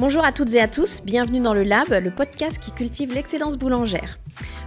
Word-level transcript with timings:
Bonjour 0.00 0.24
à 0.24 0.32
toutes 0.32 0.54
et 0.54 0.60
à 0.62 0.66
tous, 0.66 1.02
bienvenue 1.04 1.40
dans 1.40 1.52
le 1.52 1.62
Lab, 1.62 1.90
le 1.90 2.10
podcast 2.10 2.58
qui 2.58 2.72
cultive 2.72 3.12
l'excellence 3.12 3.58
boulangère. 3.58 4.18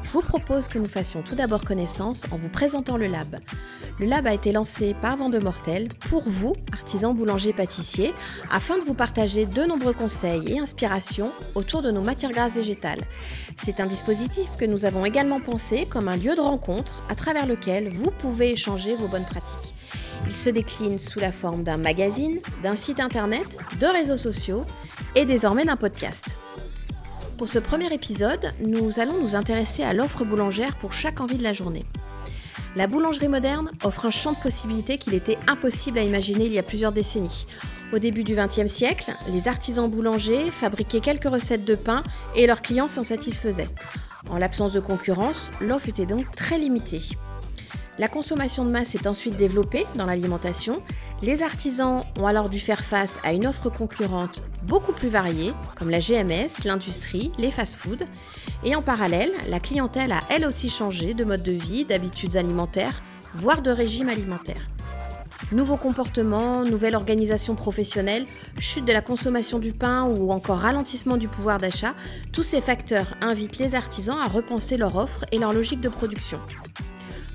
Je 0.03 0.09
vous 0.11 0.21
propose 0.21 0.67
que 0.67 0.77
nous 0.77 0.85
fassions 0.85 1.23
tout 1.23 1.33
d'abord 1.33 1.65
connaissance 1.65 2.27
en 2.31 2.37
vous 2.37 2.49
présentant 2.49 2.97
le 2.97 3.07
Lab. 3.07 3.37
Le 3.99 4.05
Lab 4.05 4.27
a 4.27 4.33
été 4.35 4.51
lancé 4.51 4.93
par 5.01 5.17
Vendemortel 5.17 5.87
pour 6.07 6.29
vous, 6.29 6.53
artisans 6.71 7.15
boulangers 7.15 7.51
pâtissiers, 7.51 8.13
afin 8.51 8.77
de 8.77 8.83
vous 8.83 8.93
partager 8.93 9.47
de 9.47 9.63
nombreux 9.63 9.93
conseils 9.93 10.53
et 10.53 10.59
inspirations 10.59 11.31
autour 11.55 11.81
de 11.81 11.89
nos 11.89 12.01
matières 12.01 12.29
grasses 12.29 12.53
végétales. 12.53 13.01
C'est 13.57 13.79
un 13.79 13.87
dispositif 13.87 14.51
que 14.59 14.65
nous 14.65 14.85
avons 14.85 15.03
également 15.03 15.39
pensé 15.39 15.87
comme 15.87 16.09
un 16.09 16.15
lieu 16.15 16.35
de 16.35 16.41
rencontre 16.41 17.03
à 17.09 17.15
travers 17.15 17.47
lequel 17.47 17.89
vous 17.89 18.11
pouvez 18.11 18.51
échanger 18.51 18.93
vos 18.93 19.07
bonnes 19.07 19.25
pratiques. 19.25 19.72
Il 20.27 20.35
se 20.35 20.49
décline 20.49 20.99
sous 20.99 21.19
la 21.19 21.31
forme 21.31 21.63
d'un 21.63 21.77
magazine, 21.77 22.39
d'un 22.61 22.75
site 22.75 22.99
internet, 22.99 23.57
de 23.79 23.85
réseaux 23.85 24.17
sociaux 24.17 24.65
et 25.15 25.25
désormais 25.25 25.65
d'un 25.65 25.75
podcast. 25.75 26.25
Pour 27.37 27.49
ce 27.49 27.59
premier 27.59 27.91
épisode, 27.93 28.51
nous 28.65 28.99
allons 28.99 29.21
nous 29.21 29.35
intéresser 29.35 29.83
à 29.83 29.93
l'offre 29.93 30.23
boulangère 30.23 30.75
pour 30.77 30.93
chaque 30.93 31.19
envie 31.19 31.37
de 31.37 31.43
la 31.43 31.53
journée. 31.53 31.83
La 32.75 32.87
boulangerie 32.87 33.27
moderne 33.27 33.69
offre 33.83 34.05
un 34.05 34.11
champ 34.11 34.31
de 34.31 34.37
possibilités 34.37 34.97
qu'il 34.97 35.13
était 35.13 35.37
impossible 35.47 35.99
à 35.99 36.03
imaginer 36.03 36.45
il 36.45 36.53
y 36.53 36.59
a 36.59 36.63
plusieurs 36.63 36.91
décennies. 36.91 37.45
Au 37.91 37.99
début 37.99 38.23
du 38.23 38.35
XXe 38.35 38.71
siècle, 38.71 39.13
les 39.27 39.47
artisans 39.47 39.89
boulangers 39.89 40.49
fabriquaient 40.49 40.99
quelques 40.99 41.29
recettes 41.29 41.65
de 41.65 41.75
pain 41.75 42.01
et 42.35 42.47
leurs 42.47 42.63
clients 42.63 42.87
s'en 42.87 43.03
satisfaisaient. 43.03 43.69
En 44.29 44.37
l'absence 44.37 44.73
de 44.73 44.79
concurrence, 44.79 45.51
l'offre 45.61 45.89
était 45.89 46.07
donc 46.07 46.35
très 46.35 46.57
limitée. 46.57 47.01
La 47.99 48.07
consommation 48.07 48.65
de 48.65 48.71
masse 48.71 48.95
est 48.95 49.05
ensuite 49.05 49.37
développée 49.37 49.85
dans 49.95 50.07
l'alimentation. 50.07 50.79
Les 51.21 51.43
artisans 51.43 52.01
ont 52.19 52.25
alors 52.25 52.49
dû 52.49 52.59
faire 52.59 52.83
face 52.83 53.19
à 53.23 53.33
une 53.33 53.45
offre 53.45 53.69
concurrente 53.69 54.41
beaucoup 54.63 54.93
plus 54.93 55.09
variée, 55.09 55.53
comme 55.75 55.91
la 55.91 55.99
GMS, 55.99 56.65
l'industrie, 56.65 57.31
les 57.37 57.51
fast-foods. 57.51 58.05
Et 58.63 58.75
en 58.75 58.81
parallèle, 58.81 59.31
la 59.47 59.59
clientèle 59.59 60.11
a 60.11 60.21
elle 60.31 60.45
aussi 60.45 60.69
changé 60.69 61.13
de 61.13 61.23
mode 61.23 61.43
de 61.43 61.51
vie, 61.51 61.85
d'habitudes 61.85 62.35
alimentaires, 62.35 63.03
voire 63.35 63.61
de 63.61 63.69
régime 63.69 64.09
alimentaire. 64.09 64.63
Nouveaux 65.51 65.77
comportements, 65.77 66.63
nouvelle 66.63 66.95
organisation 66.95 67.53
professionnelle, 67.53 68.25
chute 68.57 68.85
de 68.85 68.93
la 68.93 69.01
consommation 69.01 69.59
du 69.59 69.71
pain 69.71 70.05
ou 70.05 70.31
encore 70.31 70.57
ralentissement 70.57 71.17
du 71.17 71.27
pouvoir 71.27 71.59
d'achat, 71.59 71.93
tous 72.31 72.43
ces 72.43 72.61
facteurs 72.61 73.13
invitent 73.21 73.59
les 73.59 73.75
artisans 73.75 74.17
à 74.19 74.27
repenser 74.27 74.77
leur 74.77 74.95
offre 74.95 75.25
et 75.31 75.37
leur 75.37 75.53
logique 75.53 75.81
de 75.81 75.89
production. 75.89 76.39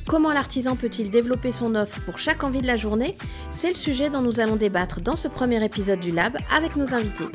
Comment 0.09 0.33
l'artisan 0.33 0.75
peut-il 0.75 1.11
développer 1.11 1.53
son 1.53 1.75
offre 1.75 2.01
pour 2.01 2.19
chaque 2.19 2.43
envie 2.43 2.63
de 2.63 2.67
la 2.67 2.77
journée? 2.77 3.15
C'est 3.51 3.69
le 3.69 3.75
sujet 3.75 4.09
dont 4.09 4.23
nous 4.23 4.41
allons 4.41 4.57
débattre 4.57 5.03
dans 5.03 5.17
ce 5.17 5.29
premier 5.29 5.63
épisode 5.63 6.01
du 6.01 6.13
Lab 6.13 6.35
avec 6.51 6.77
nos 6.77 6.95
invités. 6.95 7.27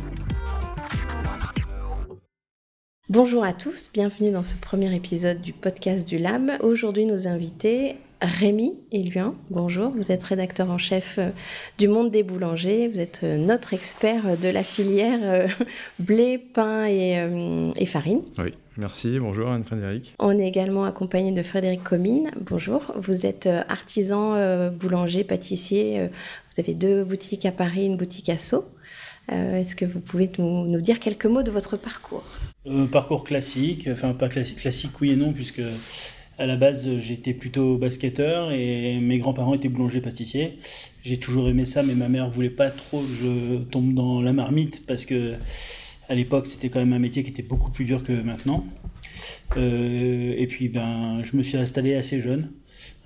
Bonjour 3.09 3.43
à 3.43 3.53
tous, 3.53 3.91
bienvenue 3.93 4.31
dans 4.31 4.41
ce 4.43 4.55
premier 4.55 4.95
épisode 4.95 5.39
du 5.39 5.53
podcast 5.53 6.07
du 6.07 6.17
Lab. 6.17 6.53
Aujourd'hui, 6.61 7.05
nos 7.05 7.27
invités, 7.27 7.97
Rémi 8.23 8.73
Eluin, 8.91 9.35
bonjour, 9.51 9.91
vous 9.91 10.11
êtes 10.11 10.23
rédacteur 10.23 10.71
en 10.71 10.79
chef 10.79 11.19
euh, 11.19 11.29
du 11.77 11.87
Monde 11.87 12.09
des 12.09 12.23
boulangers, 12.23 12.87
vous 12.87 12.99
êtes 12.99 13.19
euh, 13.23 13.37
notre 13.37 13.75
expert 13.75 14.35
de 14.35 14.49
la 14.49 14.63
filière 14.63 15.19
euh, 15.21 15.47
blé, 15.99 16.39
pain 16.39 16.85
et, 16.85 17.85
farine. 17.85 18.23
Oui, 18.39 18.53
merci, 18.77 19.19
bonjour 19.19 19.49
Anne-Frédéric. 19.49 20.13
On 20.19 20.37
est 20.37 20.47
également 20.47 20.85
accompagné 20.85 21.31
de 21.31 21.41
Frédéric 21.41 21.83
Comine, 21.83 22.31
bonjour, 22.41 22.91
vous 22.95 23.25
êtes 23.25 23.47
artisan, 23.67 24.35
boulanger, 24.71 25.23
pâtissier, 25.23 26.07
vous 26.07 26.61
avez 26.61 26.73
deux 26.73 27.03
boutiques 27.03 27.45
à 27.45 27.51
Paris, 27.51 27.85
une 27.85 27.97
boutique 27.97 28.29
à 28.29 28.37
Sceaux. 28.37 28.65
Est-ce 29.29 29.75
que 29.75 29.85
vous 29.85 29.99
pouvez 30.01 30.29
nous, 30.37 30.81
dire 30.81 30.99
quelques 30.99 31.25
mots 31.25 31.43
de 31.43 31.51
votre 31.51 31.77
parcours? 31.77 32.25
Parcours 32.91 33.23
classique, 33.23 33.87
enfin 33.91 34.13
pas 34.13 34.29
classique, 34.29 34.57
classique 34.57 34.91
oui 35.01 35.11
et 35.11 35.15
non, 35.15 35.31
puisque 35.31 35.61
à 36.39 36.45
la 36.47 36.55
base, 36.55 36.97
j'étais 36.97 37.33
plutôt 37.33 37.77
basketteur 37.77 38.51
et 38.51 38.97
mes 38.99 39.19
grands-parents 39.19 39.53
étaient 39.53 39.69
boulangers-pâtissiers. 39.69 40.57
J'ai 41.03 41.19
toujours 41.19 41.47
aimé 41.47 41.63
ça, 41.65 41.83
mais 41.83 41.93
ma 41.93 42.09
mère 42.09 42.29
voulait 42.29 42.49
pas 42.49 42.69
trop 42.69 43.01
que 43.01 43.13
je 43.13 43.63
tombe 43.65 43.93
dans 43.93 44.19
la 44.19 44.33
marmite 44.33 44.85
parce 44.87 45.05
que 45.05 45.35
à 46.13 46.15
l'époque, 46.15 46.45
c'était 46.45 46.69
quand 46.69 46.79
même 46.79 46.93
un 46.93 46.99
métier 46.99 47.23
qui 47.23 47.31
était 47.31 47.43
beaucoup 47.43 47.71
plus 47.71 47.85
dur 47.85 48.03
que 48.03 48.13
maintenant. 48.13 48.65
Euh, 49.57 50.35
et 50.37 50.45
puis, 50.45 50.69
ben, 50.69 51.21
je 51.23 51.35
me 51.35 51.41
suis 51.41 51.57
installé 51.57 51.95
assez 51.95 52.21
jeune, 52.21 52.51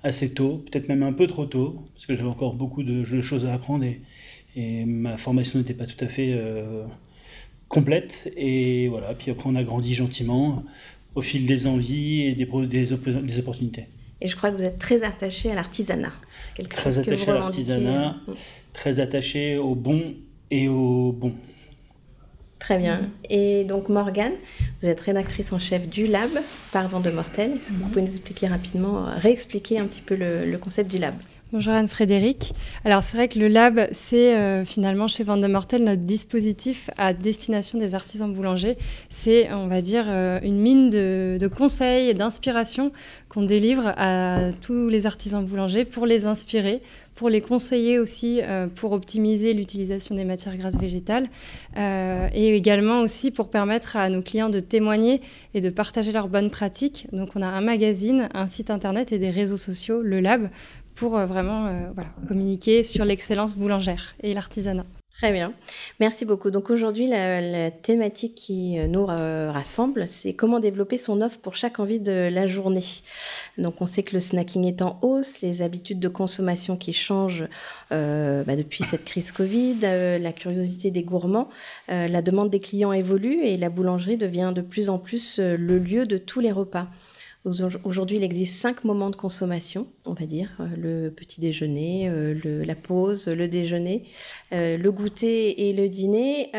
assez 0.02 0.30
tôt, 0.30 0.62
peut-être 0.70 0.88
même 0.88 1.02
un 1.02 1.14
peu 1.14 1.26
trop 1.26 1.46
tôt, 1.46 1.88
parce 1.94 2.04
que 2.04 2.12
j'avais 2.12 2.28
encore 2.28 2.52
beaucoup 2.54 2.82
de 2.82 3.22
choses 3.22 3.46
à 3.46 3.54
apprendre 3.54 3.84
et, 3.84 4.00
ma 4.84 5.16
formation 5.16 5.60
n'était 5.60 5.74
pas 5.74 5.86
tout 5.86 6.04
à 6.04 6.08
fait 6.08 6.32
euh, 6.32 6.82
complète. 7.68 8.32
Et 8.36 8.88
voilà, 8.88 9.14
puis 9.14 9.30
après, 9.30 9.48
on 9.48 9.54
a 9.54 9.62
grandi 9.62 9.94
gentiment 9.94 10.64
au 11.14 11.22
fil 11.22 11.46
des 11.46 11.66
envies 11.66 12.26
et 12.26 12.34
des, 12.34 12.46
des, 12.66 13.38
opportunités. 13.38 13.86
Et 14.20 14.26
je 14.26 14.36
crois 14.36 14.50
que 14.50 14.56
vous 14.56 14.64
êtes 14.64 14.78
très 14.78 15.04
attaché 15.04 15.50
à 15.50 15.54
l'artisanat. 15.54 16.12
Très 16.70 16.98
attaché 16.98 17.30
à 17.30 17.34
l'artisanat, 17.34 18.16
très 18.72 19.00
attaché 19.00 19.56
au 19.56 19.76
bon 19.76 20.14
et 20.50 20.68
au 20.68 21.12
bon. 21.12 21.32
Très 22.68 22.76
bien. 22.76 22.96
Mm. 22.96 23.10
Et 23.30 23.64
donc 23.64 23.88
Morgane, 23.88 24.34
vous 24.82 24.88
êtes 24.88 25.00
rédactrice 25.00 25.54
en 25.54 25.58
chef 25.58 25.88
du 25.88 26.06
Lab 26.06 26.28
par 26.70 26.86
Vent 26.86 27.00
de 27.00 27.08
Mortel. 27.08 27.52
Est-ce 27.52 27.68
que 27.68 27.72
vous 27.72 27.86
mm. 27.86 27.88
pouvez 27.88 28.02
nous 28.02 28.10
expliquer 28.10 28.46
rapidement, 28.46 29.06
réexpliquer 29.16 29.78
un 29.78 29.86
petit 29.86 30.02
peu 30.02 30.14
le 30.14 30.58
concept 30.58 30.90
du 30.90 30.98
Lab? 30.98 31.14
Bonjour 31.50 31.72
Anne-Frédéric. 31.72 32.52
Alors 32.84 33.02
c'est 33.02 33.16
vrai 33.16 33.26
que 33.26 33.38
le 33.38 33.48
lab, 33.48 33.88
c'est 33.92 34.36
euh, 34.36 34.66
finalement 34.66 35.08
chez 35.08 35.24
Vendemortel 35.24 35.82
notre 35.82 36.02
dispositif 36.02 36.90
à 36.98 37.14
destination 37.14 37.78
des 37.78 37.94
artisans 37.94 38.30
boulangers. 38.30 38.76
C'est, 39.08 39.50
on 39.54 39.66
va 39.66 39.80
dire, 39.80 40.04
euh, 40.08 40.40
une 40.42 40.58
mine 40.58 40.90
de, 40.90 41.48
conseils 41.48 42.10
et 42.10 42.12
d'inspiration 42.12 42.92
qu'on 43.30 43.44
délivre 43.44 43.94
à 43.96 44.50
tous 44.60 44.90
les 44.90 45.06
artisans 45.06 45.42
boulangers 45.42 45.86
pour 45.86 46.04
les 46.04 46.26
inspirer, 46.26 46.82
pour 47.18 47.28
les 47.28 47.40
conseiller 47.40 47.98
aussi, 47.98 48.40
euh, 48.42 48.68
pour 48.68 48.92
optimiser 48.92 49.52
l'utilisation 49.52 50.14
des 50.14 50.24
matières 50.24 50.56
grasses 50.56 50.78
végétales 50.78 51.28
et 51.76 52.56
également 52.56 53.00
aussi 53.00 53.30
pour 53.30 53.50
permettre 53.50 53.96
à 53.96 54.08
nos 54.08 54.22
clients 54.22 54.48
de 54.48 54.60
témoigner 54.60 55.20
et 55.54 55.60
de 55.60 55.70
partager 55.70 56.12
leurs 56.12 56.28
bonnes 56.28 56.50
pratiques. 56.50 57.06
Donc 57.12 57.30
on 57.34 57.42
a 57.42 57.46
un 57.46 57.60
magazine, 57.60 58.28
un 58.34 58.46
site 58.46 58.70
internet 58.70 59.12
et 59.12 59.18
des 59.18 59.30
réseaux 59.30 59.56
sociaux, 59.56 60.02
le 60.02 60.20
lab, 60.20 60.48
pour 60.98 61.16
euh, 61.16 61.26
vraiment 61.26 61.66
euh, 61.66 61.90
communiquer 62.26 62.82
sur 62.82 63.04
l'excellence 63.04 63.56
boulangère 63.56 64.14
et 64.22 64.34
l'artisanat. 64.34 64.84
Très 65.18 65.32
bien, 65.32 65.52
merci 65.98 66.24
beaucoup. 66.24 66.52
Donc 66.52 66.70
aujourd'hui, 66.70 67.08
la, 67.08 67.72
thématique 67.72 68.36
qui 68.36 68.78
euh, 68.78 68.86
nous 68.86 69.04
rassemble, 69.04 70.06
c'est 70.06 70.32
comment 70.32 70.60
développer 70.60 70.96
son 70.96 71.20
offre 71.22 71.38
pour 71.38 71.56
chaque 71.56 71.80
envie 71.80 71.98
de 71.98 72.28
la 72.30 72.46
journée. 72.46 72.84
Donc 73.56 73.82
on 73.82 73.86
sait 73.86 74.04
que 74.04 74.14
le 74.14 74.20
snacking 74.20 74.64
est 74.64 74.80
en 74.80 74.96
hausse, 75.02 75.40
les 75.40 75.62
habitudes 75.62 75.98
de 75.98 76.06
consommation 76.06 76.76
qui 76.76 76.92
changent 76.92 77.48
bah, 77.90 78.54
depuis 78.56 78.84
cette 78.84 79.04
crise 79.04 79.32
Covid, 79.32 79.80
la 79.80 80.32
curiosité 80.32 80.92
des 80.92 81.02
gourmands, 81.02 81.48
la 81.88 82.22
demande 82.22 82.50
des 82.50 82.60
clients 82.60 82.92
évolue 82.92 83.40
et 83.42 83.56
la 83.56 83.70
boulangerie 83.70 84.18
devient 84.18 84.52
de 84.54 84.60
plus 84.60 84.88
en 84.88 84.98
plus 84.98 85.40
le 85.40 85.78
lieu 85.78 86.06
de 86.06 86.16
tous 86.16 86.38
les 86.38 86.52
repas. 86.52 86.86
Aujourd'hui, 87.84 88.16
il 88.16 88.24
existe 88.24 88.60
cinq 88.60 88.84
moments 88.84 89.10
de 89.10 89.16
consommation, 89.16 89.86
on 90.04 90.14
va 90.14 90.26
dire 90.26 90.50
euh, 90.60 90.66
le 90.76 91.10
petit 91.10 91.40
déjeuner, 91.40 92.08
euh, 92.08 92.64
la 92.64 92.74
pause, 92.74 93.28
le 93.28 93.48
déjeuner, 93.48 94.04
euh, 94.52 94.76
le 94.76 94.92
goûter 94.92 95.68
et 95.68 95.72
le 95.72 95.88
dîner. 95.88 96.50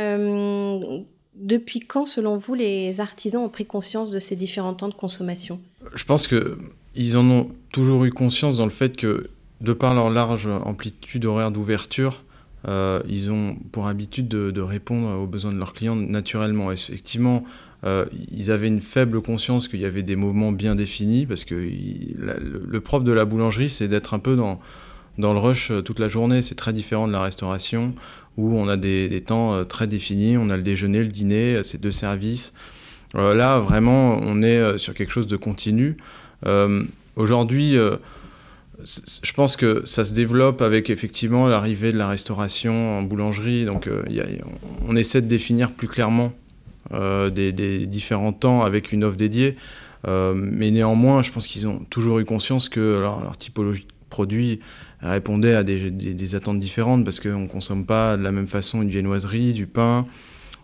depuis 1.36 1.80
quand, 1.80 2.06
selon 2.06 2.38
vous, 2.38 2.54
les 2.54 3.02
artisans 3.02 3.42
ont 3.42 3.50
pris 3.50 3.66
conscience 3.66 4.12
de 4.12 4.20
ces 4.20 4.36
différents 4.36 4.74
temps 4.74 4.90
de 4.90 4.94
consommation? 4.94 5.60
Je 5.96 6.04
pense 6.04 6.28
qu'ils 6.28 7.18
en 7.18 7.30
ont 7.30 7.50
toujours 7.72 8.04
eu 8.06 8.12
conscience 8.12 8.58
dans 8.58 8.66
le 8.66 8.72
fait 8.72 8.96
que, 8.96 9.30
de 9.62 9.74
par 9.74 9.94
leur 9.94 10.10
large 10.10 10.48
amplitude 10.48 11.26
horaire 11.26 11.52
d'ouverture, 11.52 12.24
ils 12.66 13.32
ont 13.32 13.56
pour 13.72 13.88
habitude 13.88 14.28
de, 14.28 14.52
de, 14.52 14.62
répondre 14.62 15.18
aux 15.22 15.28
besoins 15.28 15.54
de 15.54 15.58
leurs 15.58 15.74
clients 15.74 15.96
naturellement. 15.96 16.72
Effectivement, 16.72 17.46
euh, 17.86 18.06
ils 18.32 18.52
avaient 18.52 18.68
une 18.68 18.82
faible 18.82 19.22
conscience 19.22 19.68
qu'il 19.68 19.80
y 19.80 19.86
avait 19.86 20.04
des 20.04 20.16
moments 20.16 20.52
bien 20.52 20.76
définis, 20.76 21.26
parce 21.26 21.46
que 21.46 21.56
le, 21.56 22.82
propre 22.82 23.06
de 23.06 23.12
la 23.12 23.26
boulangerie, 23.26 23.70
c'est 23.70 23.88
d'être 23.88 24.14
un 24.14 24.20
peu 24.20 24.36
dans, 24.36 24.60
dans 25.18 25.34
le 25.34 25.40
rush 25.40 25.72
euh, 25.72 25.82
toute 25.82 26.00
la 26.00 26.10
journée. 26.10 26.42
C'est 26.42 26.56
très 26.56 26.74
différent 26.74 27.08
de 27.08 27.14
la 27.14 27.22
restauration, 27.22 27.94
où 28.38 28.56
on 28.58 28.68
a 28.68 28.76
des, 28.76 29.24
temps 29.26 29.54
euh, 29.54 29.64
très 29.64 29.88
définis. 29.88 30.38
On 30.38 30.50
a 30.50 30.58
le 30.58 30.64
déjeuner, 30.64 31.00
le 31.00 31.08
dîner, 31.08 31.64
ces 31.64 31.78
deux 31.78 31.92
services. 31.92 32.54
là, 33.14 33.60
vraiment, 33.60 34.20
on 34.22 34.42
est 34.44 34.78
sur 34.78 34.94
quelque 34.94 35.12
chose 35.12 35.28
de 35.28 35.38
continu. 35.38 35.98
Aujourd'hui, 37.16 37.76
je 37.76 39.34
pense 39.34 39.56
que 39.56 39.82
ça 39.86 40.06
se 40.06 40.14
développe 40.14 40.62
avec 40.62 40.90
effectivement 40.90 41.48
l'arrivée 41.48 41.92
de 41.92 41.98
la 41.98 42.08
restauration 42.08 43.00
en 43.00 43.02
boulangerie. 43.02 43.66
Donc, 43.66 43.90
on 44.88 44.96
essaie 44.96 45.22
de 45.22 45.28
définir 45.28 45.72
plus 45.72 45.88
clairement 45.88 46.34
euh, 46.94 47.30
des, 47.30 47.86
différents 47.86 48.34
temps 48.34 48.64
avec 48.64 48.92
une 48.92 49.04
offre 49.04 49.18
dédiée. 49.18 49.56
Euh, 50.08 50.34
mais 50.36 50.72
néanmoins, 50.72 51.22
je 51.22 51.32
pense 51.32 51.46
qu'ils 51.46 51.68
ont 51.68 51.80
toujours 51.90 52.20
eu 52.20 52.26
conscience 52.26 52.70
que 52.70 53.00
leur, 53.00 53.38
typologie 53.38 53.84
de 53.84 53.88
produit 54.10 54.60
répondait 55.02 55.54
à 55.54 55.64
des, 55.64 56.36
attentes 56.36 56.60
différentes 56.60 57.04
parce 57.04 57.20
qu'on 57.20 57.40
ne 57.40 57.48
consomme 57.48 57.86
pas 57.86 58.18
de 58.18 58.24
la 58.24 58.32
même 58.32 58.48
façon 58.48 58.82
une 58.82 58.90
viennoiserie, 58.90 59.54
du 59.54 59.68
pain, 59.68 60.06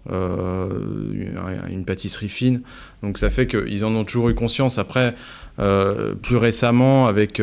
une 0.10 1.84
pâtisserie 1.86 2.30
fine. 2.30 2.62
Donc 3.04 3.18
ça 3.18 3.30
fait 3.30 3.48
qu'ils 3.48 3.86
en 3.86 3.94
ont 3.96 4.04
toujours 4.04 4.30
eu 4.30 4.36
conscience. 4.36 4.78
Après, 4.78 5.16
plus 5.58 6.38
récemment, 6.38 7.08
avec, 7.08 7.42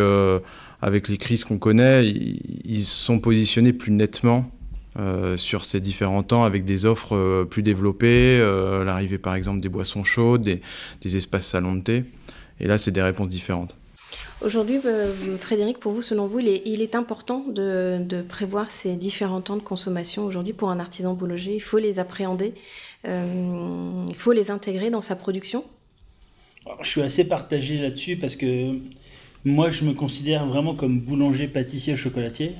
avec 0.80 1.08
les 1.08 1.18
crises 1.18 1.44
qu'on 1.44 1.58
connaît, 1.58 2.06
ils 2.06 2.82
se 2.82 3.04
sont 3.04 3.20
positionnés 3.20 3.72
plus 3.72 3.92
nettement 3.92 4.50
euh, 4.98 5.38
sur 5.38 5.64
ces 5.64 5.80
différents 5.80 6.22
temps 6.22 6.44
avec 6.44 6.66
des 6.66 6.84
offres 6.84 7.16
euh, 7.16 7.46
plus 7.46 7.62
développées, 7.62 8.38
euh, 8.38 8.84
l'arrivée 8.84 9.16
par 9.16 9.34
exemple 9.34 9.60
des 9.60 9.70
boissons 9.70 10.04
chaudes, 10.04 10.42
des, 10.42 11.16
espaces 11.16 11.46
salons 11.46 11.76
de 11.76 11.80
thé. 11.80 12.04
Et 12.60 12.66
là, 12.66 12.76
c'est 12.76 12.90
des 12.90 13.00
réponses 13.00 13.30
différentes. 13.30 13.74
Aujourd'hui, 14.42 14.78
Frédéric, 15.38 15.78
pour 15.78 15.92
vous, 15.92 16.02
selon 16.02 16.26
vous, 16.26 16.40
il 16.40 16.82
est, 16.82 16.94
important 16.94 17.44
de, 17.48 18.22
prévoir 18.28 18.70
ces 18.70 18.96
différents 18.96 19.40
temps 19.40 19.56
de 19.56 19.62
consommation 19.62 20.26
aujourd'hui 20.26 20.52
pour 20.52 20.68
un 20.68 20.78
artisan 20.78 21.14
boulanger? 21.14 21.54
Il 21.54 21.62
faut 21.62 21.78
les 21.78 21.98
appréhender, 21.98 22.52
il 23.04 24.14
faut 24.16 24.32
les 24.32 24.50
intégrer 24.50 24.90
dans 24.90 25.00
sa 25.00 25.16
production? 25.16 25.64
je 26.82 26.88
suis 26.88 27.02
assez 27.02 27.26
partagé 27.26 27.78
là-dessus 27.78 28.16
parce 28.16 28.36
que 28.36 28.76
moi, 29.44 29.70
je 29.70 29.84
me 29.84 29.92
considère 29.92 30.46
vraiment 30.46 30.74
comme 30.74 31.00
boulanger, 31.00 31.48
pâtissier, 31.48 31.96
chocolatier 31.96 32.52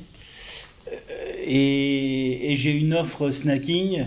et, 1.44 2.54
j'ai 2.56 2.72
une 2.72 2.94
offre 2.94 3.30
snacking 3.30 4.06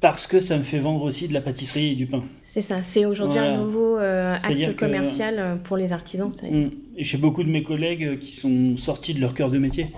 parce 0.00 0.26
que 0.26 0.38
ça 0.38 0.56
me 0.56 0.62
fait 0.62 0.78
vendre 0.78 1.02
aussi 1.02 1.26
de 1.26 1.34
la 1.34 1.40
pâtisserie 1.40 1.92
et 1.92 1.94
du 1.96 2.06
pain. 2.06 2.24
C'est 2.44 2.60
ça, 2.60 2.84
c'est 2.84 3.04
aujourd'hui 3.04 3.38
un 3.38 3.58
nouveau 3.58 3.98
euh, 3.98 4.34
axe 4.34 4.74
commercial 4.76 5.36
euh, 5.38 5.56
pour 5.56 5.76
les 5.76 5.92
artisans. 5.92 6.30
Mm. 6.42 6.68
J'ai 6.96 7.18
beaucoup 7.18 7.42
de 7.42 7.50
mes 7.50 7.62
collègues 7.62 8.18
qui 8.18 8.32
sont 8.32 8.76
sortis 8.76 9.14
de 9.14 9.20
leur 9.20 9.34
cœur 9.34 9.50
de 9.50 9.58
métier 9.58 9.88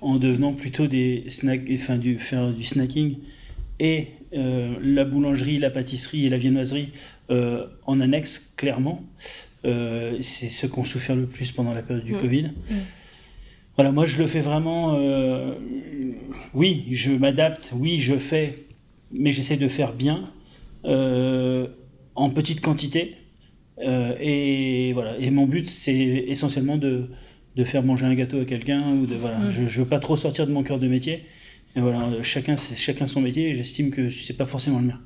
en 0.00 0.16
devenant 0.16 0.52
plutôt 0.52 0.86
des 0.86 1.24
snack, 1.28 1.62
enfin 1.72 1.96
du 1.96 2.18
faire 2.18 2.52
du 2.52 2.62
snacking 2.62 3.16
et 3.80 4.08
euh, 4.34 4.74
la 4.82 5.04
boulangerie, 5.04 5.58
la 5.58 5.70
pâtisserie 5.70 6.26
et 6.26 6.28
la 6.28 6.38
viennoiserie 6.38 6.90
en 7.30 8.00
annexe 8.00 8.52
clairement. 8.56 9.04
c'est 9.64 10.48
ce 10.48 10.66
qu'on 10.66 10.84
souffert 10.84 11.14
le 11.14 11.26
plus 11.26 11.52
pendant 11.52 11.74
la 11.74 11.82
période 11.82 12.04
du 12.04 12.14
mm. 12.14 12.20
Covid. 12.20 12.42
Mm. 12.42 12.74
Voilà, 13.78 13.92
moi 13.92 14.06
je 14.06 14.18
le 14.18 14.26
fais 14.26 14.40
vraiment. 14.40 14.96
Euh, 14.98 15.54
oui, 16.52 16.86
je 16.90 17.12
m'adapte, 17.12 17.72
oui, 17.76 18.00
je 18.00 18.16
fais, 18.16 18.66
mais 19.12 19.32
j'essaie 19.32 19.56
de 19.56 19.68
faire 19.68 19.92
bien, 19.92 20.32
euh, 20.84 21.68
en 22.16 22.28
petite 22.30 22.60
quantité. 22.60 23.14
Euh, 23.78 24.16
et 24.18 24.92
voilà. 24.94 25.16
Et 25.20 25.30
mon 25.30 25.46
but, 25.46 25.68
c'est 25.68 25.94
essentiellement 25.94 26.76
de, 26.76 27.08
de, 27.54 27.62
faire 27.62 27.84
manger 27.84 28.06
un 28.06 28.14
gâteau 28.16 28.40
à 28.40 28.44
quelqu'un 28.44 28.94
ou 28.94 29.06
de 29.06 29.14
voilà. 29.14 29.38
Mm. 29.38 29.50
Je, 29.50 29.62
ne 29.62 29.68
veux 29.68 29.84
pas 29.84 30.00
trop 30.00 30.16
sortir 30.16 30.48
de 30.48 30.52
mon 30.52 30.64
cœur 30.64 30.80
de 30.80 30.88
métier. 30.88 31.26
Et 31.76 31.80
voilà, 31.80 32.20
chacun, 32.22 32.56
chacun 32.56 33.06
son 33.06 33.20
métier. 33.20 33.50
Et 33.50 33.54
j'estime 33.54 33.92
que 33.92 34.10
c'est 34.10 34.36
pas 34.36 34.46
forcément 34.46 34.80
le 34.80 34.86
mien 34.86 35.00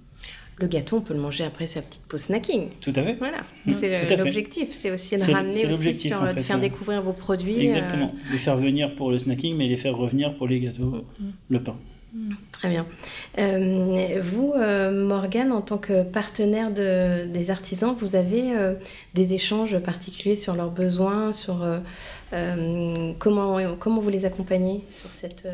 le 0.62 0.68
gâteau, 0.68 0.96
on 0.96 1.00
peut 1.00 1.14
le 1.14 1.20
manger 1.20 1.44
après 1.44 1.66
sa 1.66 1.82
petite 1.82 2.02
pause 2.02 2.22
snacking. 2.22 2.68
Tout 2.80 2.92
à 2.96 3.02
fait. 3.02 3.14
Voilà, 3.14 3.38
mmh. 3.66 3.72
c'est 3.78 4.16
l'objectif. 4.16 4.68
C'est 4.72 4.90
aussi 4.90 5.16
de 5.16 5.30
ramener 5.30 5.66
aussi 5.66 5.94
sur, 5.94 6.22
de 6.22 6.40
faire 6.40 6.58
découvrir 6.58 7.02
vos 7.02 7.12
produits. 7.12 7.58
Euh, 7.58 7.74
Exactement. 7.74 8.14
Les 8.30 8.38
faire 8.38 8.56
venir 8.56 8.94
pour 8.94 9.10
le 9.10 9.18
snacking, 9.18 9.56
mais 9.56 9.68
les 9.68 9.76
faire 9.76 9.96
revenir 9.96 10.36
pour 10.36 10.48
les 10.48 10.60
gâteaux, 10.60 11.04
mmh. 11.18 11.24
le 11.50 11.62
pain. 11.62 11.76
Mmh. 12.14 12.34
Très 12.52 12.68
bien. 12.68 12.86
Euh, 13.38 14.20
vous, 14.22 14.52
euh, 14.54 15.06
Morgane, 15.06 15.50
en 15.52 15.62
tant 15.62 15.78
que 15.78 16.02
partenaire 16.02 16.72
de, 16.72 17.26
des 17.26 17.50
artisans, 17.50 17.94
vous 17.98 18.16
avez 18.16 18.52
des 19.14 19.34
échanges 19.34 19.78
particuliers 19.78 20.36
sur 20.36 20.54
leurs 20.54 20.70
besoins, 20.70 21.32
sur 21.32 21.66
comment, 23.18 23.58
comment 23.78 24.00
vous 24.00 24.10
les 24.10 24.24
accompagnez 24.24 24.84
sur 24.88 25.12
cette 25.12 25.46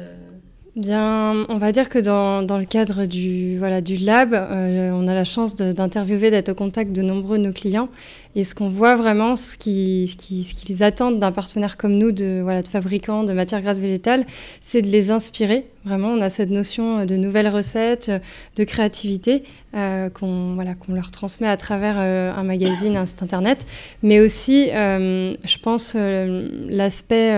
On 0.77 1.59
va 1.59 1.73
dire 1.73 1.89
que 1.89 1.99
dans, 1.99 2.59
le 2.59 2.65
cadre 2.65 3.07
du, 3.07 3.59
voilà, 3.59 3.81
du 3.81 3.97
lab, 3.97 4.33
euh, 4.35 4.91
on 4.93 5.09
a 5.09 5.15
la 5.15 5.25
chance 5.25 5.57
d'interviewer, 5.57 6.31
d'être 6.31 6.51
au 6.51 6.55
contact 6.55 6.93
de 6.93 7.03
nombreux 7.03 7.39
de 7.39 7.45
nos 7.45 7.53
clients. 7.53 7.89
Et 8.37 8.45
ce 8.45 8.55
qu'on 8.55 8.69
voit 8.69 8.95
vraiment, 8.95 9.35
ce 9.35 9.57
qu'ils 9.57 10.15
qui, 10.17 10.83
attendent 10.85 11.19
d'un 11.19 11.33
partenaire 11.33 11.77
comme 11.77 11.95
nous, 11.95 12.13
de, 12.13 12.41
voilà, 12.43 12.63
de 12.63 12.69
fabricants 12.69 13.25
de 13.25 13.33
matières 13.33 13.63
grasses 13.63 13.81
végétales, 13.81 14.27
c'est 14.61 14.83
de 14.83 14.89
les 14.89 15.11
inspirer. 15.11 15.67
Vraiment, 15.85 16.09
on 16.09 16.21
a 16.21 16.29
cette 16.29 16.51
notion 16.51 17.05
de 17.07 17.17
nouvelles 17.17 17.49
recettes, 17.49 18.13
de 18.57 18.65
créativité 18.65 19.43
euh, 19.75 20.11
qu'on 20.11 20.55
voilà, 20.55 20.75
leur 20.89 21.11
transmet 21.11 21.49
à 21.49 21.57
travers 21.57 21.97
euh, 21.99 22.33
un 22.33 22.45
magazine, 22.45 22.97
un 22.97 23.07
site 23.07 23.23
internet. 23.23 23.67
Mais 24.03 24.21
aussi, 24.21 24.69
je 24.69 25.59
pense, 25.59 25.97
l'aspect 25.97 27.33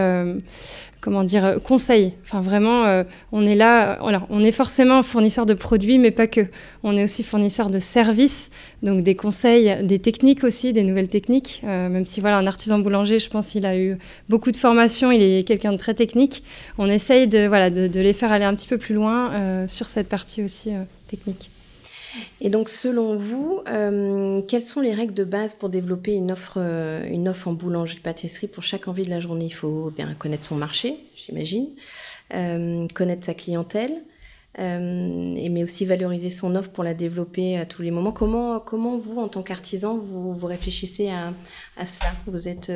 comment 1.00 1.24
dire, 1.24 1.44
euh, 1.44 1.58
conseil. 1.58 2.12
Enfin, 2.22 2.40
vraiment, 2.40 2.84
euh, 2.84 3.04
on 3.32 3.46
est 3.46 3.54
là, 3.54 3.92
alors, 4.06 4.26
on 4.30 4.42
est 4.44 4.52
forcément 4.52 5.02
fournisseur 5.02 5.46
de 5.46 5.54
produits, 5.54 5.98
mais 5.98 6.10
pas 6.10 6.26
que. 6.26 6.46
On 6.82 6.96
est 6.96 7.04
aussi 7.04 7.22
fournisseur 7.22 7.70
de 7.70 7.78
services, 7.78 8.50
donc 8.82 9.02
des 9.02 9.14
conseils, 9.14 9.84
des 9.84 9.98
techniques 9.98 10.44
aussi, 10.44 10.72
des 10.72 10.82
nouvelles 10.82 11.08
techniques. 11.08 11.62
Euh, 11.64 11.88
même 11.88 12.04
si, 12.04 12.20
voilà, 12.20 12.38
un 12.38 12.46
artisan 12.46 12.78
boulanger, 12.78 13.18
je 13.18 13.30
pense 13.30 13.48
qu'il 13.48 13.66
a 13.66 13.76
eu 13.76 13.96
beaucoup 14.28 14.50
de 14.50 14.56
formation, 14.56 15.10
il 15.10 15.22
est 15.22 15.46
quelqu'un 15.46 15.72
de 15.72 15.78
très 15.78 15.94
technique. 15.94 16.42
On 16.78 16.88
essaye 16.88 17.26
de, 17.26 17.46
voilà, 17.46 17.70
de, 17.70 18.00
les 18.00 18.12
faire 18.12 18.32
aller 18.32 18.44
un 18.44 18.54
petit 18.54 18.68
peu 18.68 18.78
plus 18.78 18.94
loin 18.94 19.66
sur 19.66 19.90
cette 19.90 20.08
partie 20.08 20.42
aussi 20.42 20.70
technique. 21.08 21.50
Et 22.40 22.50
donc, 22.50 22.68
selon 22.68 23.16
vous, 23.16 23.60
euh, 23.68 24.42
quelles 24.48 24.62
sont 24.62 24.80
les 24.80 24.94
règles 24.94 25.14
de 25.14 25.24
base 25.24 25.54
pour 25.54 25.68
développer 25.68 26.14
une 26.14 26.32
offre, 26.32 26.54
euh, 26.56 27.06
une 27.08 27.28
offre 27.28 27.48
en 27.48 27.52
boulangerie-pâtisserie 27.52 28.48
pour 28.48 28.62
chaque 28.62 28.88
envie 28.88 29.04
de 29.04 29.10
la 29.10 29.20
journée? 29.20 29.46
Il 29.46 29.54
faut 29.54 29.92
bien 29.94 30.12
connaître 30.14 30.44
son 30.44 30.56
marché, 30.56 30.96
j'imagine, 31.16 31.68
euh, 32.34 32.86
connaître 32.94 33.24
sa 33.24 33.34
clientèle, 33.34 34.02
mais 34.58 35.64
aussi 35.64 35.86
valoriser 35.86 36.30
son 36.30 36.54
offre 36.54 36.70
pour 36.70 36.84
la 36.84 36.92
développer 36.92 37.56
à 37.56 37.64
tous 37.64 37.82
les 37.82 37.90
moments. 37.90 38.12
Comment, 38.12 38.60
comment 38.60 38.98
vous, 38.98 39.18
en 39.18 39.28
tant 39.28 39.42
qu'artisan, 39.42 39.96
vous, 39.96 40.46
réfléchissez 40.46 41.08
à, 41.10 41.86
cela? 41.86 42.10
Vous 42.26 42.46
êtes, 42.46 42.70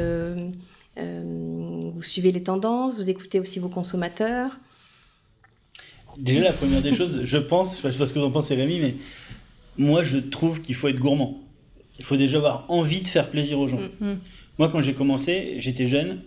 vous 0.96 2.02
suivez 2.02 2.32
les 2.32 2.42
tendances, 2.42 2.94
vous 2.96 3.10
écoutez 3.10 3.40
aussi 3.40 3.58
vos 3.58 3.68
consommateurs? 3.68 4.58
Déjà, 6.16 6.40
la 6.40 6.52
première 6.52 6.82
des 6.82 6.94
choses, 6.94 7.24
je 7.24 7.38
pense, 7.38 7.80
je 7.82 7.90
sais 7.90 7.98
pas 7.98 8.06
ce 8.06 8.12
que 8.14 8.18
vous 8.18 8.24
en 8.24 8.30
pensez 8.30 8.54
Rémi, 8.54 8.78
mais 8.78 8.94
moi 9.78 10.02
je 10.02 10.18
trouve 10.18 10.60
qu'il 10.60 10.74
faut 10.74 10.88
être 10.88 10.98
gourmand. 10.98 11.40
Il 11.98 12.04
faut 12.04 12.16
déjà 12.16 12.38
avoir 12.38 12.64
envie 12.68 13.02
de 13.02 13.08
faire 13.08 13.30
plaisir 13.30 13.58
aux 13.58 13.66
gens. 13.66 13.80
Mm. 13.80 14.06
Mm. 14.06 14.18
Moi 14.58 14.68
quand 14.68 14.80
j'ai 14.80 14.94
commencé, 14.94 15.54
j'étais 15.58 15.86
jeune, 15.86 16.20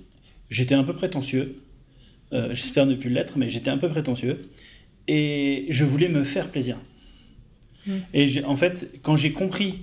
j'étais 0.49 0.75
un 0.75 0.83
peu 0.83 0.93
prétentieux. 0.93 1.61
Euh, 2.33 2.49
j'espère 2.49 2.85
ne 2.85 2.95
plus 2.95 3.09
l'être, 3.09 3.37
mais 3.37 3.49
j'étais 3.49 3.69
un 3.69 3.77
peu 3.77 3.89
prétentieux. 3.89 4.49
Et 5.07 5.65
je 5.69 5.85
voulais 5.85 6.09
me 6.09 6.23
faire 6.23 6.49
plaisir. 6.49 6.77
Mm. 7.85 7.91
Et 8.13 8.43
en 8.43 8.55
fait, 8.55 8.99
quand 9.01 9.15
j'ai 9.15 9.31
compris 9.31 9.79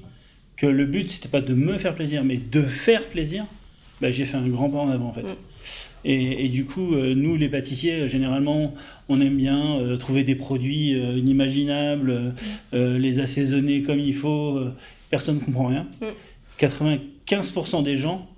que 0.56 0.66
le 0.66 0.84
but, 0.84 1.10
c'était 1.10 1.28
pas 1.28 1.40
de 1.40 1.54
me 1.54 1.78
faire 1.78 1.94
plaisir, 1.94 2.24
mais 2.24 2.36
de 2.36 2.62
faire 2.62 3.08
plaisir, 3.08 3.46
bah, 4.00 4.10
j'ai 4.10 4.24
fait 4.24 4.36
un 4.36 4.46
grand 4.46 4.70
pas 4.70 4.78
en 4.78 4.90
avant 4.90 5.08
en 5.08 5.12
fait. 5.12 5.26
Et, 6.06 6.48
du 6.48 6.66
coup, 6.66 6.94
euh, 6.94 7.14
nous, 7.14 7.36
les 7.36 7.48
pâtissiers, 7.48 8.08
généralement, 8.08 8.74
on 9.08 9.20
aime 9.22 9.36
bien 9.36 9.78
euh, 9.78 9.96
trouver 9.96 10.22
des 10.22 10.34
produits 10.34 10.94
euh, 10.94 11.16
inimaginables, 11.16 12.34
les 12.72 13.20
assaisonner 13.20 13.82
comme 13.82 13.98
il 13.98 14.14
faut. 14.14 14.60
personne 15.10 15.36
ne 15.36 15.40
comprend 15.40 15.66
rien. 15.66 15.86
95% 16.58 17.80
mm. 17.80 17.84
des 17.84 17.96
gens, 17.96 18.28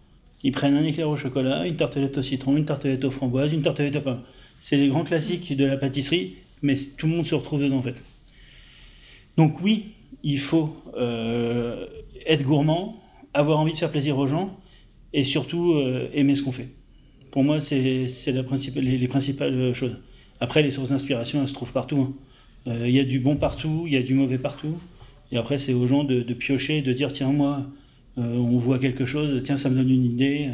ils 0.45 0.53
prennent 0.53 0.77
un 0.77 0.85
éclair 0.85 1.09
au 1.09 1.17
chocolat, 1.17 1.67
une 1.67 1.77
tartelette 1.77 2.19
au 2.19 2.23
citron, 2.23 2.57
une 2.57 2.65
tartelette 2.65 3.05
aux 3.05 3.11
framboises, 3.11 3.53
une 3.53 3.63
tartelette 3.63 3.97
au 3.97 4.01
pain. 4.01 4.23
C'est 4.61 4.77
les 4.77 4.89
grands 4.89 5.05
classiques 5.05 5.57
de 5.57 5.65
la 5.65 5.77
pâtisserie, 5.77 6.35
mais 6.63 6.77
tout 6.97 7.09
le 7.09 7.15
monde 7.15 7.27
se 7.27 7.35
retrouve 7.35 7.63
dedans 7.63 7.79
en 7.79 7.83
fait. 7.83 8.03
Donc 9.37 9.61
oui, 9.61 9.87
il 10.23 10.39
faut 10.39 10.77
être 12.27 12.45
gourmand, 12.45 13.03
avoir 13.35 13.59
envie 13.59 13.73
de 13.73 13.79
faire 13.79 13.91
plaisir 13.91 14.17
aux 14.19 14.27
gens 14.27 14.57
et 15.13 15.25
surtout 15.25 15.79
aimer 16.15 16.35
ce 16.35 16.43
qu'on 16.43 16.53
fait. 16.53 16.69
Pour 17.37 17.45
moi, 17.45 17.61
c'est 17.61 17.83
les, 17.83 18.43
principales 19.09 19.75
choses. 19.75 19.99
Après, 20.41 20.63
les 20.63 20.71
sources 20.71 20.89
d'inspiration, 20.89 21.43
elles 21.43 21.49
se 21.49 21.53
trouvent 21.53 21.71
partout. 21.71 22.01
Hein. 22.01 22.15
Euh, 22.69 22.89
il 22.89 22.95
y 22.95 22.99
a 22.99 23.05
du 23.05 23.21
bon 23.21 23.37
partout, 23.37 23.83
il 23.87 23.93
y 23.93 23.99
a 23.99 24.03
du 24.03 24.15
mauvais 24.15 24.39
partout. 24.39 24.79
Et 25.31 25.37
après, 25.37 25.59
c'est 25.59 25.75
aux 25.75 25.85
gens 25.85 26.03
de, 26.03 26.23
piocher, 26.33 26.81
de 26.81 26.95
dire 26.95 27.13
tiens, 27.13 27.33
moi, 27.33 27.67
euh, 28.17 28.39
on 28.39 28.57
voit 28.57 28.79
quelque 28.79 29.05
chose, 29.05 29.43
tiens, 29.45 29.59
ça 29.59 29.69
me 29.69 29.77
donne 29.77 29.91
une 29.91 30.07
idée. 30.07 30.49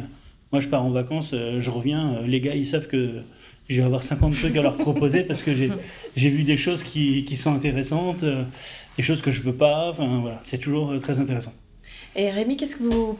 Moi, 0.51 0.59
je 0.59 0.67
pars 0.67 0.83
en 0.83 0.89
vacances, 0.89 1.31
euh, 1.33 1.61
je 1.61 1.69
reviens, 1.69 2.21
les 2.27 2.41
gars, 2.41 2.53
ils 2.53 2.67
savent 2.67 2.87
que 2.87 3.21
je 3.69 3.77
vais 3.77 3.85
avoir 3.85 4.03
50 4.03 4.35
trucs 4.35 4.57
à 4.57 4.61
leur 4.61 4.75
proposer 4.75 5.23
parce 5.23 5.41
que 5.41 5.51
j'ai 6.17 6.29
vu 6.29 6.43
des 6.43 6.57
choses 6.57 6.83
qui, 6.83 7.23
qui, 7.23 7.37
sont 7.37 7.55
intéressantes, 7.55 8.25
des 8.97 9.03
choses 9.03 9.21
que 9.21 9.31
je 9.31 9.41
peux 9.41 9.55
pas. 9.55 9.91
Enfin, 9.91 10.19
voilà, 10.19 10.41
c'est 10.43 10.57
toujours 10.57 10.99
très 10.99 11.17
intéressant. 11.21 11.53
Et 12.15 12.29
Rémi, 12.29 12.57
qu'est-ce 12.57 12.75
que 12.75 12.83
vous, 12.83 13.17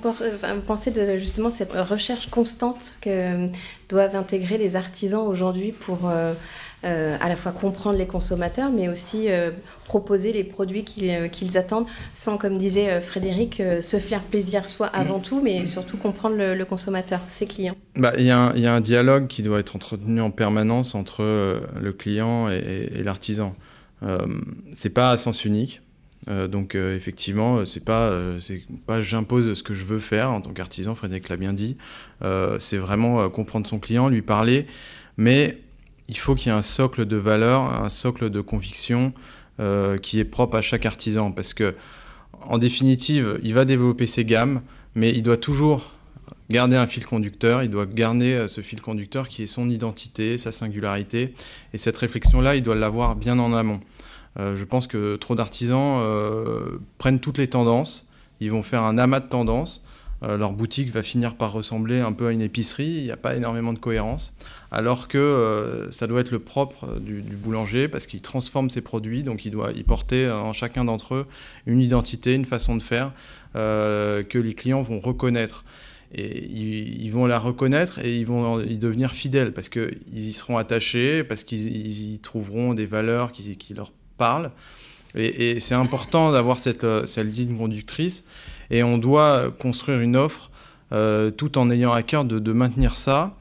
pensez 0.68 0.92
de 0.92 1.18
justement 1.18 1.50
cette 1.50 1.74
recherche 1.74 2.30
constante 2.30 2.96
que 3.02 3.48
doivent 3.90 4.16
intégrer 4.16 4.58
les 4.58 4.76
artisans 4.76 5.26
aujourd'hui 5.26 5.72
pour 5.72 6.08
euh, 6.08 6.34
euh, 6.84 7.18
à 7.20 7.28
la 7.28 7.36
fois 7.36 7.52
comprendre 7.52 7.98
les 7.98 8.06
consommateurs, 8.06 8.70
mais 8.70 8.90
aussi 8.90 9.30
euh, 9.30 9.50
proposer 9.86 10.32
les 10.32 10.44
produits 10.44 10.84
qu'ils 10.84 11.58
attendent, 11.58 11.88
sans, 12.14 12.38
comme 12.38 12.60
disait 12.60 13.02
Frédéric, 13.02 13.64
se 13.82 13.98
faire 13.98 14.22
plaisir 14.22 14.68
soit 14.68 14.88
avant 14.88 15.20
tout, 15.20 15.42
mais 15.42 15.66
surtout 15.66 15.98
comprendre 15.98 16.36
le, 16.38 16.66
consommateur, 16.66 17.22
ses 17.30 17.48
clients? 17.48 17.76
Bah, 17.96 18.14
Il 18.18 18.26
y, 18.26 18.32
a 18.32 18.74
un 18.74 18.82
dialogue 18.82 19.26
qui 19.26 19.42
doit 19.42 19.60
être 19.60 19.76
entretenu 19.76 20.22
en 20.22 20.30
permanence 20.30 20.94
entre 20.94 21.24
le 21.24 21.94
client 21.94 22.48
et, 22.50 23.02
l'artisan. 23.04 23.56
c'est 24.74 24.92
pas 24.92 25.10
à 25.10 25.18
sens 25.18 25.46
unique. 25.46 25.82
Donc 26.28 26.76
effectivement, 26.76 27.66
c'est 27.66 27.84
pas, 27.84 28.18
pas 28.86 29.02
j'impose 29.02 29.54
ce 29.54 29.64
que 29.64 29.74
je 29.74 29.84
veux 29.84 30.00
faire 30.00 30.32
en 30.32 30.42
tant 30.42 30.52
qu'artisan. 30.52 30.96
Frédéric 30.96 31.30
l'a 31.30 31.38
bien 31.38 31.54
dit. 31.54 31.78
c'est 32.60 32.78
vraiment 32.78 33.30
comprendre 33.30 33.68
son 33.68 33.80
client, 33.80 34.10
lui 34.10 34.22
parler, 34.22 34.66
mais 35.18 35.58
il 36.08 36.18
faut 36.18 36.36
qu'il 36.36 36.48
y 36.48 36.56
ait 36.56 36.58
un 36.58 36.62
socle 36.62 37.06
de 37.06 37.18
valeur, 37.18 37.62
un 37.62 37.90
socle 37.90 38.30
de 38.30 38.42
conviction 38.42 39.14
qui 40.02 40.20
est 40.20 40.26
propre 40.26 40.58
à 40.58 40.62
chaque 40.62 40.86
artisan, 40.86 41.32
parce 41.32 41.54
que 41.54 41.76
en 42.42 42.58
définitive, 42.58 43.40
il 43.44 43.54
va 43.54 43.66
développer 43.66 44.08
ses 44.08 44.26
gammes, 44.26 44.62
mais 44.96 45.12
il 45.12 45.24
doit 45.24 45.38
toujours 45.38 45.92
garder 46.50 46.76
un 46.76 46.88
fil 46.88 47.06
conducteur, 47.06 47.64
il 47.64 47.70
doit 47.70 47.86
garder 47.86 48.34
euh, 48.34 48.48
ce 48.48 48.62
fil 48.62 48.82
conducteur 48.82 49.28
qui 49.30 49.44
est 49.44 49.48
son 49.48 49.70
identité, 49.70 50.38
sa 50.38 50.52
singularité. 50.52 51.34
Et 51.74 51.78
cette 51.78 51.98
réflexion-là, 51.98 52.56
il 52.56 52.64
doit 52.64 52.76
l'avoir 52.76 53.16
bien 53.16 53.40
en 53.40 53.54
amont. 53.54 53.80
Euh, 54.40 54.56
je 54.56 54.64
pense 54.64 54.88
que 54.88 55.16
trop 55.16 55.36
d'artisans 55.36 56.00
euh, 56.02 56.80
prennent 56.98 57.20
toutes 57.20 57.38
les 57.38 57.48
tendances, 57.48 58.08
ils 58.40 58.52
vont 58.52 58.64
faire 58.64 58.82
un 58.82 58.98
amas 58.98 59.20
de 59.20 59.28
tendances. 59.28 59.86
leur 60.22 60.54
boutique 60.54 60.90
va 60.90 61.04
finir 61.04 61.36
par 61.36 61.52
ressembler 61.52 62.00
un 62.00 62.14
peu 62.14 62.28
à 62.28 62.32
une 62.32 62.42
épicerie, 62.42 62.88
il 62.88 63.04
n'y 63.04 63.12
a 63.12 63.18
pas 63.18 63.36
énormément 63.36 63.74
de 63.74 63.80
cohérence. 63.80 64.36
Alors 64.72 65.08
que 65.08 65.88
ça 65.92 66.08
doit 66.08 66.22
être 66.22 66.32
le 66.32 66.40
propre 66.40 66.98
du, 67.00 67.22
boulanger 67.22 67.90
parce 67.90 68.08
qu'il 68.08 68.22
transforme 68.22 68.70
ses 68.70 68.82
produits, 68.82 69.24
donc 69.24 69.46
il 69.46 69.52
doit 69.52 69.72
y 69.74 69.84
porter 69.84 70.30
en 70.30 70.54
chacun 70.54 70.86
d'entre 70.86 71.16
eux 71.16 71.26
une 71.66 71.82
identité, 71.82 72.34
une 72.34 72.46
façon 72.46 72.78
de 72.78 72.82
faire 72.82 73.12
que 73.54 74.38
les 74.38 74.54
clients 74.54 74.82
vont 74.82 75.00
reconnaître 75.00 75.66
et 76.16 76.46
ils, 76.46 77.10
vont 77.12 77.26
la 77.26 77.40
reconnaître 77.40 78.00
et 78.00 78.16
ils 78.16 78.26
vont 78.26 78.62
y 78.62 78.78
devenir 78.78 79.12
fidèles 79.12 79.52
parce 79.52 79.70
qu'ils 79.70 79.98
y 80.14 80.34
seront 80.34 80.58
attachés, 80.58 81.24
parce 81.24 81.44
qu'ils 81.44 82.14
y 82.14 82.20
trouveront 82.20 82.76
des 82.76 82.86
valeurs 82.86 83.32
qui, 83.32 83.74
leur 83.74 83.92
parlent. 84.18 84.52
Et, 85.16 85.60
c'est 85.60 85.76
important 85.76 86.32
d'avoir 86.32 86.58
cette, 86.60 86.86
cette, 87.06 87.28
ligne 87.28 87.56
conductrice 87.56 88.26
et 88.72 88.82
on 88.82 88.98
doit 88.98 89.52
construire 89.60 90.00
une 90.00 90.16
offre 90.16 90.50
euh, 90.92 91.30
tout 91.30 91.58
en 91.58 91.70
ayant 91.70 91.92
à 91.92 92.02
cœur 92.02 92.26
de, 92.26 92.52
maintenir 92.52 92.98
ça 92.98 93.36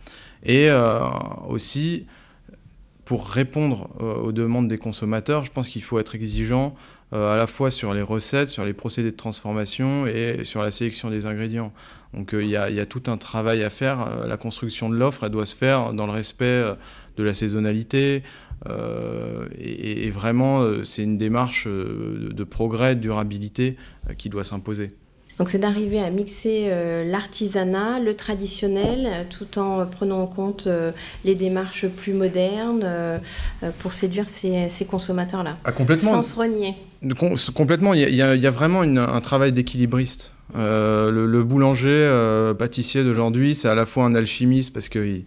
et 0.45 0.69
euh, 0.69 1.00
aussi 1.49 2.07
pour 3.05 3.29
répondre 3.29 3.88
euh, 4.00 4.14
aux 4.17 4.33
demandes 4.33 4.69
des 4.69 4.79
consommateurs, 4.79 5.45
je 5.45 5.50
pense 5.50 5.69
qu'il 5.69 5.83
faut 5.83 5.99
être 5.99 6.14
exigeant 6.14 6.75
à 7.14 7.37
la 7.37 7.47
fois 7.47 7.71
sur 7.71 7.93
les 7.93 8.00
recettes, 8.00 8.49
sur 8.49 8.64
les 8.64 8.73
procédés 8.73 9.11
de 9.11 9.17
transformation 9.17 10.07
et 10.07 10.45
sur 10.45 10.62
la 10.62 10.73
sélection 10.73 11.11
des 11.11 11.26
ingrédients. 11.26 11.71
Donc 12.14 12.35
euh, 12.35 12.45
il 12.45 12.50
y, 12.50 12.57
a 12.57 12.87
tout 12.87 13.02
un 13.07 13.17
travail 13.17 13.62
à 13.64 13.71
faire. 13.71 14.07
Euh, 14.07 14.26
la 14.26 14.37
construction 14.37 14.91
de 14.91 14.97
l'offre, 14.97 15.25
elle 15.25 15.31
doit 15.31 15.47
se 15.47 15.55
faire 15.55 15.93
dans 15.95 16.07
le 16.07 16.12
respect 16.12 16.45
euh, 16.45 16.75
de 17.17 17.23
la 17.23 17.35
saisonnalité. 17.35 18.23
Et, 19.59 20.11
vraiment, 20.11 20.64
c'est 20.85 21.02
une 21.02 21.19
démarche 21.19 21.66
de, 21.66 22.45
progrès, 22.45 22.95
de 22.95 23.00
durabilité 23.00 23.76
qui 24.19 24.28
doit 24.28 24.45
s'imposer. 24.45 24.92
Donc 25.38 25.49
c'est 25.49 25.59
d'arriver 25.59 25.99
à 25.99 26.11
mixer 26.11 26.71
l'artisanat, 27.07 27.99
le 27.99 28.14
traditionnel, 28.14 29.26
tout 29.31 29.59
en 29.59 29.87
prenant 29.87 30.21
en 30.21 30.26
compte 30.26 30.69
les 31.25 31.35
démarches 31.35 31.87
plus 31.88 32.12
modernes 32.12 32.87
pour 33.81 33.95
séduire 33.95 34.28
ces, 34.28 34.85
consommateurs-là. 34.88 35.57
Ah, 35.64 35.73
complètement. 35.73 36.11
Sans 36.11 36.23
se 36.23 36.37
renier. 36.37 36.75
complètement. 37.54 37.95
Il 37.95 38.14
y, 38.14 38.23
a, 38.23 38.50
vraiment 38.50 38.83
un 38.83 39.21
travail 39.21 39.52
d'équilibriste. 39.52 40.33
Euh, 40.54 41.11
le, 41.11 41.42
boulanger 41.42 41.88
euh, 41.88 42.52
pâtissier 42.52 43.04
d'aujourd'hui, 43.04 43.54
c'est 43.54 43.69
à 43.69 43.75
la 43.75 43.87
fois 43.87 44.04
un 44.04 44.14
alchimiste 44.14 44.73
parce 44.73 44.88
qu'il 44.88 45.25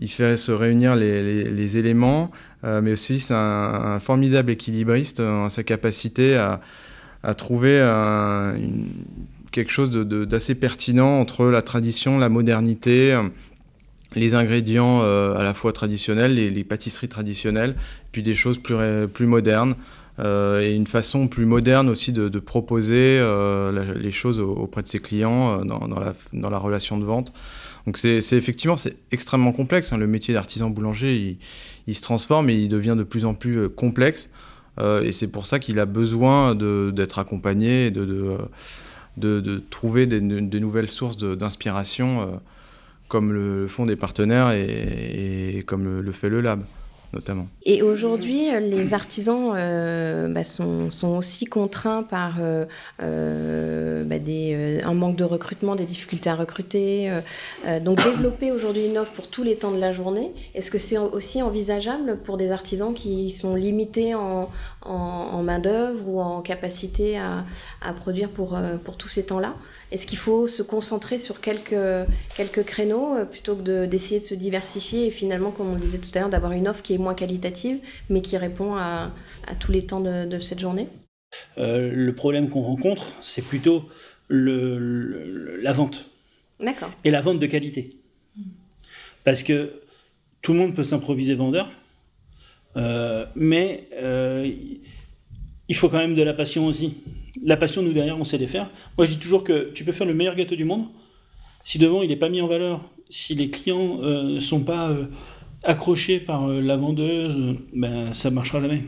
il 0.00 0.10
fait 0.10 0.36
se 0.36 0.50
réunir 0.50 0.96
les, 0.96 1.76
éléments, 1.76 2.30
euh, 2.64 2.80
mais 2.80 2.92
aussi 2.92 3.20
c'est 3.20 3.34
un, 3.34 4.00
formidable 4.00 4.50
équilibriste 4.50 5.20
en 5.20 5.48
sa 5.48 5.62
capacité 5.62 6.36
à, 6.36 6.60
trouver 7.34 7.78
quelque 9.52 9.70
chose 9.70 9.90
d'assez 9.90 10.54
pertinent 10.54 11.20
entre 11.20 11.46
la 11.46 11.60
tradition, 11.60 12.18
la 12.18 12.30
modernité, 12.30 13.20
les 14.14 14.34
ingrédients 14.34 15.02
à 15.02 15.42
la 15.42 15.52
fois 15.52 15.74
traditionnels, 15.74 16.34
les, 16.34 16.64
pâtisseries 16.64 17.08
traditionnelles, 17.08 17.76
puis 18.10 18.22
des 18.22 18.34
choses 18.34 18.58
plus, 18.58 19.26
modernes. 19.26 19.74
Euh, 20.20 20.60
et 20.60 20.74
une 20.74 20.86
façon 20.86 21.28
plus 21.28 21.46
moderne 21.46 21.88
aussi 21.88 22.12
de, 22.12 22.38
proposer 22.38 23.18
euh, 23.20 23.94
les 23.94 24.10
choses 24.10 24.38
auprès 24.38 24.82
de 24.82 24.86
ses 24.86 24.98
clients 24.98 25.60
euh, 25.60 25.64
dans, 25.64 26.50
la, 26.50 26.58
relation 26.58 26.98
de 26.98 27.04
vente. 27.04 27.32
Donc 27.86 27.96
c'est 27.96 28.18
effectivement 28.32 28.76
c'est 28.76 28.96
extrêmement 29.10 29.52
complexe. 29.52 29.92
Hein. 29.92 29.98
Le 29.98 30.06
métier 30.06 30.34
d'artisan 30.34 30.70
boulanger, 30.70 31.38
il, 31.86 31.94
se 31.94 32.02
transforme 32.02 32.50
et 32.50 32.54
il 32.54 32.68
devient 32.68 32.94
de 32.96 33.02
plus 33.02 33.24
en 33.24 33.34
plus 33.34 33.68
complexe. 33.68 34.30
et 34.78 35.12
c'est 35.12 35.28
pour 35.28 35.46
ça 35.46 35.58
qu'il 35.58 35.78
a 35.78 35.86
besoin 35.86 36.54
d'être 36.54 37.18
accompagné 37.18 37.90
de, 37.90 38.38
de, 39.16 39.40
de, 39.40 39.62
trouver 39.70 40.06
des, 40.06 40.20
nouvelles 40.20 40.90
sources 40.90 41.16
d'inspiration, 41.16 42.40
comme 43.08 43.32
le 43.32 43.66
font 43.66 43.86
des 43.86 43.96
partenaires 43.96 44.52
et, 44.52 45.64
comme 45.66 46.00
le 46.00 46.12
fait 46.12 46.28
le 46.28 46.40
Lab 46.40 46.62
Et 47.64 47.82
aujourd'hui, 47.82 48.50
euh, 48.50 48.60
les 48.60 48.94
artisans 48.94 49.52
euh, 49.56 50.28
bah, 50.28 50.44
sont, 50.44 50.90
aussi 51.02 51.44
contraints 51.44 52.04
par 52.04 52.36
euh, 52.40 54.04
bah, 54.04 54.16
un 54.84 54.94
manque 54.94 55.16
de 55.16 55.24
recrutement, 55.24 55.74
des 55.74 55.86
difficultés 55.86 56.30
à 56.30 56.36
recruter. 56.36 57.10
donc 57.82 58.02
développer 58.02 58.52
aujourd'hui 58.52 58.86
une 58.86 58.98
offre 58.98 59.12
pour 59.12 59.28
tous 59.28 59.42
les 59.42 59.56
temps 59.56 59.72
de 59.72 59.78
la 59.78 59.92
journée, 59.92 60.32
est-ce 60.54 60.70
que 60.70 60.78
c'est 60.78 60.98
aussi 60.98 61.42
envisageable 61.42 62.18
pour 62.24 62.36
des 62.36 62.52
artisans 62.52 62.94
qui 62.94 63.30
sont 63.30 63.54
limités 63.54 64.14
en, 64.14 64.48
en, 64.82 65.42
main-d'œuvre 65.42 66.08
ou 66.08 66.20
en 66.20 66.42
capacité 66.42 67.18
à, 67.18 67.44
à 67.80 67.92
produire 67.92 68.30
pour, 68.30 68.58
pour 68.84 68.96
tous 68.96 69.08
ces 69.08 69.26
temps-là 69.26 69.54
Est-ce 69.92 70.06
qu'il 70.06 70.18
faut 70.18 70.46
se 70.46 70.62
concentrer 70.62 71.18
sur 71.18 71.40
quelques, 71.40 71.76
quelques 72.36 72.64
créneaux 72.64 73.24
plutôt 73.30 73.56
que 73.56 73.86
d'essayer 73.86 74.20
de, 74.20 74.24
se 74.24 74.34
diversifier 74.34 75.06
et 75.06 75.10
finalement, 75.10 75.50
comme 75.50 75.70
on 75.70 75.74
le 75.74 75.80
disait 75.80 75.98
tout 75.98 76.10
à 76.14 76.20
l'heure, 76.20 76.30
d'avoir 76.30 76.52
une 76.52 76.68
offre 76.68 76.82
qui 76.82 76.94
est 76.94 76.98
moins 76.98 77.14
qualitative, 77.14 77.78
mais 78.08 78.22
qui 78.22 78.36
répond 78.36 78.76
à, 78.76 79.10
tous 79.58 79.72
les 79.72 79.84
temps 79.84 80.00
de, 80.00 80.38
cette 80.38 80.60
journée? 80.60 80.88
Euh, 81.58 81.92
Le 81.94 82.14
problème 82.14 82.48
qu'on 82.48 82.62
rencontre, 82.62 83.06
c'est 83.22 83.42
plutôt 83.42 83.84
le, 84.28 85.58
la 85.62 85.72
vente. 85.72 86.06
D'accord. 86.60 86.90
Et 87.04 87.10
la 87.10 87.20
vente 87.20 87.38
de 87.38 87.46
qualité. 87.46 87.96
Parce 89.24 89.42
que 89.42 89.80
tout 90.42 90.52
le 90.52 90.58
monde 90.58 90.74
peut 90.74 90.84
s'improviser 90.84 91.34
vendeur, 91.34 91.66
euh, 91.66 91.74
mais 92.76 93.88
euh, 93.94 94.50
il 95.68 95.76
faut 95.76 95.88
quand 95.88 95.98
même 95.98 96.14
de 96.14 96.22
la 96.22 96.34
passion 96.34 96.66
aussi. 96.66 96.94
La 97.44 97.56
passion, 97.56 97.82
nous 97.82 97.92
derrière, 97.92 98.18
on 98.18 98.24
sait 98.24 98.38
les 98.38 98.46
faire. 98.46 98.70
Moi, 98.98 99.06
je 99.06 99.12
dis 99.12 99.18
toujours 99.18 99.44
que 99.44 99.70
tu 99.72 99.84
peux 99.84 99.92
faire 99.92 100.06
le 100.06 100.14
meilleur 100.14 100.34
gâteau 100.34 100.56
du 100.56 100.64
monde. 100.64 100.86
Si 101.64 101.78
devant, 101.78 102.02
il 102.02 102.08
n'est 102.08 102.16
pas 102.16 102.28
mis 102.28 102.40
en 102.40 102.46
valeur, 102.46 102.80
si 103.08 103.34
les 103.34 103.50
clients 103.50 103.98
ne 103.98 104.40
sont 104.40 104.60
pas 104.60 104.96
accroché 105.62 106.20
par 106.20 106.48
euh, 106.48 106.60
la 106.60 106.76
vendeuse, 106.76 107.56
ben, 107.74 108.12
ça 108.12 108.30
marchera 108.30 108.60
jamais. 108.60 108.84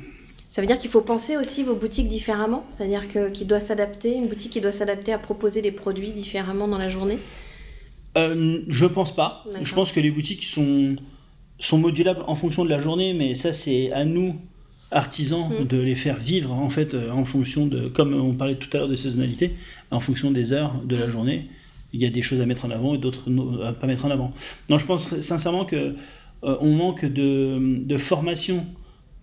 Ça 0.49 0.61
veut 0.61 0.67
dire 0.67 0.79
qu'il 0.79 0.91
faut 0.91 1.01
penser 1.01 1.37
aussi 1.37 1.63
vos 1.63 1.75
boutiques 1.75 2.09
différemment? 2.09 2.67
C'est-à-dire 2.71 3.09
qu'il 3.09 3.47
doit 3.47 3.61
s'adapter, 3.61 4.15
une 4.15 4.29
boutique 4.29 4.53
qui 4.53 4.61
doit 4.61 4.73
s'adapter 4.73 5.13
à 5.13 5.19
proposer 5.19 5.63
des 5.63 5.73
produits 5.73 6.13
différemment 6.13 6.69
dans 6.69 6.79
la 6.79 6.89
journée? 6.89 7.19
Euh, 8.19 8.61
Je 8.69 8.87
pense 8.87 9.15
pas. 9.15 9.45
Je 9.63 9.75
pense 9.75 9.93
que 9.93 10.01
les 10.01 10.11
boutiques 10.11 10.45
sont, 10.45 10.97
sont 11.67 11.79
modulables 11.79 12.23
en 12.27 12.35
fonction 12.35 12.65
de 12.65 12.71
la 12.71 12.79
journée, 12.79 13.15
mais 13.15 13.35
ça 13.35 13.53
c'est 13.53 13.93
à 13.93 14.05
nous, 14.05 14.37
artisans, 14.91 15.49
mmh. 15.49 15.65
de 15.65 15.79
les 15.79 15.95
faire 15.95 16.17
vivre 16.17 16.53
en 16.53 16.69
fait 16.69 16.95
euh, 16.95 17.11
en 17.11 17.25
fonction 17.25 17.67
de, 17.67 17.89
comme 17.89 18.15
on 18.15 18.35
parlait 18.35 18.57
tout 18.57 18.69
à 18.73 18.79
l'heure 18.79 18.89
de 18.89 18.97
saisonnalité, 18.97 19.53
en 19.91 20.01
fonction 20.01 20.31
des 20.31 20.53
heures 20.53 20.75
de 20.85 20.97
la 20.97 21.09
journée. 21.09 21.47
Il 21.93 22.01
y 22.01 22.07
a 22.07 22.11
des 22.11 22.23
choses 22.23 22.41
à 22.41 22.47
mettre 22.47 22.65
en 22.65 22.71
avant 22.71 22.95
et 22.95 22.99
d'autres 22.99 23.31
à 23.65 23.73
pas 23.75 23.87
mettre 23.87 24.07
en 24.07 24.11
avant. 24.11 24.31
Non, 24.71 24.79
je 24.79 24.87
pense 24.87 25.21
sincèrement 25.21 25.67
que 25.67 25.95
euh, 26.45 26.57
on 26.61 26.73
manque 26.73 27.05
de, 27.05 27.97
formation 27.99 28.67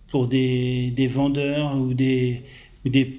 pour 0.08 0.26
des, 0.28 1.10
vendeurs 1.10 1.76
ou 1.76 1.94
des, 1.94 2.42
des, 2.84 3.18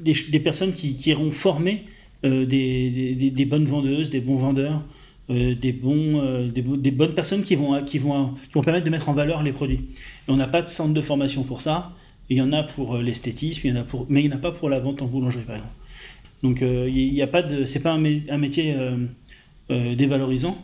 des, 0.00 0.40
personnes 0.40 0.72
qui, 0.72 0.96
qui 0.96 1.10
iront 1.10 1.30
former 1.30 1.84
euh, 2.24 2.46
des, 2.46 3.46
bonnes 3.46 3.66
vendeuses, 3.66 4.10
des 4.10 4.20
bons 4.20 4.36
vendeurs, 4.36 4.82
des, 5.28 5.72
bons, 5.72 6.48
des, 6.48 6.90
bonnes 6.90 7.14
personnes 7.14 7.42
qui 7.42 7.56
vont, 7.56 7.82
qui, 7.84 7.98
vont, 7.98 8.34
qui 8.48 8.52
vont 8.54 8.62
permettre 8.62 8.84
de 8.84 8.90
mettre 8.90 9.08
en 9.08 9.12
valeur 9.12 9.42
les 9.42 9.52
produits. 9.52 9.80
Et 10.28 10.30
on 10.30 10.36
n'a 10.36 10.46
pas 10.46 10.62
de 10.62 10.68
centre 10.68 10.94
de 10.94 11.00
formation 11.00 11.42
pour 11.42 11.62
ça. 11.62 11.92
Il 12.28 12.36
y 12.36 12.42
en 12.42 12.52
a 12.52 12.62
pour 12.62 12.98
l'esthétisme, 12.98 13.68
en 13.68 13.76
a 13.76 13.84
pour, 13.84 14.06
mais 14.08 14.22
il 14.22 14.28
n'y 14.28 14.34
en 14.34 14.36
a 14.36 14.40
pas 14.40 14.52
pour 14.52 14.68
la 14.68 14.80
vente 14.80 15.02
en 15.02 15.06
boulangerie, 15.06 15.44
par 15.44 15.56
exemple. 15.56 15.74
Donc, 16.42 16.60
il 16.60 17.12
n'y 17.12 17.22
a 17.22 17.26
pas 17.26 17.42
de, 17.42 17.64
pas 17.78 17.92
un, 17.92 18.38
métier 18.38 18.76
dévalorisant. 19.70 20.56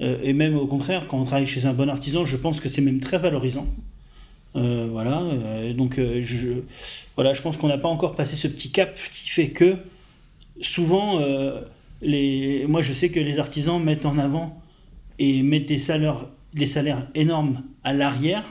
Euh, 0.00 0.18
et 0.22 0.32
même 0.32 0.56
au 0.56 0.66
contraire, 0.66 1.06
quand 1.06 1.18
on 1.18 1.24
travaille 1.24 1.46
chez 1.46 1.66
un 1.66 1.74
bon 1.74 1.88
artisan, 1.88 2.24
je 2.24 2.36
pense 2.36 2.60
que 2.60 2.68
c'est 2.68 2.82
même 2.82 3.00
très 3.00 3.18
valorisant. 3.18 3.66
Euh, 4.56 4.88
voilà, 4.90 5.20
euh, 5.20 5.72
donc 5.72 6.00
voilà, 7.16 7.32
je 7.32 7.42
pense 7.42 7.56
qu'on 7.56 7.68
n'a 7.68 7.78
pas 7.78 7.88
encore 7.88 8.16
passé 8.16 8.34
ce 8.34 8.48
petit 8.48 8.72
cap 8.72 8.98
qui 9.12 9.28
fait 9.28 9.48
que 9.48 9.76
souvent, 10.60 11.20
les, 12.02 12.66
moi 12.66 12.80
je 12.80 12.92
sais 12.92 13.10
que 13.10 13.20
les 13.20 13.38
artisans 13.38 13.82
mettent 13.82 14.06
en 14.06 14.18
avant 14.18 14.60
et 15.18 15.42
mettent 15.42 15.66
des 15.66 15.78
salaires, 15.78 16.26
des 16.54 16.66
salaires 16.66 17.08
énormes 17.14 17.62
à 17.84 17.92
l'arrière, 17.92 18.48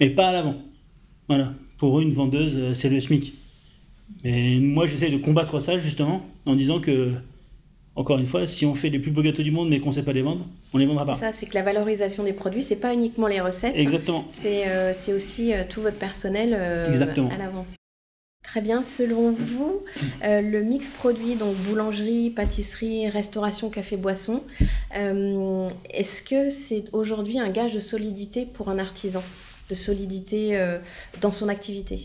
mais 0.00 0.10
pas 0.10 0.28
à 0.28 0.32
l'avant. 0.32 0.56
Voilà, 1.28 1.52
pour 1.78 1.98
eux, 1.98 2.02
une 2.02 2.12
vendeuse, 2.12 2.72
c'est 2.74 2.88
le 2.88 3.00
SMIC. 3.00 3.34
Mais 4.24 4.58
moi, 4.60 4.86
j'essaie 4.86 5.10
de 5.10 5.18
combattre 5.18 5.60
ça 5.60 5.78
justement 5.78 6.22
en 6.46 6.54
disant 6.54 6.80
que, 6.80 7.12
encore 7.94 8.18
une 8.18 8.26
fois, 8.26 8.46
si 8.46 8.64
on 8.66 8.74
fait 8.74 8.90
les 8.90 8.98
plus 8.98 9.10
beaux 9.10 9.22
gâteaux 9.22 9.42
du 9.42 9.50
monde 9.50 9.68
mais 9.68 9.80
qu'on 9.80 9.90
ne 9.90 9.94
sait 9.94 10.04
pas 10.04 10.12
les 10.12 10.22
vendre, 10.22 10.46
on 10.72 10.78
les 10.78 10.86
vendra 10.86 11.04
pas. 11.04 11.14
Ça, 11.14 11.32
c'est 11.32 11.46
que 11.46 11.54
la 11.54 11.62
valorisation 11.62 12.24
des 12.24 12.32
produits, 12.32 12.62
c'est 12.62 12.80
pas 12.80 12.94
uniquement 12.94 13.26
les 13.26 13.40
recettes. 13.40 13.74
Exactement. 13.76 14.24
C'est 14.28 14.68
euh, 14.68 14.92
aussi 15.14 15.52
euh, 15.52 15.64
tout 15.68 15.80
votre 15.80 15.98
personnel 15.98 16.50
euh, 16.52 16.88
Exactement. 16.88 17.30
à 17.30 17.38
l'avant. 17.38 17.66
Très 18.46 18.60
bien. 18.60 18.82
Selon 18.82 19.32
vous, 19.32 19.82
euh, 20.24 20.40
le 20.40 20.62
mix 20.62 20.88
produit, 20.88 21.34
donc 21.34 21.54
boulangerie, 21.68 22.30
pâtisserie, 22.30 23.08
restauration, 23.10 23.70
café, 23.70 23.96
boisson, 23.96 24.42
euh, 24.96 25.68
est-ce 25.90 26.22
que 26.22 26.48
c'est 26.48 26.84
aujourd'hui 26.92 27.38
un 27.40 27.50
gage 27.50 27.74
de 27.74 27.80
solidité 27.80 28.46
pour 28.46 28.68
un 28.70 28.78
artisan 28.78 29.22
De 29.68 29.74
solidité 29.74 30.56
euh, 30.56 30.78
dans 31.20 31.32
son 31.32 31.48
activité? 31.48 31.98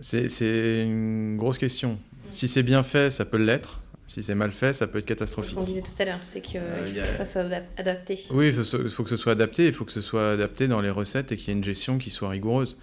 C'est 0.00 0.82
une 0.82 1.36
grosse 1.38 1.58
question. 1.58 1.98
Si 2.32 2.48
c'est 2.48 2.64
bien 2.64 2.82
fait, 2.82 3.10
ça 3.10 3.24
peut 3.24 3.38
l'être. 3.38 3.80
Si 4.04 4.22
c'est 4.22 4.34
mal 4.34 4.52
fait, 4.52 4.72
ça 4.72 4.86
peut 4.86 4.98
être 4.98 5.04
C'est 5.04 5.14
ce 5.14 5.18
catastrophique. 5.18 5.54
qu'on 5.56 5.64
disait 5.64 5.82
tout 5.82 5.94
à 5.98 6.04
l'heure, 6.04 6.20
c'est 6.22 6.40
qu'il 6.40 6.60
Euh, 6.60 6.86
faut 6.86 6.98
a- 7.00 7.02
que 7.02 7.08
ça 7.08 7.24
soit 7.26 7.42
adap- 7.42 7.64
adapté. 7.76 8.18
Oui, 8.30 8.48
il 8.48 8.52
faut, 8.52 8.78
il 8.84 8.90
faut 8.90 9.02
que 9.04 9.10
ce 9.10 9.16
soit 9.16 9.32
adapté, 9.32 9.66
il 9.66 9.72
faut 9.72 9.84
que 9.84 9.90
ce 9.92 10.00
soit 10.00 10.32
adapté 10.32 10.68
dans 10.68 10.80
les 10.80 10.90
recettes 10.90 11.32
et 11.32 11.36
qu'il 11.36 11.48
y 11.48 11.50
ait 11.50 11.58
une 11.58 11.64
gestion 11.64 11.98
qui 11.98 12.10
soit 12.10 12.28
rigoureuse. 12.28 12.76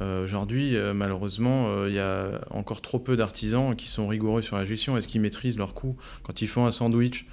Euh, 0.00 0.24
Aujourd'hui, 0.24 0.76
euh, 0.76 0.94
malheureusement, 0.94 1.68
euh, 1.68 1.88
il 1.88 1.94
y 1.94 1.98
a 1.98 2.40
encore 2.50 2.80
trop 2.80 2.98
peu 2.98 3.16
d'artisans 3.16 3.74
qui 3.76 3.88
sont 3.88 4.08
rigoureux 4.08 4.42
sur 4.42 4.56
la 4.56 4.64
gestion. 4.64 4.96
Est-ce 4.96 5.08
qu'ils 5.08 5.20
maîtrisent 5.20 5.58
leurs 5.58 5.74
coûts 5.74 5.96
Quand 6.22 6.42
ils 6.42 6.48
font 6.48 6.66
un 6.66 6.70
sandwich, 6.70 7.26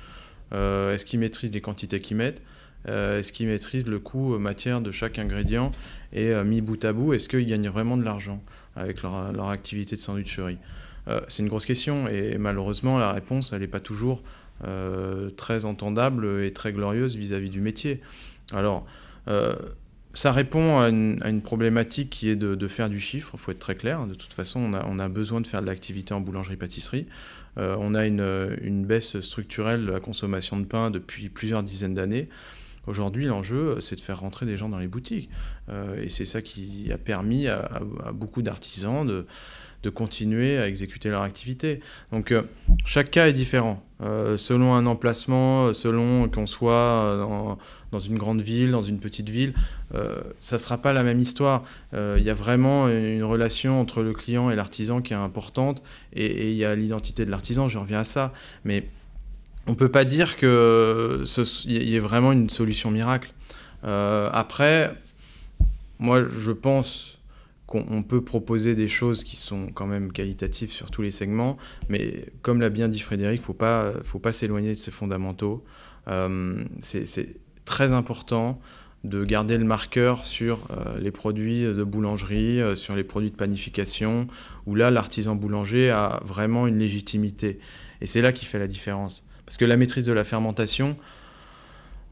est-ce 0.52 1.04
qu'ils 1.04 1.20
maîtrisent 1.20 1.52
les 1.52 1.62
quantités 1.62 2.00
qu'ils 2.00 2.18
mettent 2.18 2.42
Est-ce 2.88 3.34
qu'ils 3.34 3.48
maîtrisent 3.48 3.88
le 3.88 4.00
coût 4.00 4.38
matière 4.38 4.80
de 4.80 4.92
chaque 4.92 5.20
ingrédient 5.20 5.72
Et 6.14 6.34
mis 6.46 6.62
bout 6.62 6.84
à 6.86 6.94
bout, 6.94 7.14
est-ce 7.14 7.28
qu'ils 7.28 7.46
gagnent 7.46 7.68
vraiment 7.68 7.98
de 7.98 8.04
l'argent 8.04 8.42
avec 8.78 9.02
leur, 9.02 9.50
activité 9.50 9.98
de 9.98 10.00
sandwicherie 10.00 10.58
C'est 11.28 11.44
une 11.44 11.50
grosse 11.50 11.66
question 11.66 12.08
et 12.08 12.38
malheureusement, 12.38 12.98
la 12.98 13.12
réponse, 13.12 13.52
n'est 13.52 13.68
pas 13.68 13.82
toujours 13.82 14.24
très 15.36 15.66
entendable 15.66 16.42
et 16.42 16.54
très 16.54 16.72
glorieuse 16.72 17.18
vis-à-vis 17.18 17.50
du 17.50 17.60
métier. 17.60 18.00
Alors, 18.54 18.86
ça 20.18 20.32
répond 20.32 20.80
à 20.80 20.90
une, 20.90 21.42
problématique 21.44 22.10
qui 22.10 22.28
est 22.28 22.36
de, 22.36 22.68
faire 22.68 22.90
du 22.90 23.00
chiffre, 23.00 23.32
il 23.36 23.40
faut 23.40 23.52
être 23.52 23.60
très 23.60 23.76
clair. 23.76 24.08
De 24.08 24.16
toute 24.16 24.34
façon, 24.34 24.74
on 24.74 25.00
a, 25.00 25.10
besoin 25.10 25.42
de 25.42 25.48
faire 25.48 25.62
de 25.62 25.68
l'activité 25.68 26.16
en 26.16 26.22
boulangerie-pâtisserie. 26.22 27.06
Euh, 27.60 27.76
on 27.80 27.94
a 27.94 28.08
une, 28.08 28.58
une 28.64 28.84
baisse 28.84 29.20
structurelle 29.22 29.86
de 29.86 29.92
la 29.92 30.00
consommation 30.00 30.60
de 30.60 30.66
pain 30.66 30.90
depuis 30.90 31.30
plusieurs 31.30 31.62
dizaines 31.62 31.94
d'années. 31.94 32.30
Aujourd'hui, 32.88 33.26
l'enjeu, 33.26 33.80
c'est 33.80 33.96
de 33.96 34.02
faire 34.02 34.20
rentrer 34.20 34.48
des 34.48 34.58
gens 34.58 34.70
dans 34.70 34.80
les 34.80 34.88
boutiques. 34.88 35.30
Euh, 35.70 36.02
et 36.02 36.10
c'est 36.10 36.26
ça 36.26 36.42
qui 36.42 36.92
a 36.92 36.98
permis 36.98 37.48
à 37.48 37.84
beaucoup 38.12 38.42
d'artisans 38.42 39.06
de, 39.06 39.28
de 39.88 39.90
continuer 39.90 40.58
à 40.58 40.68
exécuter 40.68 41.08
leur 41.10 41.22
activité. 41.22 41.80
Donc, 42.12 42.32
euh, 42.32 42.44
chaque 42.86 43.10
cas 43.10 43.28
est 43.28 43.34
différent. 43.34 43.82
Euh, 44.04 44.36
selon 44.38 44.76
un 44.76 44.86
emplacement, 44.86 45.74
selon 45.74 46.28
qu'on 46.30 46.46
soit 46.46 47.18
dans, 47.92 48.00
une 48.00 48.18
grande 48.18 48.42
ville, 48.42 48.72
dans 48.72 48.84
une 48.84 49.00
petite 49.00 49.30
ville, 49.30 49.54
euh, 49.96 50.20
ça 50.42 50.58
ne 50.58 50.60
sera 50.60 50.78
pas 50.78 50.92
la 50.92 51.04
même 51.04 51.22
histoire. 51.22 51.64
Euh, 51.94 52.18
Il 52.20 52.26
y 52.26 52.30
a 52.30 52.34
vraiment 52.34 52.90
une 52.90 53.24
relation 53.24 53.80
entre 53.80 54.02
le 54.02 54.12
client 54.12 54.52
et 54.52 54.56
l'artisan 54.56 55.02
qui 55.02 55.14
est 55.14 55.18
importante, 55.18 55.82
et 56.14 56.52
il 56.52 56.58
y 56.58 56.66
a 56.66 56.76
l'identité 56.76 57.26
de 57.26 57.32
l'artisan, 57.32 57.70
je 57.70 57.78
reviens 57.78 58.00
à 58.00 58.04
ça. 58.04 58.34
Mais 58.66 58.88
on 59.68 59.72
ne 59.72 59.78
peut 59.78 59.92
pas 59.92 60.06
dire 60.06 60.36
qu'il 60.36 60.48
y 61.66 61.96
ait 61.96 62.00
vraiment 62.00 62.34
une 62.34 62.50
solution 62.50 62.92
miracle. 62.92 63.32
Euh, 63.86 64.30
après, 64.34 64.94
moi, 66.00 66.24
je 66.28 66.52
pense 66.52 67.17
qu'on 67.68 67.86
on 67.90 68.02
peut 68.02 68.24
proposer 68.24 68.74
des 68.74 68.88
choses 68.88 69.24
qui 69.24 69.36
sont 69.36 69.68
quand 69.68 69.86
même 69.86 70.12
qualitatives 70.12 70.72
sur 70.72 70.90
tous 70.90 71.04
les 71.04 71.12
segments, 71.12 71.58
mais 71.90 72.26
comme 72.42 72.60
l'a 72.60 72.70
bien 72.70 72.88
dit 72.88 73.00
Frédéric, 73.00 73.40
il 73.40 73.42
ne 73.42 73.46
faut 73.46 73.54
pas, 73.54 73.94
faut 74.04 74.20
pas 74.20 74.34
s'éloigner 74.34 74.70
de 74.70 74.74
ses 74.76 74.92
fondamentaux. 74.92 75.64
Euh, 76.08 76.64
c'est 76.80 77.06
c'est 77.06 77.36
très 77.66 77.92
important 77.92 78.60
de 79.04 79.24
garder 79.24 79.58
le 79.58 79.64
marqueur 79.64 80.26
sur 80.26 80.68
euh, 80.72 81.00
les 81.00 81.12
produits 81.12 81.64
de 81.64 81.84
boulangerie, 81.84 82.62
euh, 82.62 82.76
sur 82.76 82.96
les 82.96 83.04
produits 83.04 83.32
de 83.32 83.36
panification, 83.36 84.28
où 84.66 84.76
là, 84.76 84.90
l'artisan 84.90 85.36
boulanger 85.36 85.90
a 85.90 86.20
vraiment 86.26 86.68
une 86.68 86.80
légitimité. 86.80 87.60
Et 88.02 88.08
c'est 88.08 88.22
là 88.22 88.32
qui 88.32 88.46
fait 88.46 88.60
la 88.60 88.68
différence. 88.68 89.26
Parce 89.46 89.58
que 89.58 89.66
la 89.66 89.78
maîtrise 89.78 90.06
de 90.06 90.14
la 90.14 90.24
fermentation, 90.24 90.98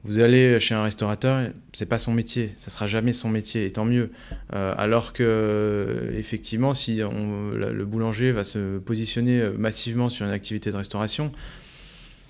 vous 0.05 0.19
allez 0.19 0.59
chez 0.59 0.75
un 0.75 0.83
restaurateur, 0.83 1.49
c'est 1.73 1.87
pas 1.87 1.97
son 1.97 2.13
métier, 2.13 2.53
ça 2.57 2.69
sera 2.69 2.85
jamais 2.85 3.11
son 3.11 3.29
métier, 3.29 3.65
et 3.65 3.71
tant 3.71 3.85
mieux. 3.85 4.11
Euh, 4.53 4.73
alors 4.77 5.13
que, 5.13 6.11
effectivement, 6.15 6.73
si 6.73 6.97
le 6.97 7.83
boulanger 7.85 8.31
va 8.31 8.43
se 8.43 8.77
positionner 8.77 9.41
euh, 9.41 9.51
massivement 9.57 10.09
sur 10.09 10.25
une 10.25 10.31
activité 10.31 10.71
de 10.71 10.77
restauration, 10.77 11.31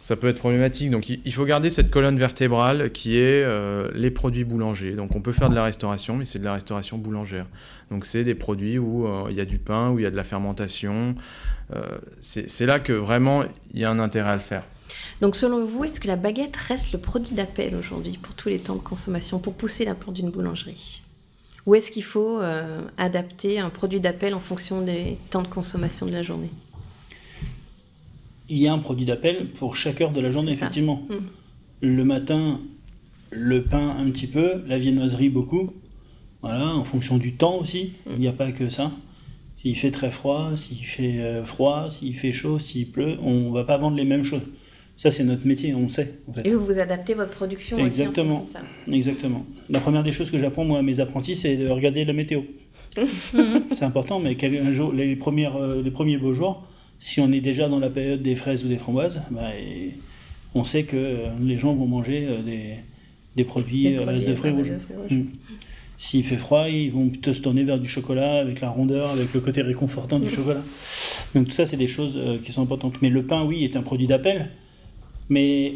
ça 0.06 0.16
peut 0.16 0.28
être 0.28 0.38
problématique. 0.38 0.92
Donc 0.92 1.10
il 1.10 1.34
faut 1.34 1.46
garder 1.46 1.72
cette 1.72 1.90
colonne 1.90 2.20
vertébrale 2.20 2.92
qui 2.92 3.18
est 3.18 3.44
euh, 3.44 3.90
les 3.96 4.12
produits 4.12 4.44
boulangers. 4.44 4.92
Donc 4.92 5.16
on 5.16 5.20
peut 5.20 5.32
faire 5.32 5.50
de 5.50 5.56
la 5.56 5.64
restauration, 5.64 6.16
mais 6.16 6.26
c'est 6.26 6.38
de 6.38 6.46
la 6.46 6.54
restauration 6.54 7.00
boulangère. 7.00 7.48
Donc 7.90 8.06
c'est 8.06 8.24
des 8.24 8.36
produits 8.36 8.78
où 8.78 9.08
euh, 9.08 9.26
il 9.32 9.36
y 9.36 9.42
a 9.42 9.46
du 9.46 9.58
pain, 9.58 9.90
où 9.90 9.98
il 9.98 10.04
y 10.04 10.06
a 10.06 10.12
de 10.12 10.16
la 10.16 10.24
fermentation. 10.24 11.16
Euh, 11.74 11.98
c'est 12.20 12.68
là 12.68 12.80
que 12.80 12.94
vraiment 12.94 13.46
il 13.74 13.80
y 13.80 13.84
a 13.84 13.90
un 13.90 13.98
intérêt 13.98 14.30
à 14.30 14.36
le 14.36 14.42
faire. 14.42 14.64
Donc 15.22 15.36
selon 15.36 15.66
vous, 15.66 15.86
est-ce 15.86 16.00
que 16.00 16.08
la 16.08 16.18
baguette 16.18 16.56
reste 16.56 16.92
le 16.92 17.00
produit 17.00 17.34
d'appel 17.34 17.74
aujourd'hui 17.74 18.20
pour 18.22 18.36
tous 18.36 18.50
les 18.50 18.60
temps 18.60 18.76
de 18.76 18.82
consommation, 18.82 19.40
pour 19.40 19.56
pousser 19.56 19.86
la 19.86 19.96
porte 19.96 20.14
d'une 20.14 20.30
boulangerie? 20.30 21.02
Ou 21.66 21.74
est-ce 21.74 21.90
qu'il 21.90 22.04
faut 22.04 22.40
adapter 23.00 23.58
un 23.58 23.72
produit 23.72 24.00
d'appel 24.00 24.36
en 24.36 24.40
fonction 24.40 24.84
des 24.84 25.18
temps 25.32 25.42
de 25.42 25.48
consommation 25.48 26.06
de 26.06 26.12
la 26.12 26.22
journée? 26.22 26.52
Il 28.50 28.58
y 28.58 28.68
a 28.68 28.74
un 28.74 28.80
produit 28.80 29.06
d'appel 29.06 29.48
pour 29.52 29.76
chaque 29.76 30.02
heure 30.02 30.12
de 30.12 30.22
la 30.22 30.30
journée, 30.30 30.52
effectivement. 30.52 31.04
Mm. 31.10 31.16
Le 31.82 32.04
matin, 32.04 32.60
le 33.32 33.64
pain 33.64 33.96
un 34.00 34.10
petit 34.12 34.28
peu, 34.28 34.64
la 34.68 34.78
viennoiserie 34.78 35.30
beaucoup. 35.30 35.72
Voilà, 36.42 36.68
en 36.76 36.84
fonction 36.84 37.18
du 37.18 37.34
temps 37.34 37.58
aussi. 37.58 37.94
Mm. 38.06 38.12
Il 38.14 38.20
n'y 38.20 38.28
a 38.28 38.34
pas 38.34 38.52
que 38.52 38.70
ça. 38.70 38.92
S'il 39.58 39.76
fait 39.76 39.92
très 39.92 40.12
froid, 40.12 40.52
s'il 40.56 40.86
fait 40.86 41.20
euh, 41.20 41.44
froid, 41.44 41.90
s'il 41.90 42.16
fait 42.16 42.32
chaud, 42.32 42.60
s'il 42.60 42.92
pleut, 42.92 43.18
on 43.24 43.52
va 43.52 43.64
pas 43.64 43.78
vendre 43.78 43.98
les 43.98 44.06
mêmes 44.06 44.24
choses. 44.24 44.44
Ça, 44.98 45.12
c'est 45.12 45.24
notre 45.24 45.46
métier, 45.46 45.74
on 45.74 45.84
le 45.84 45.90
sait. 45.90 46.20
En 46.28 46.34
fait. 46.34 46.48
Et 46.48 46.54
vous, 46.54 46.66
vous 46.66 46.80
adaptez 46.80 47.16
votre 47.16 47.32
production 47.32 47.78
aussi 47.78 47.84
en 47.84 47.86
Exactement. 47.86 48.44
de 48.44 48.50
ça 48.50 48.62
Exactement. 48.90 49.46
La 49.70 49.80
première 49.80 50.04
des 50.04 50.12
choses 50.12 50.32
que 50.32 50.40
j'apprends 50.40 50.64
moi 50.64 50.80
à 50.80 50.82
mes 50.84 51.00
apprentis, 51.00 51.36
c'est 51.36 51.58
de 51.58 51.68
regarder 51.68 52.06
la 52.06 52.14
météo. 52.14 52.42
c'est 52.96 53.84
important, 53.84 54.20
mais 54.20 54.36
quel- 54.36 54.56
un 54.58 54.72
jour, 54.72 54.94
les, 54.94 55.16
premières, 55.18 55.58
euh, 55.58 55.82
les 55.82 55.92
premiers 55.92 56.18
beaux 56.18 56.34
jours, 56.34 56.66
si 57.00 57.20
on 57.20 57.32
est 57.32 57.42
déjà 57.42 57.70
dans 57.70 57.80
la 57.80 57.90
période 57.90 58.22
des 58.22 58.36
fraises 58.36 58.64
ou 58.64 58.68
des 58.68 58.78
framboises, 58.78 59.22
bah, 59.32 59.50
on 60.54 60.64
sait 60.64 60.84
que 60.84 60.96
euh, 60.96 61.28
les 61.42 61.58
gens 61.58 61.74
vont 61.74 61.88
manger 61.88 62.28
euh, 62.28 62.42
des, 62.42 62.76
des 63.36 63.44
produits 63.44 63.84
Des 63.84 63.98
à 63.98 64.06
base 64.06 64.24
produits 64.24 64.30
de 64.30 64.36
fruits 64.36 64.52
rouges. 64.52 64.72
Mm. 65.10 65.24
S'il 65.98 66.24
fait 66.26 66.38
froid, 66.38 66.68
ils 66.68 66.92
vont 66.92 67.08
plutôt 67.08 67.34
se 67.34 67.42
tourner 67.42 67.64
vers 67.64 67.80
du 67.80 67.88
chocolat 67.88 68.40
avec 68.40 68.60
la 68.60 68.70
rondeur, 68.70 69.12
avec 69.12 69.34
le 69.34 69.40
côté 69.40 69.62
réconfortant 69.62 70.20
du 70.20 70.30
chocolat. 70.30 70.62
Donc 71.34 71.46
tout 71.48 71.54
ça, 71.54 71.66
c'est 71.66 71.78
des 71.78 71.88
choses 71.88 72.18
euh, 72.18 72.38
qui 72.44 72.52
sont 72.52 72.62
importantes. 72.62 73.02
Mais 73.02 73.10
le 73.10 73.24
pain, 73.24 73.44
oui, 73.44 73.64
est 73.64 73.76
un 73.78 73.82
produit 73.82 74.08
d'appel. 74.08 74.50
Mais 75.30 75.74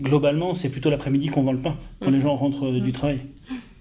globalement, 0.00 0.54
c'est 0.54 0.68
plutôt 0.68 0.90
l'après-midi 0.90 1.28
qu'on 1.28 1.42
vend 1.42 1.52
le 1.52 1.58
pain, 1.60 1.76
quand 2.00 2.10
Mm. 2.10 2.14
les 2.14 2.20
gens 2.20 2.36
rentrent 2.36 2.66
euh, 2.66 2.80
du 2.80 2.92
travail. 2.92 3.18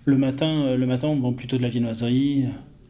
Le 0.06 0.18
matin, 0.18 0.48
euh, 0.48 0.78
le 0.78 0.86
matin, 0.86 1.08
on 1.08 1.16
vend 1.16 1.34
plutôt 1.34 1.58
de 1.58 1.62
la 1.62 1.70
viennoiserie. 1.70 2.46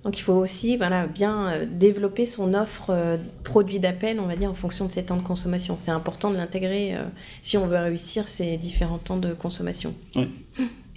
Donc 0.05 0.19
il 0.19 0.21
faut 0.21 0.33
aussi 0.33 0.77
voilà, 0.77 1.07
bien 1.07 1.47
euh, 1.47 1.65
développer 1.69 2.27
son 2.27 2.53
offre 2.53 2.91
euh, 2.91 3.17
produit 3.43 3.79
d'appel, 3.79 4.19
on 4.19 4.27
va 4.27 4.35
dire, 4.35 4.51
en 4.51 4.53
fonction 4.53 4.85
de 4.85 4.91
ses 4.91 5.03
temps 5.03 5.17
de 5.17 5.23
consommation. 5.23 5.77
C'est 5.77 5.89
important 5.91 6.29
de 6.29 6.37
l'intégrer 6.37 6.95
euh, 6.95 7.03
si 7.41 7.57
on 7.57 7.65
veut 7.65 7.77
réussir 7.79 8.27
ces 8.27 8.55
différents 8.57 8.99
temps 8.99 9.17
de 9.17 9.33
consommation. 9.33 9.95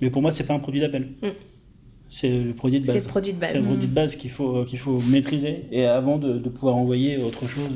Mais 0.03 0.11
pour 0.11 0.21
moi, 0.21 0.31
c'est 0.31 0.47
pas 0.47 0.53
un 0.55 0.59
produit 0.59 0.81
d'appel. 0.83 1.09
Mm. 1.23 1.29
C'est 2.11 2.39
le 2.39 2.53
produit 2.53 2.81
de 2.81 2.87
C'est 2.87 2.93
base. 2.95 3.05
le 3.07 3.09
produit 3.11 3.33
de 3.33 3.39
C'est 3.45 3.53
le 3.55 3.59
base. 3.61 3.67
produit 3.67 3.87
de 3.89 3.95
base 3.95 4.17
qu'il 4.17 4.31
faut, 4.31 4.57
euh, 4.59 4.65
qu'il 4.65 4.79
faut 4.79 5.01
maîtriser 5.01 5.65
et 5.73 5.87
avant 5.87 6.19
de, 6.19 6.39
de 6.39 6.49
pouvoir 6.51 6.77
envoyer 6.77 7.17
autre 7.17 7.49
chose. 7.49 7.71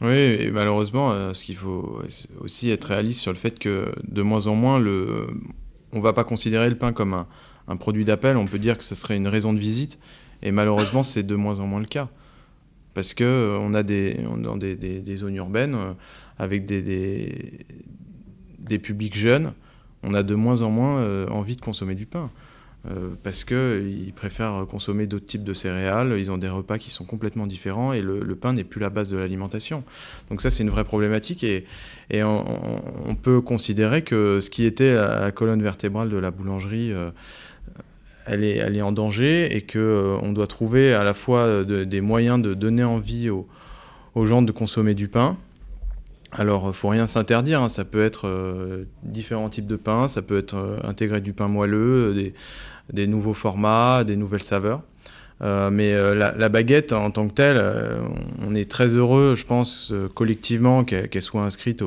Oui, 0.00 0.16
et 0.16 0.50
malheureusement, 0.50 1.12
euh, 1.12 1.34
ce 1.34 1.44
qu'il 1.44 1.56
faut 1.56 2.00
aussi 2.40 2.70
être 2.70 2.84
réaliste 2.86 3.20
sur 3.20 3.32
le 3.32 3.38
fait 3.38 3.58
que 3.60 3.92
de 4.06 4.22
moins 4.22 4.48
en 4.48 4.54
moins, 4.56 4.78
le... 4.80 5.26
on 5.92 5.98
ne 5.98 6.02
va 6.02 6.12
pas 6.12 6.24
considérer 6.24 6.68
le 6.68 6.76
pain 6.78 6.92
comme 6.92 7.14
un, 7.14 7.26
un 7.68 7.76
produit 7.76 8.04
d'appel, 8.04 8.36
on 8.36 8.46
peut 8.46 8.58
dire 8.58 8.78
que 8.78 8.84
ce 8.84 8.94
serait 8.94 9.16
une 9.16 9.28
raison 9.28 9.52
de 9.52 9.58
visite, 9.58 9.98
et 10.42 10.50
malheureusement, 10.50 11.02
c'est 11.02 11.22
de 11.22 11.34
moins 11.34 11.60
en 11.60 11.66
moins 11.66 11.80
le 11.80 11.86
cas. 11.86 12.08
Parce 12.94 13.14
que 13.14 13.24
euh, 13.24 13.74
a 13.74 13.82
des, 13.84 14.18
dans 14.38 14.56
des, 14.56 14.74
des- 14.74 15.16
zones 15.16 15.36
urbaines 15.36 15.74
euh, 15.74 15.92
avec 16.36 16.66
des, 16.66 16.82
des, 18.58 18.78
publics 18.78 19.16
jeunes, 19.16 19.52
on 20.02 20.14
a 20.14 20.24
de 20.24 20.34
moins 20.34 20.62
en 20.62 20.70
moins 20.70 20.98
euh, 20.98 21.28
envie 21.28 21.54
de 21.54 21.60
consommer 21.60 21.94
du 21.94 22.06
pain. 22.06 22.30
Parce 23.22 23.44
qu'ils 23.44 24.14
préfèrent 24.16 24.64
consommer 24.66 25.06
d'autres 25.06 25.26
types 25.26 25.44
de 25.44 25.52
céréales, 25.52 26.14
ils 26.18 26.30
ont 26.30 26.38
des 26.38 26.48
repas 26.48 26.78
qui 26.78 26.90
sont 26.90 27.04
complètement 27.04 27.46
différents 27.46 27.92
et 27.92 28.00
le, 28.00 28.34
pain 28.34 28.54
n'est 28.54 28.64
plus 28.64 28.80
la 28.80 28.88
base 28.88 29.10
de 29.10 29.18
l'alimentation. 29.18 29.84
Donc 30.30 30.40
ça 30.40 30.48
c'est 30.48 30.62
une 30.62 30.70
vraie 30.70 30.84
problématique 30.84 31.44
et, 31.44 31.66
et 32.08 32.22
on, 32.22 33.14
peut 33.20 33.42
considérer 33.42 34.00
que 34.00 34.40
ce 34.40 34.48
qui 34.48 34.64
était 34.64 34.94
la, 34.94 35.30
colonne 35.32 35.62
vertébrale 35.62 36.08
de 36.08 36.16
la 36.16 36.30
boulangerie, 36.30 36.94
elle 38.28 38.44
est, 38.44 38.82
en 38.82 38.92
danger 38.92 39.56
et 39.56 39.62
que 39.62 40.16
on 40.22 40.32
doit 40.32 40.46
trouver 40.46 40.92
à 40.94 41.02
la 41.04 41.14
fois 41.14 41.64
des 41.64 42.00
moyens 42.00 42.40
de 42.40 42.54
donner 42.54 42.84
envie 42.84 43.30
aux, 43.30 43.46
gens 44.24 44.42
de 44.42 44.52
consommer 44.52 44.94
du 44.94 45.08
pain. 45.08 45.36
Alors, 46.32 46.74
faut 46.74 46.88
rien 46.88 47.06
s'interdire, 47.06 47.62
hein. 47.62 47.68
ça 47.68 47.84
peut 47.84 48.04
être 48.04 48.28
différents 49.02 49.48
types 49.48 49.66
de 49.66 49.76
pain, 49.76 50.08
ça 50.08 50.22
peut 50.22 50.38
être 50.38 50.78
intégré 50.84 51.20
du 51.20 51.32
pain 51.32 51.48
moelleux, 51.48 52.32
des, 52.92 53.06
nouveaux 53.06 53.34
formats, 53.34 54.04
des 54.04 54.16
nouvelles 54.16 54.42
saveurs. 54.42 54.82
Euh, 55.40 55.70
mais 55.70 55.94
euh, 55.94 56.14
la, 56.14 56.48
baguette 56.48 56.92
en 56.92 57.10
tant 57.10 57.28
que 57.28 57.34
telle, 57.34 57.58
euh, 57.58 57.96
on 58.44 58.54
est 58.54 58.68
très 58.68 58.88
heureux, 58.88 59.34
je 59.36 59.44
pense, 59.44 59.92
collectivement, 60.14 60.84
qu'elle 60.84 61.22
soit 61.22 61.42
inscrite 61.42 61.82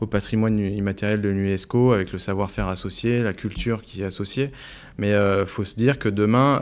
au, 0.00 0.06
patrimoine 0.06 0.58
immatériel 0.58 1.20
de 1.20 1.28
l'UNESCO, 1.28 1.92
avec 1.92 2.12
le 2.12 2.18
savoir-faire 2.18 2.68
associé, 2.68 3.22
la 3.22 3.32
culture 3.32 3.82
qui 3.82 4.02
est 4.02 4.04
associée. 4.04 4.50
Mais 4.98 5.10
il 5.10 5.46
faut 5.46 5.64
se 5.64 5.76
dire 5.76 5.98
que 5.98 6.08
demain, 6.08 6.60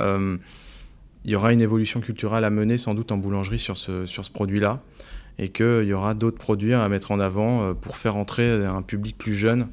il 1.25 1.31
y 1.31 1.37
aura 1.37 1.53
une 1.53 1.61
évolution 1.61 2.01
culturelle 2.01 2.45
à 2.45 2.51
mener 2.51 2.79
sans 2.79 2.95
doute 2.95 3.13
en 3.13 3.17
boulangerie 3.17 3.59
sur 3.59 3.77
ce, 3.77 4.31
produit-là, 4.33 4.81
et 5.39 5.51
qu'il 5.51 5.85
y 5.85 5.93
aura 5.93 6.15
d'autres 6.15 6.39
produits 6.39 6.75
à 6.75 6.89
mettre 6.89 7.11
en 7.11 7.21
avant 7.21 7.75
pour 7.75 7.97
faire 7.97 8.17
entrer 8.17 8.65
un 8.65 8.83
public 8.83 9.17
plus 9.17 9.35
jeune 9.35 9.69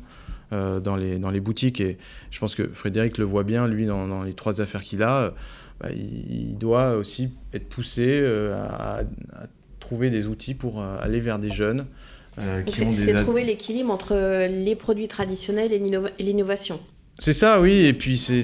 dans, 0.51 0.95
les, 0.95 1.39
boutiques. 1.39 1.82
Et 1.82 1.97
je 2.32 2.39
pense 2.39 2.56
que 2.56 2.67
Frédéric 2.67 3.17
le 3.17 3.25
voit 3.25 3.43
bien, 3.43 3.67
lui, 3.67 3.86
dans, 3.86 4.23
les 4.23 4.34
trois 4.34 4.62
affaires 4.62 4.84
qu'il 4.84 5.04
a 5.04 5.34
bah, 5.80 5.89
il, 5.91 6.58
doit 6.58 6.95
aussi 6.95 7.32
être 7.54 7.67
poussé 7.67 8.06
euh, 8.08 8.56
à, 8.56 9.01
trouver 9.80 10.10
des 10.10 10.25
outils 10.25 10.54
pour 10.54 10.82
euh, 10.82 10.97
aller 11.01 11.19
vers 11.19 11.38
des 11.38 11.51
jeunes. 11.51 11.86
Euh, 12.38 12.63
c'est 12.67 13.13
trouver 13.15 13.43
l'équilibre 13.43 13.91
entre 13.91 14.48
les 14.48 14.76
produits 14.76 15.08
traditionnels 15.08 15.71
et 15.71 16.24
l'innovation. 16.24 16.80
C'est 17.19 17.34
ça, 17.34 17.62
oui, 17.62 17.86
et 17.86 17.93
puis 17.93 18.17
c'est 18.17 18.41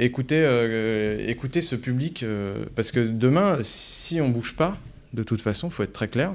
écouter, 0.00 1.24
écouter 1.28 1.60
ce 1.60 1.76
public, 1.76 2.24
parce 2.74 2.90
que 2.90 3.00
demain, 3.00 3.58
si 3.62 4.20
on 4.20 4.30
bouge 4.30 4.56
pas, 4.56 4.78
de 5.12 5.22
toute 5.22 5.42
façon, 5.42 5.68
il 5.68 5.72
faut 5.72 5.82
être 5.82 5.92
très 5.92 6.08
clair, 6.08 6.34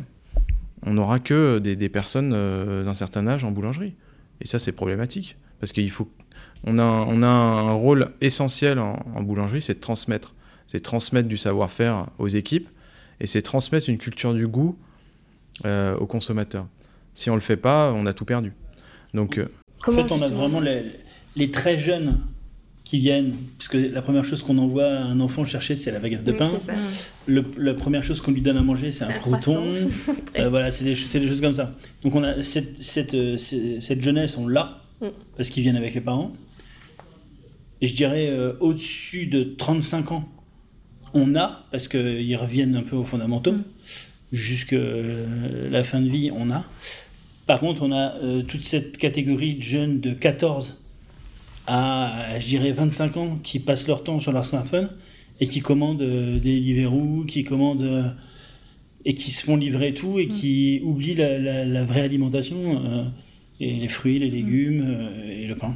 on 0.86 0.94
n'aura 0.94 1.20
que 1.20 1.58
des, 1.58 1.76
des 1.76 1.90
personnes 1.90 2.30
d'un 2.30 2.94
certain 2.94 3.28
âge 3.28 3.44
en 3.44 3.50
boulangerie. 3.50 3.96
Et 4.40 4.46
ça, 4.46 4.60
c'est 4.60 4.72
problématique, 4.72 5.36
parce 5.60 5.72
qu'il 5.72 5.90
faut 5.90 6.08
on 6.64 6.78
a, 6.78 6.86
un 7.26 7.74
rôle 7.74 8.12
essentiel 8.22 8.80
en, 8.80 9.22
boulangerie, 9.22 9.62
c'est 9.62 9.76
de 9.76 9.80
transmettre. 9.80 10.34
C'est 10.68 10.82
transmettre 10.82 11.28
du 11.28 11.38
savoir-faire 11.38 12.08
aux 12.18 12.28
équipes 12.28 12.70
et 13.20 13.28
c'est 13.28 13.42
transmettre 13.42 13.90
une 13.90 13.98
culture 13.98 14.34
du 14.34 14.48
goût 14.48 14.78
euh, 15.66 15.96
aux 15.98 16.06
consommateurs. 16.06 16.68
Si 17.14 17.30
on 17.30 17.34
ne 17.34 17.38
le 17.38 17.44
fait 17.44 17.58
pas, 17.58 17.92
on 17.94 18.06
a 18.06 18.14
tout 18.14 18.26
perdu. 18.26 18.54
Donc, 19.14 19.38
euh, 19.38 19.48
en 19.88 19.92
fait, 19.92 20.12
on 20.12 20.22
a 20.22 20.28
vraiment 20.28 20.62
les, 21.36 21.52
très 21.52 21.78
jeunes 21.78 22.20
qui 22.84 23.00
viennent, 23.00 23.36
puisque 23.58 23.76
la 23.76 24.02
première 24.02 24.24
chose 24.24 24.42
qu'on 24.42 24.58
envoie 24.58 24.86
à 24.86 25.04
un 25.04 25.20
enfant 25.20 25.46
chercher, 25.46 25.76
c'est 25.76 25.92
la 25.92 26.00
baguette 26.00 26.24
de 26.24 26.32
pain. 26.32 26.52
la 27.28 27.74
première 27.74 28.04
chose 28.04 28.22
qu'on 28.22 28.32
lui 28.32 28.42
donne 28.42 28.58
à 28.58 28.64
manger, 28.64 28.92
c'est 28.92 29.04
un 29.04 29.14
croton. 29.14 29.72
Euh, 30.40 30.48
voilà, 30.50 30.72
c'est 30.72 30.86
des, 30.86 30.94
des, 30.94 31.28
choses 31.28 31.42
comme 31.42 31.54
ça. 31.54 31.76
Donc 32.04 32.16
on 32.16 32.24
a 32.24 32.42
cette, 32.42 32.82
cette, 32.82 33.16
cette 33.38 34.02
jeunesse, 34.02 34.38
on 34.38 34.48
l'a, 34.48 34.82
mm. 35.02 35.08
parce 35.36 35.50
qu'ils 35.50 35.62
viennent 35.62 35.76
avec 35.76 35.94
les 35.94 36.00
parents 36.00 36.32
et 37.82 37.88
je 37.88 37.96
dirais 37.96 38.30
euh, 38.30 38.54
au-dessus 38.60 39.26
de 39.26 39.44
35 39.44 40.12
ans, 40.12 40.30
on 41.14 41.36
a, 41.36 41.66
parce 41.72 41.88
qu'ils 41.88 42.38
reviennent 42.38 42.76
un 42.76 42.84
peu 42.84 42.96
aux 42.96 43.04
fondamentaux, 43.04 43.52
mm. 43.52 43.64
Jusqu'à 44.32 44.76
euh, 44.76 45.70
la 45.70 45.84
fin 45.84 46.02
de 46.02 46.10
vie, 46.10 46.32
on 46.36 46.50
a. 46.50 46.66
Par 47.48 47.60
contre, 47.60 47.82
on 47.82 47.92
a 47.92 48.16
euh, 48.16 48.42
toute 48.44 48.64
cette 48.64 48.98
catégorie 48.98 49.56
de 49.56 49.62
jeunes 49.62 50.00
de 50.00 50.14
14 50.14 50.78
à, 51.68 52.40
je 52.40 52.48
dirais, 52.48 52.72
25 52.72 53.18
ans 53.18 53.40
qui 53.44 53.60
passent 53.60 53.88
leur 53.88 54.04
temps 54.04 54.20
sur 54.20 54.32
leur 54.32 54.46
smartphone 54.46 54.90
et 55.40 55.48
qui 55.48 55.62
commandent 55.62 55.98
des 55.98 56.40
Deliveroo, 56.40 57.26
qui 57.28 57.44
commandent 57.44 58.14
et 59.06 59.14
qui 59.14 59.32
se 59.32 59.44
font 59.44 59.58
livrer 59.58 59.94
tout 59.94 60.20
et 60.20 60.26
mm. 60.26 60.30
qui 60.30 60.82
oublient 60.84 61.16
la, 61.16 61.84
vraie 61.84 62.02
alimentation 62.02 63.12
et 63.60 63.74
les 63.74 63.88
fruits, 63.88 64.20
les 64.20 64.30
légumes 64.30 65.10
et 65.30 65.48
le 65.48 65.56
pain. 65.56 65.76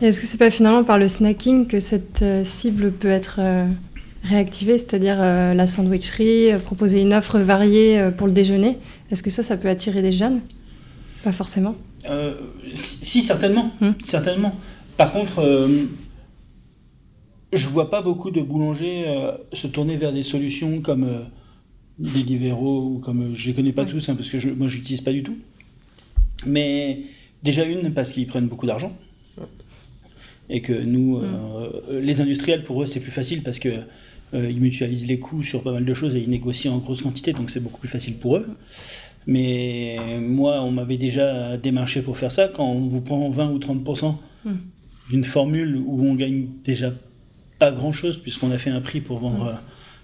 Est-ce 0.00 0.20
que 0.20 0.26
c'est 0.26 0.38
pas 0.38 0.50
finalement 0.50 0.84
par 0.84 0.98
le 0.98 1.08
snacking 1.08 1.66
que 1.66 1.80
cette 1.80 2.22
euh, 2.22 2.44
cible 2.44 2.92
peut 2.92 3.10
être 3.10 3.40
euh, 4.24 4.28
réactivée, 4.28 4.78
c'est-à-dire 4.78 5.16
euh, 5.18 5.54
la 5.54 5.66
sandwicherie, 5.66 6.50
proposer 6.64 7.00
une 7.00 7.12
offre 7.12 7.38
variée 7.38 8.10
pour 8.16 8.26
le 8.26 8.32
déjeuner 8.32 8.78
Est-ce 9.10 9.22
que 9.22 9.30
ça, 9.30 9.42
ça 9.42 9.56
peut 9.56 9.68
attirer 9.68 10.02
des 10.02 10.12
jeunes? 10.12 10.40
Pas 11.24 11.32
forcément. 11.32 11.76
si, 12.74 13.22
certainement, 13.22 13.72
hmm. 13.80 13.92
certainement. 14.04 14.54
Par 14.96 15.12
contre, 15.12 15.68
je 17.52 17.68
vois 17.68 17.90
pas 17.90 18.02
beaucoup 18.02 18.30
de 18.30 18.40
boulangers 18.40 19.04
se 19.52 19.66
tourner 19.66 19.96
vers 19.96 20.12
des 20.12 20.22
solutions 20.22 20.80
comme 20.80 21.06
des 21.98 22.22
libéraux 22.22 22.94
ou 22.94 22.98
comme 22.98 23.34
je 23.34 23.46
les 23.48 23.54
connais 23.54 23.72
pas 23.72 23.84
tous 23.84 24.08
hein, 24.08 24.14
parce 24.14 24.30
que 24.30 24.38
je, 24.38 24.48
moi 24.48 24.66
j'utilise 24.66 25.00
pas 25.00 25.12
du 25.12 25.22
tout. 25.22 25.36
Mais 26.46 27.02
déjà 27.42 27.64
une 27.64 27.92
parce 27.92 28.12
qu'ils 28.12 28.26
prennent 28.26 28.48
beaucoup 28.48 28.66
d'argent 28.66 28.92
et 30.52 30.60
que 30.60 30.72
nous, 30.72 31.18
mm. 31.18 31.24
euh, 31.90 32.00
les 32.00 32.20
industriels, 32.20 32.62
pour 32.62 32.82
eux, 32.82 32.86
c'est 32.86 33.00
plus 33.00 33.10
facile 33.10 33.42
parce 33.42 33.58
que 33.58 33.68
euh, 33.68 33.80
ils 34.32 34.60
mutualisent 34.60 35.06
les 35.06 35.18
coûts 35.18 35.42
sur 35.42 35.62
pas 35.62 35.72
mal 35.72 35.84
de 35.84 35.94
choses 35.94 36.16
et 36.16 36.20
ils 36.20 36.30
négocient 36.30 36.72
en 36.74 36.78
grosse 36.78 37.02
quantité, 37.02 37.32
donc 37.32 37.50
c'est 37.50 37.60
beaucoup 37.60 37.80
plus 37.80 37.88
facile 37.88 38.16
pour 38.16 38.36
eux. 38.36 38.46
Mais 39.26 39.98
moi, 40.20 40.62
on 40.62 40.70
m'avait 40.70 40.96
déjà 40.96 41.56
démarché 41.56 42.02
pour 42.02 42.18
faire 42.18 42.32
ça. 42.32 42.48
Quand 42.48 42.66
on 42.66 42.88
vous 42.88 43.00
prend 43.00 43.30
20 43.30 43.50
ou 43.50 43.58
30% 43.58 44.16
mm. 44.44 44.50
d'une 45.10 45.24
formule 45.24 45.76
où 45.84 46.04
on 46.04 46.14
gagne 46.14 46.46
déjà 46.64 46.92
pas 47.58 47.70
grand-chose 47.70 48.16
puisqu'on 48.16 48.50
a 48.50 48.58
fait 48.58 48.70
un 48.70 48.80
prix 48.80 49.00
pour 49.00 49.20
vendre 49.20 49.52
mm. 49.52 49.58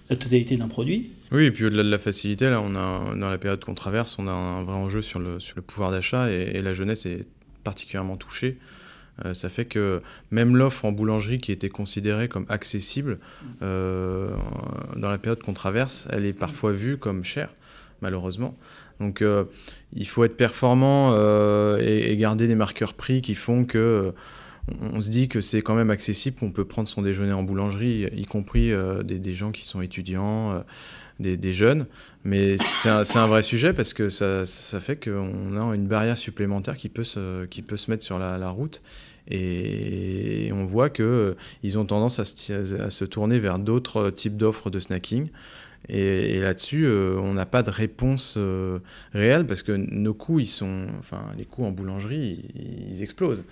la 0.09 0.15
totalité 0.15 0.57
d'un 0.57 0.67
produit. 0.67 1.11
Oui, 1.31 1.45
et 1.45 1.51
puis 1.51 1.65
au-delà 1.65 1.83
de 1.83 1.89
la 1.89 1.99
facilité, 1.99 2.49
là, 2.49 2.61
on 2.61 2.75
a, 2.75 3.15
dans 3.15 3.29
la 3.29 3.37
période 3.37 3.63
qu'on 3.63 3.75
traverse, 3.75 4.17
on 4.17 4.27
a 4.27 4.31
un 4.31 4.63
vrai 4.63 4.75
enjeu 4.75 5.01
sur 5.01 5.19
le, 5.19 5.39
sur 5.39 5.55
le 5.57 5.61
pouvoir 5.61 5.91
d'achat 5.91 6.31
et, 6.31 6.51
et, 6.55 6.61
la 6.61 6.73
jeunesse 6.73 7.05
est 7.05 7.27
particulièrement 7.63 8.17
touchée. 8.17 8.57
Euh, 9.25 9.33
ça 9.33 9.49
fait 9.49 9.65
que 9.65 10.01
même 10.31 10.55
l'offre 10.55 10.85
en 10.85 10.91
boulangerie 10.91 11.39
qui 11.39 11.51
était 11.51 11.69
considérée 11.69 12.27
comme 12.27 12.45
accessible, 12.49 13.19
euh, 13.61 14.29
dans 14.95 15.09
la 15.09 15.17
période 15.17 15.41
qu'on 15.43 15.53
traverse, 15.53 16.07
elle 16.11 16.25
est 16.25 16.33
parfois 16.33 16.71
vue 16.71 16.97
comme 16.97 17.23
chère, 17.23 17.49
malheureusement. 18.01 18.57
Donc 18.99 19.21
euh, 19.21 19.45
il 19.93 20.07
faut 20.07 20.23
être 20.23 20.37
performant 20.37 21.15
et, 21.77 22.15
garder 22.17 22.47
des 22.47 22.55
marqueurs 22.55 22.93
prix 22.93 23.21
qui 23.21 23.35
font 23.35 23.65
que 23.65 24.13
on 24.93 25.01
se 25.01 25.09
dit 25.09 25.29
que 25.29 25.41
c'est 25.41 25.63
quand 25.63 25.73
même 25.73 25.89
accessible, 25.89 26.37
qu'on 26.37 26.51
peut 26.51 26.65
prendre 26.65 26.87
son 26.87 27.01
déjeuner 27.01 27.33
en 27.33 27.41
boulangerie, 27.41 28.07
y 28.15 28.25
compris 28.25 28.71
des, 29.03 29.33
gens 29.33 29.51
qui 29.51 29.65
sont 29.65 29.81
étudiants, 29.81 30.63
des, 31.19 31.53
jeunes. 31.53 31.85
Mais 32.23 32.57
c'est 32.57 32.89
un, 32.89 33.27
vrai 33.27 33.43
sujet 33.43 33.73
parce 33.73 33.93
que 33.93 34.09
ça, 34.09 34.45
fait 34.79 35.03
qu'on 35.03 35.57
a 35.59 35.75
une 35.75 35.87
barrière 35.87 36.17
supplémentaire 36.17 36.77
qui 36.77 36.89
peut 36.89 37.03
se, 37.03 37.45
qui 37.45 37.61
peut 37.61 37.77
se 37.77 37.91
mettre 37.91 38.03
sur 38.03 38.19
la 38.19 38.49
route 38.49 38.81
et 39.29 40.51
on 40.53 40.65
voit 40.65 40.89
qu'ils 40.89 41.05
euh, 41.05 41.35
ont 41.75 41.85
tendance 41.85 42.19
à 42.19 42.25
se, 42.25 43.05
tourner 43.05 43.39
vers 43.39 43.59
d'autres 43.59 44.09
types 44.09 44.37
d'offres 44.37 44.69
de 44.69 44.79
snacking. 44.79 45.29
Et, 45.87 46.39
là-dessus, 46.39 46.85
euh, 46.85 47.17
on 47.17 47.33
n'a 47.33 47.45
pas 47.45 47.63
de 47.63 47.69
réponse 47.69 48.35
euh, 48.37 48.79
réelle 49.13 49.45
parce 49.45 49.61
que 49.61 49.71
nos 49.71 50.13
coûts, 50.13 50.39
ils 50.39 50.49
sont, 50.49 50.87
enfin, 50.99 51.21
les 51.37 51.45
coûts 51.45 51.63
en 51.63 51.71
boulangerie, 51.71 52.43
ils, 52.89 53.01
explosent. 53.01 53.43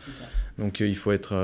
Donc 0.58 0.80
il 0.80 0.95
faut 0.95 1.12
être, 1.12 1.36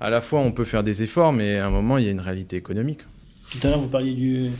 à 0.00 0.10
la 0.10 0.20
fois, 0.20 0.40
on 0.40 0.52
peut 0.52 0.64
faire 0.64 0.84
des 0.84 1.02
efforts, 1.02 1.32
mais 1.32 1.58
à 1.58 1.66
un 1.66 1.70
moment, 1.70 1.98
il 1.98 2.04
y 2.04 2.08
a 2.08 2.12
une 2.12 2.20
réalité 2.20 2.56
économique. 2.56 3.00
Tout 3.50 3.66
à 3.66 3.70
l'heure, 3.70 3.78
vous 3.78 3.88
parliez 3.88 4.12
du, 4.12 4.50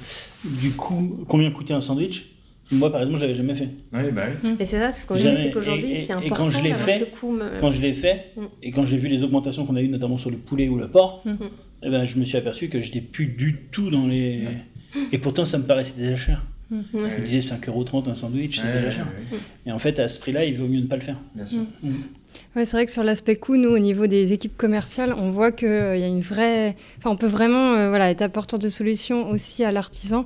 du 0.44 0.70
coût, 0.73 1.25
combien 1.27 1.51
coûtait 1.51 1.75
un 1.75 1.81
sandwich? 1.81 2.35
Moi, 2.73 2.90
par 2.90 3.03
exemple, 3.03 3.18
je 3.18 3.23
l'avais 3.23 3.35
jamais 3.35 3.55
fait. 3.55 3.68
Oui, 3.92 4.11
bah 4.12 4.23
oui. 4.42 4.57
Mais 4.59 4.64
c'est 4.64 4.79
ça, 4.79 4.90
c'est 4.90 5.03
ce 5.03 5.07
qu'on 5.07 5.16
dit, 5.16 5.23
c'est 5.37 5.51
qu'aujourd'hui, 5.51 5.97
c'est 5.97 6.12
important. 6.12 6.35
Et 6.35 6.38
quand 6.38 6.51
je 6.51 6.62
l'ai 6.62 6.75
fait, 6.75 7.12
quand 7.61 7.70
je 7.70 7.83
l'ai 7.83 7.92
fait, 7.92 8.33
mm. 8.37 8.42
et 8.62 8.70
quand 8.70 8.87
j'ai 8.87 8.97
vu 8.97 9.09
les 9.09 9.23
augmentations 9.23 9.66
qu'on 9.66 9.77
a 9.77 9.83
eues, 9.83 9.88
notamment 9.88 10.18
sur 10.18 10.31
le 10.31 10.38
poulet 10.38 10.68
ou 10.68 10.77
le 10.77 10.88
porc, 10.88 11.23
mm-hmm. 11.27 11.49
eh 11.83 11.90
ben, 11.90 12.05
je 12.05 12.18
me 12.18 12.25
suis 12.25 12.38
aperçu 12.38 12.68
que 12.68 12.81
j'étais 12.81 13.01
plus 13.01 13.27
du 13.27 13.66
tout 13.70 13.90
dans 13.90 14.07
les. 14.07 14.44
Et 15.12 15.18
pourtant, 15.18 15.44
ça 15.44 15.59
me 15.59 15.64
paraissait 15.64 15.94
déjà 15.99 16.16
cher. 16.16 16.47
Mm-hmm. 16.73 16.83
Je 16.92 17.20
me 17.20 17.27
disais 17.27 17.55
5,30€ 17.55 18.09
un 18.09 18.14
sandwich, 18.14 18.61
c'est 18.61 18.73
déjà 18.73 18.90
cher. 18.90 19.07
Et 19.66 19.73
en 19.73 19.79
fait, 19.79 19.99
à 19.99 20.09
ce 20.09 20.18
prix-là, 20.20 20.44
il 20.44 20.57
vaut 20.57 20.66
mieux 20.66 20.81
ne 20.81 20.87
pas 20.87 20.97
le 20.97 21.03
faire. 21.03 21.20
Bien 21.35 21.44
sûr. 21.44 21.61
C'est 22.55 22.70
vrai 22.73 22.85
que 22.85 22.90
sur 22.90 23.05
l'aspect 23.05 23.37
coût, 23.37 23.57
nous, 23.57 23.70
au 23.70 23.79
niveau 23.79 24.07
des 24.07 24.33
équipes 24.33 24.57
commerciales, 24.57 25.14
on 25.16 25.31
voit 25.31 25.53
qu'il 25.53 25.68
euh, 25.68 25.97
y 25.97 26.05
a 26.05 26.09
une 26.09 26.20
vraie. 26.20 26.77
Enfin, 26.99 27.11
on 27.11 27.16
peut 27.16 27.27
vraiment 27.27 27.75
euh, 27.75 27.88
voilà, 27.88 28.11
être 28.11 28.23
apporteur 28.23 28.59
de 28.59 28.68
solutions 28.68 29.29
aussi 29.31 29.64
à 29.64 29.73
l'artisan 29.73 30.25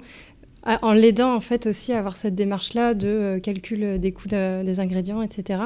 en 0.82 0.92
l'aidant 0.92 1.34
en 1.34 1.40
fait 1.40 1.66
aussi 1.66 1.92
à 1.92 1.98
avoir 1.98 2.16
cette 2.16 2.34
démarche-là 2.34 2.94
de 2.94 3.08
euh, 3.08 3.40
calcul 3.40 3.98
des 3.98 4.12
coûts 4.12 4.28
des 4.28 4.80
ingrédients, 4.80 5.22
etc. 5.22 5.60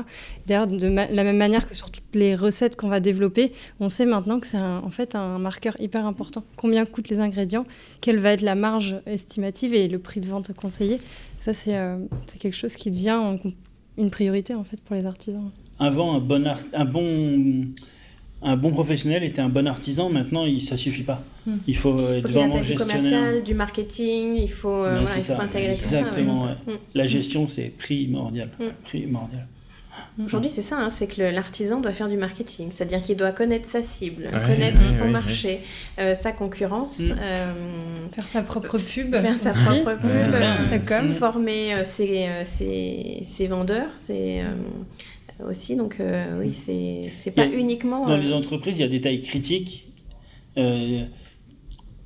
D'ailleurs, 0.46 0.66
de 0.66 0.86
la 0.86 1.24
même 1.24 1.36
manière 1.36 1.68
que 1.68 1.74
sur 1.74 1.90
toutes 1.90 2.14
les 2.14 2.36
recettes 2.36 2.76
qu'on 2.76 2.88
va 2.88 3.00
développer, 3.00 3.52
on 3.80 3.88
sait 3.88 4.06
maintenant 4.06 4.38
que 4.38 4.46
c'est 4.46 4.58
en 4.58 4.90
fait 4.90 5.14
un 5.14 5.38
marqueur 5.38 5.80
hyper 5.80 6.06
important. 6.06 6.44
Combien 6.56 6.84
coûtent 6.84 7.08
les 7.08 7.20
ingrédients, 7.20 7.66
quelle 8.00 8.18
va 8.18 8.32
être 8.32 8.42
la 8.42 8.54
marge 8.54 8.96
estimative 9.06 9.74
et 9.74 9.88
le 9.88 9.98
prix 9.98 10.20
de 10.20 10.26
vente 10.26 10.52
conseillé. 10.52 11.00
Ça, 11.36 11.52
c'est 11.54 11.76
quelque 12.38 12.56
chose 12.56 12.76
qui 12.76 12.90
devient 12.90 13.38
une 13.98 14.10
priorité 14.10 14.54
en 14.54 14.64
fait 14.64 14.80
pour 14.80 14.94
les 14.94 15.06
artisans. 15.06 15.50
Avant 15.78 16.14
un 16.14 16.20
bon, 16.20 16.44
un 16.74 16.84
bon 16.84 17.66
un 18.44 18.56
bon 18.56 18.70
professionnel 18.72 19.22
était 19.22 19.40
un 19.40 19.48
bon 19.48 19.66
artisan. 19.68 20.08
Maintenant, 20.10 20.44
il, 20.46 20.62
ça 20.62 20.76
suffit 20.76 21.04
pas. 21.04 21.22
Hmm. 21.46 21.56
Il 21.68 21.76
faut 21.76 21.96
être 21.98 22.16
il 22.16 22.22
faut 22.22 22.28
vraiment 22.40 22.56
du 22.58 22.62
gestionnaire. 22.64 22.96
commercial, 22.96 23.42
du 23.44 23.54
marketing, 23.54 24.34
il 24.36 24.50
faut, 24.50 24.68
euh, 24.84 25.00
Ouais, 25.00 25.10
il 25.16 25.22
faut 25.22 25.40
intégrer 25.40 25.74
tout 25.76 25.80
ça. 25.82 25.98
Exactement. 26.00 26.42
ouais. 26.44 26.48
ouais. 26.66 26.74
Mm. 26.74 26.78
La 26.94 27.06
gestion, 27.06 27.46
c'est 27.46 27.72
primordial. 27.78 28.48
Mm. 28.58 28.64
Primordial. 28.84 29.46
Aujourd'hui, 30.24 30.50
c'est 30.50 30.62
ça, 30.62 30.78
hein, 30.78 30.90
c'est 30.90 31.06
que 31.06 31.22
l'artisan 31.22 31.80
doit 31.80 31.92
faire 31.92 32.08
du 32.08 32.16
marketing, 32.16 32.68
c'est-à-dire 32.70 33.02
qu'il 33.02 33.16
doit 33.16 33.30
connaître 33.32 33.68
sa 33.68 33.80
cible, 33.80 34.24
Ouais, 34.24 34.54
connaître 34.54 34.78
ouais, 34.78 34.98
son 34.98 35.04
ouais, 35.04 35.10
marché, 35.10 35.60
euh, 35.98 36.14
sa 36.14 36.32
concurrence, 36.32 37.00
euh, 37.00 37.52
Faire 38.12 38.26
sa 38.28 38.42
propre 38.42 38.76
pub. 38.78 39.14
faire 39.14 39.38
sa 39.38 39.50
aussi. 39.50 39.60
propre 39.80 39.96
pub, 40.00 40.32
ça. 40.32 40.56
euh, 41.02 41.08
former 41.08 41.74
euh, 41.74 41.84
ses, 41.84 42.26
euh, 42.26 42.42
ses- 42.44 43.20
ses 43.22 43.46
vendeurs, 43.46 43.88
c'est 43.96 44.38
aussi, 45.48 45.76
donc 45.76 45.96
euh, 46.00 46.40
oui, 46.40 46.52
c'est 46.52 47.10
c'est 47.14 47.30
pas 47.32 47.42
a- 47.42 47.46
uniquement... 47.46 48.06
Dans 48.06 48.12
euh, 48.14 48.18
les 48.20 48.32
entreprises, 48.32 48.78
il 48.78 48.82
y 48.82 48.84
a 48.84 48.88
des 48.88 49.00
tailles 49.00 49.22
critiques. 49.22 49.88
Euh, 50.58 51.04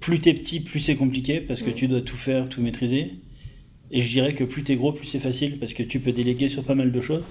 plus 0.01 0.21
t'es 0.21 0.35
petit, 0.35 0.61
plus 0.61 0.81
c'est 0.81 0.97
compliqué 0.97 1.41
parce 1.41 1.63
que 1.63 1.71
Mm. 1.71 1.75
tu 1.75 1.89
dois 1.89 2.01
tout 2.01 2.17
faire, 2.17 2.49
tout 2.49 2.61
maîtriser. 2.61 3.15
Et 3.91 4.01
je 4.01 4.11
dirais 4.11 4.35
que 4.35 4.45
plus 4.45 4.63
t'es 4.63 4.77
gros, 4.77 4.93
plus 4.93 5.07
c'est 5.07 5.19
facile 5.21 5.59
parce 5.59 5.75
que 5.75 5.83
tu 5.83 6.01
peux 6.01 6.13
déléguer 6.13 6.49
sur 6.49 6.63
pas 6.65 6.75
mal 6.75 6.93
de 6.93 7.01
choses. 7.01 7.23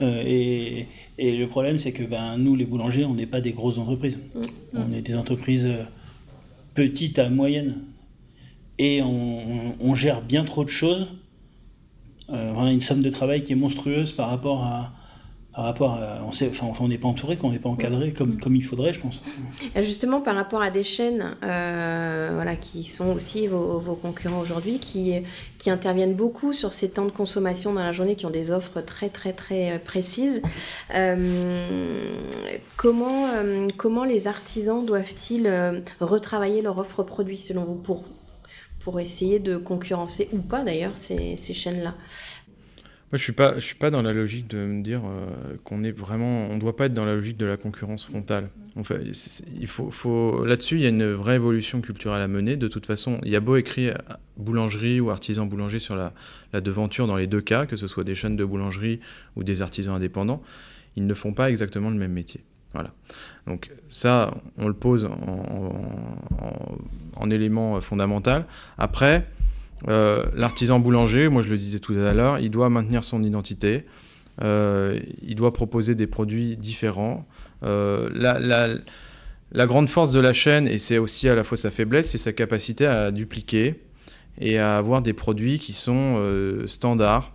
Euh, 0.00 0.22
et, 0.26 0.86
et 1.18 1.36
le 1.36 1.46
problème, 1.48 1.78
c'est 1.78 1.92
que 1.92 2.02
ben, 2.04 2.36
nous, 2.38 2.54
les 2.54 2.64
boulangers, 2.66 3.04
on 3.04 3.14
n'est 3.14 3.26
pas 3.26 3.40
des 3.40 3.52
grosses 3.52 3.78
entreprises. 3.78 4.18
Mm. 4.34 4.40
On 4.74 4.92
est 4.92 5.02
des 5.02 5.14
entreprises 5.14 5.68
petites 6.74 7.18
à 7.18 7.28
moyennes. 7.30 7.76
Et 8.78 9.00
on, 9.02 9.74
on 9.80 9.94
gère 9.94 10.20
bien 10.22 10.44
trop 10.44 10.62
de 10.64 10.68
choses. 10.70 11.06
Euh, 12.28 12.52
on 12.56 12.64
a 12.64 12.72
une 12.72 12.80
somme 12.82 13.00
de 13.02 13.08
travail 13.10 13.42
qui 13.42 13.52
est 13.52 13.56
monstrueuse 13.56 14.12
par 14.12 14.28
rapport 14.28 14.62
à. 14.64 14.92
Par 15.56 15.64
rapport 15.64 15.92
à- 15.94 16.18
on 16.28 16.32
sait, 16.32 16.50
enfin, 16.50 16.66
on 16.80 16.88
n'est 16.88 16.98
pas 16.98 17.08
entouré, 17.08 17.38
qu'on 17.38 17.50
n'est 17.50 17.58
pas 17.58 17.70
encadré 17.70 18.12
comme, 18.12 18.38
comme 18.38 18.54
il 18.54 18.62
faudrait, 18.62 18.92
je 18.92 19.00
pense. 19.00 19.22
Justement, 19.76 20.20
par 20.20 20.34
rapport 20.36 20.60
à 20.60 20.70
des 20.70 20.84
chaînes 20.84 21.34
euh, 21.42 22.30
voilà, 22.34 22.56
qui 22.56 22.84
sont 22.84 23.06
aussi 23.14 23.46
vos, 23.46 23.78
vos 23.78 23.94
concurrents 23.94 24.40
aujourd'hui, 24.40 24.78
qui, 24.80 25.14
qui 25.56 25.70
interviennent 25.70 26.12
beaucoup 26.14 26.52
sur 26.52 26.74
ces 26.74 26.90
temps 26.90 27.06
de 27.06 27.10
consommation 27.10 27.72
dans 27.72 27.80
la 27.80 27.92
journée, 27.92 28.16
qui 28.16 28.26
ont 28.26 28.30
des 28.30 28.50
offres 28.52 28.82
très 28.82 29.08
très 29.08 29.32
très 29.32 29.72
euh, 29.72 29.78
précises, 29.78 30.42
euh, 30.94 32.14
comment, 32.76 33.26
euh, 33.28 33.68
comment 33.78 34.04
les 34.04 34.28
artisans 34.28 34.84
doivent-ils 34.84 35.50
retravailler 36.00 36.60
leur 36.60 36.76
offre 36.76 37.02
produit 37.02 37.38
selon 37.38 37.64
vous 37.64 37.76
pour, 37.76 38.04
pour 38.80 39.00
essayer 39.00 39.38
de 39.38 39.56
concurrencer 39.56 40.28
ou 40.34 40.38
pas 40.38 40.64
d'ailleurs 40.64 40.98
ces, 40.98 41.36
ces 41.36 41.54
chaînes-là? 41.54 41.94
Moi, 43.12 43.18
je 43.18 43.22
suis 43.22 43.32
pas, 43.32 43.54
je 43.54 43.60
suis 43.60 43.76
pas 43.76 43.90
dans 43.92 44.02
la 44.02 44.12
logique 44.12 44.48
de 44.48 44.58
me 44.58 44.82
dire 44.82 45.02
euh, 45.04 45.54
qu'on 45.62 45.84
est 45.84 45.92
vraiment, 45.92 46.48
on 46.50 46.58
doit 46.58 46.74
pas 46.74 46.86
être 46.86 46.94
dans 46.94 47.04
la 47.04 47.14
logique 47.14 47.36
de 47.36 47.46
la 47.46 47.56
concurrence 47.56 48.04
frontale. 48.04 48.48
En 48.74 48.82
fait, 48.82 49.00
il 49.60 49.68
faut, 49.68 49.92
faut 49.92 50.44
là-dessus, 50.44 50.74
il 50.74 50.80
y 50.82 50.86
a 50.86 50.88
une 50.88 51.12
vraie 51.12 51.36
évolution 51.36 51.80
culturelle 51.80 52.20
à 52.20 52.26
mener. 52.26 52.56
De 52.56 52.66
toute 52.66 52.84
façon, 52.84 53.20
il 53.24 53.30
y 53.30 53.36
a 53.36 53.40
beau 53.40 53.54
écrire 53.56 53.96
boulangerie 54.36 54.98
ou 54.98 55.10
artisan 55.10 55.46
boulanger 55.46 55.78
sur 55.78 55.94
la, 55.94 56.12
la 56.52 56.60
devanture 56.60 57.06
dans 57.06 57.16
les 57.16 57.28
deux 57.28 57.40
cas, 57.40 57.64
que 57.66 57.76
ce 57.76 57.86
soit 57.86 58.02
des 58.02 58.16
chaînes 58.16 58.36
de 58.36 58.44
boulangerie 58.44 58.98
ou 59.36 59.44
des 59.44 59.62
artisans 59.62 59.94
indépendants, 59.94 60.42
ils 60.96 61.06
ne 61.06 61.14
font 61.14 61.32
pas 61.32 61.48
exactement 61.48 61.90
le 61.90 61.96
même 61.96 62.12
métier. 62.12 62.40
Voilà. 62.74 62.90
Donc 63.46 63.70
ça, 63.88 64.34
on 64.58 64.66
le 64.66 64.74
pose 64.74 65.04
en, 65.04 65.10
en- 65.12 66.44
en- 66.44 66.78
en 67.22 67.30
élément 67.30 67.80
fondamental. 67.80 68.46
Après, 68.76 69.26
euh, 69.88 70.24
l'artisan 70.34 70.78
boulanger, 70.80 71.28
moi 71.28 71.42
je 71.42 71.48
le 71.48 71.58
disais 71.58 71.78
tout 71.78 71.94
à 71.94 72.12
l'heure, 72.12 72.38
il 72.38 72.50
doit 72.50 72.68
maintenir 72.70 73.04
son 73.04 73.22
identité, 73.22 73.84
euh, 74.42 74.98
il 75.22 75.34
doit 75.36 75.52
proposer 75.52 75.94
des 75.94 76.06
produits 76.06 76.56
différents. 76.56 77.26
Euh, 77.62 78.10
la, 78.14 78.38
la- 78.38 79.66
grande 79.66 79.88
force 79.88 80.12
de 80.12 80.20
la 80.20 80.32
chaîne, 80.32 80.66
et 80.68 80.78
c'est 80.78 80.98
aussi 80.98 81.28
à 81.28 81.34
la 81.34 81.44
fois 81.44 81.56
sa 81.56 81.70
faiblesse, 81.70 82.10
c'est 82.10 82.18
sa 82.18 82.32
capacité 82.32 82.86
à 82.86 83.10
dupliquer 83.10 83.76
et 84.40 84.58
à 84.58 84.76
avoir 84.76 85.02
des 85.02 85.12
produits 85.14 85.58
qui 85.58 85.72
sont 85.72 86.20
standards. 86.66 87.32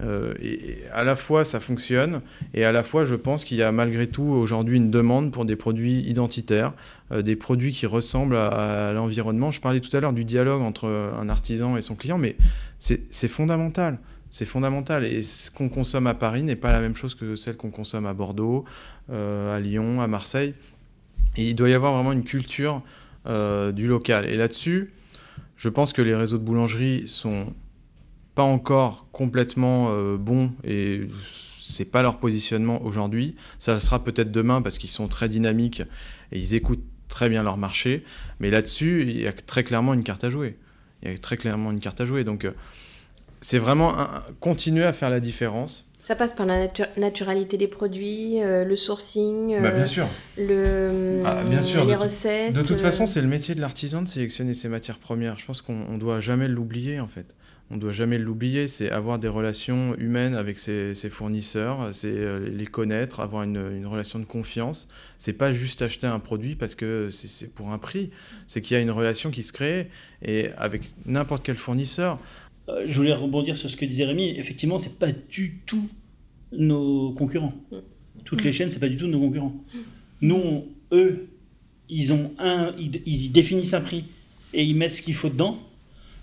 Euh, 0.00 0.34
et, 0.42 0.78
à 0.92 1.04
la 1.04 1.16
fois 1.16 1.44
ça 1.44 1.60
fonctionne, 1.60 2.20
et 2.52 2.64
à 2.64 2.72
la 2.72 2.82
fois 2.82 3.04
je 3.04 3.14
pense 3.14 3.44
qu'il 3.44 3.56
y 3.56 3.62
a 3.62 3.72
malgré 3.72 4.06
tout 4.06 4.24
aujourd'hui 4.24 4.76
une 4.76 4.90
demande 4.90 5.32
pour 5.32 5.44
des 5.44 5.56
produits 5.56 6.00
identitaires, 6.00 6.72
euh, 7.12 7.22
des 7.22 7.36
produits 7.36 7.72
qui 7.72 7.86
ressemblent 7.86 8.36
à, 8.36 8.92
l'environnement. 8.92 9.50
Je 9.50 9.60
parlais 9.60 9.80
tout 9.80 9.94
à 9.96 10.00
l'heure 10.00 10.12
du 10.12 10.24
dialogue 10.24 10.62
entre 10.62 10.88
un 10.88 11.28
artisan 11.28 11.76
et 11.76 11.82
son 11.82 11.94
client, 11.94 12.18
mais 12.18 12.36
c'est 12.78 13.28
fondamental. 13.28 13.98
C'est 14.30 14.44
fondamental. 14.44 15.04
Et 15.04 15.22
ce 15.22 15.50
qu'on 15.50 15.68
consomme 15.68 16.08
à 16.08 16.14
Paris 16.14 16.42
n'est 16.42 16.56
pas 16.56 16.72
la 16.72 16.80
même 16.80 16.96
chose 16.96 17.14
que 17.14 17.36
celle 17.36 17.56
qu'on 17.56 17.70
consomme 17.70 18.04
à 18.04 18.14
Bordeaux, 18.14 18.64
euh, 19.10 19.56
à 19.56 19.60
Lyon, 19.60 20.00
à 20.00 20.08
Marseille. 20.08 20.54
Et 21.36 21.48
il 21.48 21.54
doit 21.54 21.68
y 21.68 21.74
avoir 21.74 21.94
vraiment 21.94 22.12
une 22.12 22.24
culture 22.24 22.82
du 23.26 23.86
local. 23.86 24.26
Et 24.26 24.36
là-dessus, 24.36 24.92
je 25.56 25.70
pense 25.70 25.94
que 25.94 26.02
les 26.02 26.14
réseaux 26.14 26.36
de 26.36 26.42
boulangerie 26.42 27.04
sont 27.06 27.46
pas 28.34 28.42
encore 28.42 29.06
complètement 29.12 29.88
euh, 29.90 30.16
bons 30.16 30.52
et 30.64 31.02
c'est 31.58 31.84
pas 31.84 32.02
leur 32.02 32.18
positionnement 32.18 32.82
aujourd'hui. 32.84 33.36
Ça 33.58 33.78
sera 33.80 34.02
peut-être 34.02 34.30
demain 34.32 34.60
parce 34.62 34.78
qu'ils 34.78 34.90
sont 34.90 35.08
très 35.08 35.28
dynamiques 35.28 35.80
et 36.32 36.38
ils 36.38 36.54
écoutent 36.54 36.84
très 37.08 37.28
bien 37.28 37.42
leur 37.42 37.56
marché. 37.56 38.04
Mais 38.40 38.50
là-dessus, 38.50 39.02
il 39.08 39.20
y 39.20 39.26
a 39.26 39.32
très 39.32 39.64
clairement 39.64 39.94
une 39.94 40.02
carte 40.04 40.24
à 40.24 40.30
jouer. 40.30 40.56
Il 41.02 41.10
y 41.10 41.14
a 41.14 41.18
très 41.18 41.36
clairement 41.36 41.70
une 41.70 41.80
carte 41.80 42.00
à 42.00 42.06
jouer. 42.06 42.24
Donc, 42.24 42.44
euh, 42.44 42.52
c'est 43.40 43.58
vraiment 43.58 43.98
un- 43.98 44.22
continuer 44.40 44.84
à 44.84 44.92
faire 44.92 45.10
la 45.10 45.20
différence. 45.20 45.88
Ça 46.02 46.16
passe 46.16 46.34
par 46.34 46.44
la 46.44 46.66
natu- 46.66 46.88
naturalité 46.98 47.56
des 47.56 47.66
produits, 47.68 48.42
euh, 48.42 48.64
le 48.64 48.76
sourcing, 48.76 49.58
Bah, 49.62 49.68
euh, 49.68 49.76
bien 49.76 49.86
sûr. 49.86 50.06
le, 50.36 51.22
Ah, 51.24 51.42
bien 51.44 51.62
sûr, 51.62 51.84
les 51.84 51.92
de 51.92 51.96
tout- 51.98 52.04
recettes. 52.04 52.52
De 52.52 52.62
toute 52.62 52.72
euh, 52.78 52.82
façon, 52.82 53.06
c'est 53.06 53.22
le 53.22 53.28
métier 53.28 53.54
de 53.54 53.60
l'artisan 53.62 54.02
de 54.02 54.08
sélectionner 54.08 54.52
ses 54.54 54.68
matières 54.68 54.98
premières. 54.98 55.38
Je 55.38 55.46
pense 55.46 55.62
qu'on 55.62 55.86
on 55.88 55.96
doit 55.96 56.20
jamais 56.20 56.46
l'oublier 56.48 57.00
en 57.00 57.06
fait. 57.08 57.34
On 57.70 57.76
doit 57.76 57.92
jamais 57.92 58.18
l'oublier. 58.18 58.68
C'est 58.68 58.90
avoir 58.90 59.18
des 59.18 59.28
relations 59.28 59.94
humaines 59.96 60.34
avec 60.34 60.58
ses, 60.58 60.94
fournisseurs, 61.10 61.94
c'est 61.94 62.08
euh, 62.08 62.48
les 62.48 62.66
connaître, 62.66 63.20
avoir 63.20 63.42
une, 63.42 63.86
relation 63.86 64.18
de 64.18 64.24
confiance. 64.24 64.88
C'est 65.18 65.32
pas 65.38 65.52
juste 65.52 65.82
acheter 65.82 66.06
un 66.06 66.18
produit 66.18 66.54
parce 66.56 66.74
que 66.74 67.08
c'est- 67.10 67.52
pour 67.52 67.70
un 67.70 67.78
prix. 67.78 68.10
C'est 68.46 68.60
qu'il 68.60 68.74
y 68.74 68.78
a 68.78 68.82
une 68.82 68.90
relation 68.90 69.30
qui 69.30 69.42
se 69.42 69.52
crée 69.52 69.88
et 70.22 70.48
avec 70.58 70.82
n'importe 71.06 71.44
quel 71.44 71.56
fournisseur. 71.56 72.18
Euh, 72.68 72.84
je 72.86 72.96
voulais 72.96 73.14
rebondir 73.14 73.56
sur 73.56 73.70
ce 73.70 73.76
que 73.76 73.84
disait 73.84 74.04
Rémi. 74.04 74.30
Effectivement, 74.36 74.78
c'est 74.78 74.98
pas 74.98 75.12
du 75.12 75.58
tout 75.66 75.88
nos 76.52 77.12
concurrents. 77.12 77.54
Toutes 78.24 78.44
les 78.44 78.52
chaînes, 78.52 78.70
c'est 78.70 78.80
pas 78.80 78.88
du 78.88 78.96
tout 78.96 79.06
nos 79.06 79.20
concurrents. 79.20 79.54
Nous, 80.20 80.66
eux, 80.92 81.28
ils 81.88 82.12
ont 82.12 82.32
un, 82.38 82.74
ils 82.78 83.32
définissent 83.32 83.74
un 83.74 83.80
prix 83.80 84.04
et 84.54 84.64
ils 84.64 84.74
mettent 84.74 84.94
ce 84.94 85.02
qu'il 85.02 85.14
faut 85.14 85.28
dedans. 85.28 85.58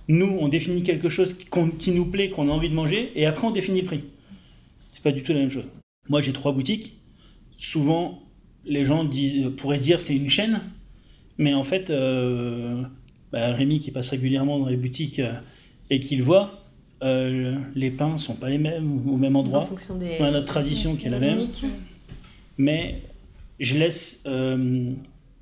Nous, 0.07 0.37
on 0.39 0.47
définit 0.47 0.83
quelque 0.83 1.09
chose 1.09 1.33
qui, 1.33 1.47
qui 1.77 1.91
nous 1.91 2.05
plaît, 2.05 2.29
qu'on 2.29 2.49
a 2.49 2.51
envie 2.51 2.69
de 2.69 2.73
manger, 2.73 3.11
et 3.15 3.25
après 3.25 3.47
on 3.47 3.51
définit 3.51 3.81
le 3.81 3.87
prix. 3.87 4.03
C'est 4.91 5.03
pas 5.03 5.11
du 5.11 5.23
tout 5.23 5.33
la 5.33 5.39
même 5.39 5.49
chose. 5.49 5.65
Moi, 6.09 6.21
j'ai 6.21 6.33
trois 6.33 6.51
boutiques. 6.51 6.97
Souvent, 7.57 8.23
les 8.65 8.85
gens 8.85 9.03
disent, 9.03 9.51
pourraient 9.57 9.77
dire 9.77 10.01
c'est 10.01 10.15
une 10.15 10.29
chaîne, 10.29 10.61
mais 11.37 11.53
en 11.53 11.63
fait, 11.63 11.89
euh, 11.89 12.81
bah, 13.31 13.53
Rémi 13.53 13.79
qui 13.79 13.91
passe 13.91 14.09
régulièrement 14.09 14.59
dans 14.59 14.67
les 14.67 14.77
boutiques 14.77 15.19
euh, 15.19 15.33
et 15.89 15.99
qui 15.99 16.15
le 16.15 16.23
voit, 16.23 16.61
euh, 17.03 17.57
les 17.75 17.89
pains 17.89 18.17
sont 18.17 18.35
pas 18.35 18.49
les 18.49 18.57
mêmes 18.57 19.07
au 19.07 19.17
même 19.17 19.35
en 19.35 19.39
endroit. 19.39 19.65
fonction 19.65 19.95
des. 19.95 20.17
On 20.19 20.25
a 20.25 20.31
notre 20.31 20.45
tradition 20.45 20.95
qui 20.95 21.07
est 21.07 21.09
la 21.09 21.19
même, 21.19 21.47
mais 22.57 23.01
je 23.59 23.77
laisse, 23.77 24.21
euh, 24.27 24.91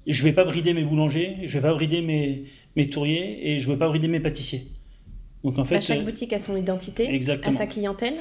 je 0.07 0.23
vais 0.23 0.31
pas 0.31 0.45
brider 0.45 0.73
mes 0.73 0.83
boulangers, 0.83 1.37
je 1.43 1.53
vais 1.53 1.61
pas 1.61 1.73
brider 1.73 2.01
mes, 2.01 2.43
mes 2.75 2.89
touriers 2.89 3.51
et 3.51 3.57
je 3.57 3.67
veux 3.67 3.77
pas 3.77 3.87
brider 3.89 4.07
mes 4.07 4.19
pâtissiers. 4.19 4.67
Donc 5.43 5.57
en 5.57 5.63
fait, 5.65 5.75
Bah, 5.75 5.81
chaque 5.81 5.99
euh, 5.99 6.03
boutique 6.03 6.33
a 6.33 6.39
son 6.39 6.55
identité, 6.57 7.09
exactement. 7.13 7.57
sa 7.57 7.65
clientèle. 7.67 8.15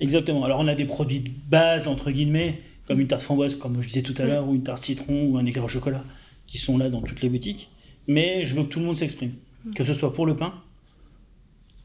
Exactement. 0.00 0.44
Alors 0.44 0.60
on 0.60 0.66
a 0.68 0.74
des 0.74 0.84
produits 0.86 1.20
de 1.20 1.30
base 1.48 1.86
entre 1.88 2.10
guillemets, 2.10 2.60
comme 2.86 3.00
une 3.00 3.06
tarte 3.06 3.22
framboise, 3.22 3.54
comme 3.56 3.80
je 3.80 3.86
disais 3.88 4.02
tout 4.02 4.14
à 4.18 4.24
Mm. 4.24 4.26
l'heure, 4.26 4.48
ou 4.48 4.54
une 4.54 4.62
tarte 4.62 4.82
citron 4.82 5.26
ou 5.26 5.38
un 5.38 5.46
éclair 5.46 5.64
au 5.64 5.68
chocolat, 5.68 6.04
qui 6.46 6.58
sont 6.58 6.76
là 6.78 6.90
dans 6.90 7.00
toutes 7.00 7.22
les 7.22 7.28
boutiques. 7.28 7.70
Mais 8.06 8.44
je 8.44 8.54
veux 8.54 8.64
que 8.64 8.68
tout 8.68 8.80
le 8.80 8.84
monde 8.86 8.96
s'exprime, 8.96 9.32
que 9.74 9.84
ce 9.84 9.94
soit 9.94 10.12
pour 10.12 10.26
le 10.26 10.36
pain, 10.36 10.52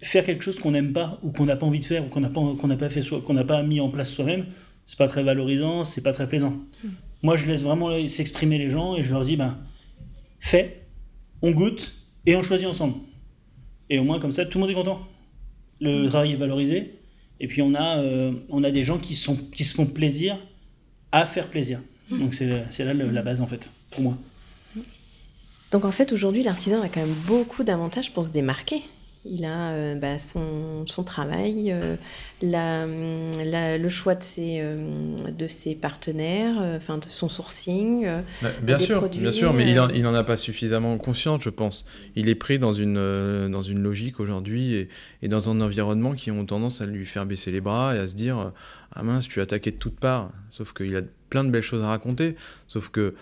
faire 0.02 0.26
quelque 0.26 0.44
chose 0.44 0.60
qu'on 0.60 0.72
n'aime 0.72 0.92
pas 0.94 1.20
ou 1.24 1.32
qu'on 1.32 1.46
n'a 1.46 1.56
pas 1.56 1.66
envie 1.66 1.80
de 1.80 1.86
faire 1.86 2.06
ou 2.06 2.10
qu'on 2.10 2.20
n'a 2.22 2.30
pas 2.30 2.42
qu'on 2.60 2.68
n'a 2.68 2.78
pas 2.78 2.90
fait 2.90 3.02
qu'on 3.22 3.34
n'a 3.34 3.44
pas 3.44 3.64
mis 3.64 3.80
en 3.80 3.90
place 3.90 4.12
soi-même, 4.12 4.46
c'est 4.86 4.98
pas 4.98 5.08
très 5.08 5.24
valorisant, 5.24 5.84
c'est 5.84 6.02
pas 6.02 6.14
très 6.14 6.28
plaisant. 6.28 6.56
Moi, 7.22 7.36
je 7.36 7.46
laisse 7.46 7.64
vraiment 7.64 7.90
s'exprimer 8.08 8.58
les 8.58 8.70
gens 8.70 8.96
et 8.96 9.04
je 9.04 9.12
leur 9.12 9.24
dis 9.26 9.36
ben 9.38 9.58
fais, 10.40 10.82
on 11.42 11.52
goûte 11.52 11.94
et 12.30 12.36
on 12.36 12.44
choisit 12.44 12.68
ensemble. 12.68 12.96
Et 13.90 13.98
au 14.00 14.04
moins 14.04 14.20
comme 14.20 14.32
ça, 14.32 14.46
tout 14.46 14.58
le 14.58 14.62
monde 14.62 14.72
est 14.72 14.76
content. 14.82 15.00
Le 15.82 16.08
travail 16.10 16.34
est 16.34 16.42
valorisé 16.46 16.78
et 17.40 17.48
puis 17.48 17.62
on 17.62 17.74
a 17.74 18.00
euh, 18.00 18.34
on 18.50 18.64
a 18.64 18.72
des 18.72 18.84
gens 18.84 19.00
qui 19.00 19.16
sont 19.16 19.36
qui 19.36 19.64
se 19.64 19.74
font 19.74 19.86
plaisir 19.86 20.38
à 21.12 21.26
faire 21.26 21.48
plaisir. 21.50 21.80
Donc 22.12 22.34
c'est 22.34 22.50
c'est 22.72 22.84
là 22.86 22.94
le- 22.94 23.10
la 23.10 23.22
base 23.22 23.40
en 23.42 23.48
fait 23.48 23.72
pour 23.92 24.02
moi. 24.02 24.18
Donc 25.72 25.86
en 25.86 25.92
fait, 25.92 26.12
aujourd'hui, 26.12 26.42
l'artisan 26.44 26.82
a 26.82 26.90
quand 26.90 27.00
même 27.00 27.16
beaucoup 27.28 27.64
d'avantages 27.64 28.12
pour 28.12 28.24
se 28.26 28.30
démarquer. 28.30 28.82
Il 29.26 29.44
a 29.44 29.72
euh, 29.72 29.96
bah, 29.96 30.18
son, 30.18 30.86
son, 30.88 31.04
travail, 31.04 31.72
euh, 31.72 31.98
la, 32.42 32.86
la, 32.86 33.78
le 33.78 33.90
choix 33.90 34.16
de 34.16 34.24
ses, 34.24 34.60
euh, 34.62 35.30
de 35.30 35.48
ses 35.48 35.76
partenaires, 35.76 36.56
enfin 36.76 36.98
de 36.98 37.06
son 37.06 37.28
sourcing. 37.28 38.08
Bah, 38.42 38.50
bien 38.62 38.78
sûr, 38.78 39.10
bien 39.10 39.32
sûr, 39.32 39.54
mais 39.54 39.70
il 39.70 40.04
n'en 40.04 40.14
a 40.14 40.24
pas 40.24 40.38
suffisamment 40.38 40.98
conscience, 40.98 41.42
je 41.44 41.50
pense. 41.50 41.86
Il 42.16 42.30
est 42.30 42.36
pris 42.36 42.60
dans 42.60 42.74
une, 42.74 43.50
dans 43.52 43.64
une 43.64 43.80
logique 43.80 44.20
aujourd'hui 44.20 44.76
et, 44.76 44.90
et, 45.22 45.28
dans 45.28 45.50
un 45.50 45.60
environnement 45.62 46.14
qui 46.14 46.32
ont 46.32 46.46
tendance 46.46 46.82
à 46.82 46.86
lui 46.86 47.06
faire 47.06 47.26
baisser 47.26 47.52
les 47.52 47.62
bras 47.62 47.96
et 47.96 48.00
à 48.00 48.08
se 48.08 48.16
dire 48.16 48.54
Ah 48.94 49.04
mince, 49.04 49.28
tu 49.28 49.40
es 49.40 49.42
attaqué 49.42 49.72
de 49.72 49.78
toutes 49.78 50.00
parts. 50.00 50.32
Sauf 50.50 50.74
qu'il 50.74 50.96
a 50.96 51.02
plein 51.30 51.44
de 51.44 51.50
belles 51.50 51.62
choses 51.62 51.84
à 51.84 51.88
raconter. 51.88 52.36
Sauf 52.68 52.90
que 52.90 53.16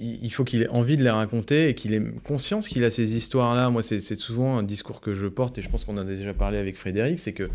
il 0.00 0.32
faut 0.32 0.44
qu'il 0.44 0.62
ait 0.62 0.68
envie 0.68 0.96
de 0.96 1.04
les 1.04 1.10
raconter 1.10 1.68
et 1.68 1.74
qu'il 1.74 1.94
ait 1.94 2.02
conscience 2.24 2.68
qu'il 2.68 2.84
a 2.84 2.90
ces 2.90 3.16
histoires-là. 3.16 3.70
Moi, 3.70 3.82
c'est 3.82 4.00
souvent 4.18 4.58
un 4.58 4.62
discours 4.62 5.00
que 5.00 5.14
je 5.14 5.26
porte 5.26 5.58
et 5.58 5.62
je 5.62 5.68
pense 5.68 5.84
qu'on 5.84 5.98
a 5.98 6.04
déjà 6.04 6.32
parlé 6.32 6.58
avec 6.58 6.76
Frédéric, 6.76 7.18
c'est 7.18 7.32
que 7.32 7.48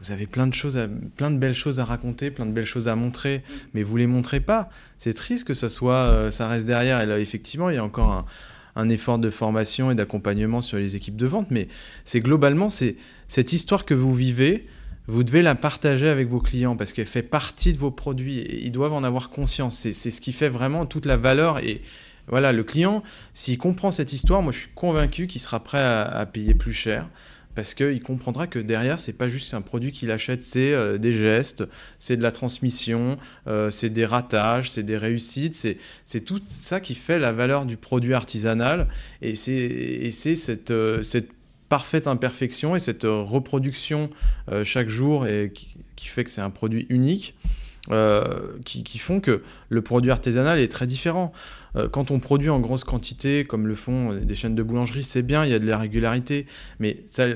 vous 0.00 0.12
avez 0.12 0.26
plein 0.26 0.46
de 0.46 0.54
choses, 0.54 0.78
plein 1.16 1.30
de 1.30 1.38
belles 1.38 1.54
choses 1.54 1.80
à 1.80 1.84
raconter, 1.84 2.30
plein 2.30 2.46
de 2.46 2.52
belles 2.52 2.66
choses 2.66 2.86
à 2.86 2.94
montrer, 2.94 3.42
mais 3.74 3.82
vous 3.82 3.96
les 3.96 4.06
montrez 4.06 4.40
pas. 4.40 4.68
C'est 4.98 5.12
triste 5.12 5.46
que 5.46 5.54
ça 5.54 5.68
soit, 5.68 6.08
euh, 6.08 6.30
ça 6.30 6.46
reste 6.48 6.66
derrière. 6.66 7.00
Et 7.00 7.06
là, 7.06 7.18
effectivement, 7.18 7.68
il 7.70 7.76
y 7.76 7.78
a 7.78 7.84
encore 7.84 8.26
un, 8.76 8.88
effort 8.90 9.18
de 9.18 9.28
formation 9.28 9.90
et 9.90 9.96
d'accompagnement 9.96 10.60
sur 10.60 10.78
les 10.78 10.94
équipes 10.94 11.16
de 11.16 11.26
vente, 11.26 11.48
mais 11.50 11.66
c'est 12.04 12.20
globalement 12.20 12.68
cette 12.70 13.52
histoire 13.52 13.84
que 13.84 13.94
vous 13.94 14.14
vivez 14.14 14.66
vous 15.08 15.24
devez 15.24 15.40
la 15.40 15.54
partager 15.54 16.06
avec 16.06 16.28
vos 16.28 16.38
clients 16.38 16.76
parce 16.76 16.92
qu'elle 16.92 17.06
fait 17.06 17.22
partie 17.22 17.72
de 17.72 17.78
vos 17.78 17.90
produits 17.90 18.40
et 18.40 18.64
ils 18.64 18.70
doivent 18.70 18.92
en 18.92 19.02
avoir 19.02 19.30
conscience. 19.30 19.78
C'est 19.78 19.92
ce 19.92 20.20
qui 20.20 20.32
fait 20.32 20.50
vraiment 20.50 20.84
toute 20.84 21.06
la 21.06 21.16
valeur. 21.16 21.58
Et 21.60 21.80
voilà, 22.26 22.52
le 22.52 22.62
client, 22.62 23.02
s'il 23.32 23.56
comprend 23.56 23.90
cette 23.90 24.12
histoire, 24.12 24.42
moi 24.42 24.52
je 24.52 24.58
suis 24.58 24.68
convaincu 24.74 25.26
qu'il 25.26 25.40
sera 25.40 25.64
prêt 25.64 25.82
à, 25.82 26.26
payer 26.26 26.54
plus 26.54 26.74
cher 26.74 27.08
parce 27.54 27.74
qu'il 27.74 28.00
comprendra 28.02 28.46
que 28.46 28.60
derrière, 28.60 29.00
c'est 29.00 29.14
pas 29.14 29.28
juste 29.28 29.52
un 29.52 29.62
produit 29.62 29.90
qu'il 29.90 30.12
achète, 30.12 30.44
c'est 30.44 30.72
euh, 30.72 30.96
des 30.96 31.12
gestes, 31.12 31.64
c'est 31.98 32.16
de 32.16 32.22
la 32.22 32.30
transmission, 32.30 33.18
euh, 33.48 33.72
c'est 33.72 33.90
des 33.90 34.06
ratages, 34.06 34.70
c'est 34.70 34.84
des 34.84 34.96
réussites, 34.96 35.56
c'est 36.04 36.20
tout 36.20 36.40
ça 36.46 36.78
qui 36.78 36.94
fait 36.94 37.18
la 37.18 37.32
valeur 37.32 37.66
du 37.66 37.76
produit 37.76 38.14
artisanal. 38.14 38.86
Et 39.22 39.34
c'est 39.34 40.12
cette, 40.12 40.70
euh, 40.70 41.02
cette 41.02 41.30
parfaite 41.68 42.06
imperfection 42.06 42.76
et 42.76 42.80
cette 42.80 43.04
euh, 43.04 43.22
reproduction 43.22 44.10
euh, 44.50 44.64
chaque 44.64 44.88
jour 44.88 45.26
et 45.26 45.52
qui, 45.96 46.08
fait 46.08 46.24
que 46.24 46.30
c'est 46.30 46.40
un 46.40 46.50
produit 46.50 46.86
unique. 46.88 47.34
Euh, 47.90 48.58
qui, 48.66 48.98
font 48.98 49.18
que 49.18 49.42
le 49.70 49.80
produit 49.80 50.10
artisanal 50.10 50.58
est 50.58 50.68
très 50.68 50.86
différent. 50.86 51.32
quand 51.90 52.10
on 52.10 52.18
produit 52.18 52.50
en 52.50 52.60
grosse 52.60 52.84
quantité, 52.84 53.46
comme 53.46 53.66
le 53.66 53.74
font 53.74 54.12
des 54.12 54.34
chaînes 54.34 54.54
de 54.54 54.62
boulangerie, 54.62 55.04
c'est 55.04 55.22
bien, 55.22 55.46
il 55.46 55.50
y 55.50 55.54
a 55.54 55.58
de 55.58 55.66
la 55.66 55.78
régularité, 55.78 56.44
mais 56.80 56.98
ce 57.06 57.34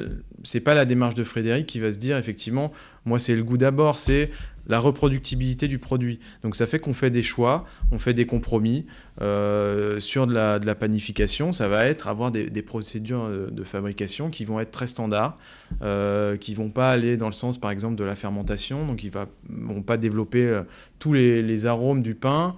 n'est 0.53 0.61
pas 0.61 0.75
la 0.75 0.85
démarche 0.85 1.14
de 1.14 1.25
Frédéric 1.25 1.66
qui 1.66 1.81
va 1.81 1.90
se 1.90 1.99
dire 1.99 2.18
effectivement, 2.18 2.71
moi 3.07 3.18
c'est 3.18 3.35
le 3.35 3.45
goût 3.45 3.57
d'abord, 3.57 3.97
c'est 3.97 4.31
la 4.66 4.79
reproductibilité 4.79 5.68
du 5.68 5.79
produit. 5.79 6.20
Donc 6.42 6.57
ça 6.57 6.66
fait 6.66 6.79
qu'on 6.79 6.94
fait 6.94 7.11
des 7.11 7.22
choix, 7.22 7.66
on 7.90 7.98
fait 7.98 8.14
des 8.14 8.27
compromis. 8.27 8.87
Euh, 9.20 10.01
sur 10.01 10.27
de 10.27 10.33
la, 10.33 10.59
de 10.59 10.64
la, 10.64 10.75
panification, 10.75 11.53
ça 11.53 11.68
va 11.68 11.85
être 11.85 12.09
avoir 12.09 12.31
des, 12.31 12.62
procédures 12.62 13.29
de, 13.29 13.64
fabrication 13.64 14.31
qui 14.31 14.46
vont 14.46 14.59
être 14.59 14.70
très 14.70 14.87
standards, 14.87 15.37
euh, 15.83 16.37
qui 16.38 16.55
vont 16.55 16.70
pas 16.70 16.90
aller 16.90 17.18
dans 17.18 17.27
le 17.27 17.33
sens 17.33 17.59
par 17.59 17.70
exemple 17.70 17.96
de 17.96 18.05
la 18.05 18.16
fermentation, 18.16 18.87
donc 18.87 19.05
ils 19.05 19.12
ne 19.51 19.66
vont 19.66 19.83
pas 19.83 19.98
développer 19.98 20.46
euh, 20.46 20.62
tous 20.98 21.12
les, 21.12 21.42
les, 21.42 21.66
arômes 21.66 22.03
du 22.03 22.14
pain. 22.14 22.57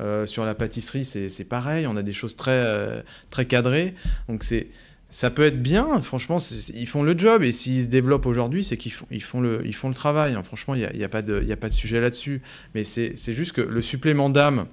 Euh, 0.00 0.26
sur 0.26 0.44
la 0.44 0.54
pâtisserie, 0.54 1.04
c'est 1.04 1.48
pareil, 1.48 1.86
on 1.86 1.96
a 1.96 2.02
des 2.02 2.12
choses 2.12 2.34
très, 2.34 3.04
très 3.30 3.46
cadrées. 3.46 3.94
Donc 4.28 4.42
c'est 4.42 4.68
ça 5.12 5.30
peut 5.30 5.44
être 5.44 5.62
bien, 5.62 6.00
franchement, 6.00 6.38
ils 6.74 6.88
font 6.88 7.02
le 7.02 7.16
job, 7.16 7.42
et 7.42 7.52
s'ils 7.52 7.82
se 7.82 7.86
développent 7.88 8.24
aujourd'hui, 8.24 8.64
c'est 8.64 8.78
qu'ils 8.78 8.92
font, 8.92 9.06
ils 9.10 9.22
font, 9.22 9.42
le, 9.42 9.62
font 9.72 9.88
le 9.88 9.94
travail. 9.94 10.32
Hein. 10.32 10.42
Franchement, 10.42 10.74
il 10.74 10.78
n'y 10.78 10.86
a, 10.86 10.96
y 10.96 11.04
a, 11.04 11.08
pas 11.10 11.20
de, 11.20 11.46
a 11.50 11.56
pas 11.56 11.68
de 11.68 11.74
sujet 11.74 12.00
là-dessus. 12.00 12.40
Mais 12.74 12.82
c'est 12.82 13.14
juste 13.34 13.52
que 13.52 13.60
le 13.60 13.82
supplément 13.82 14.30
d'âme 14.30 14.66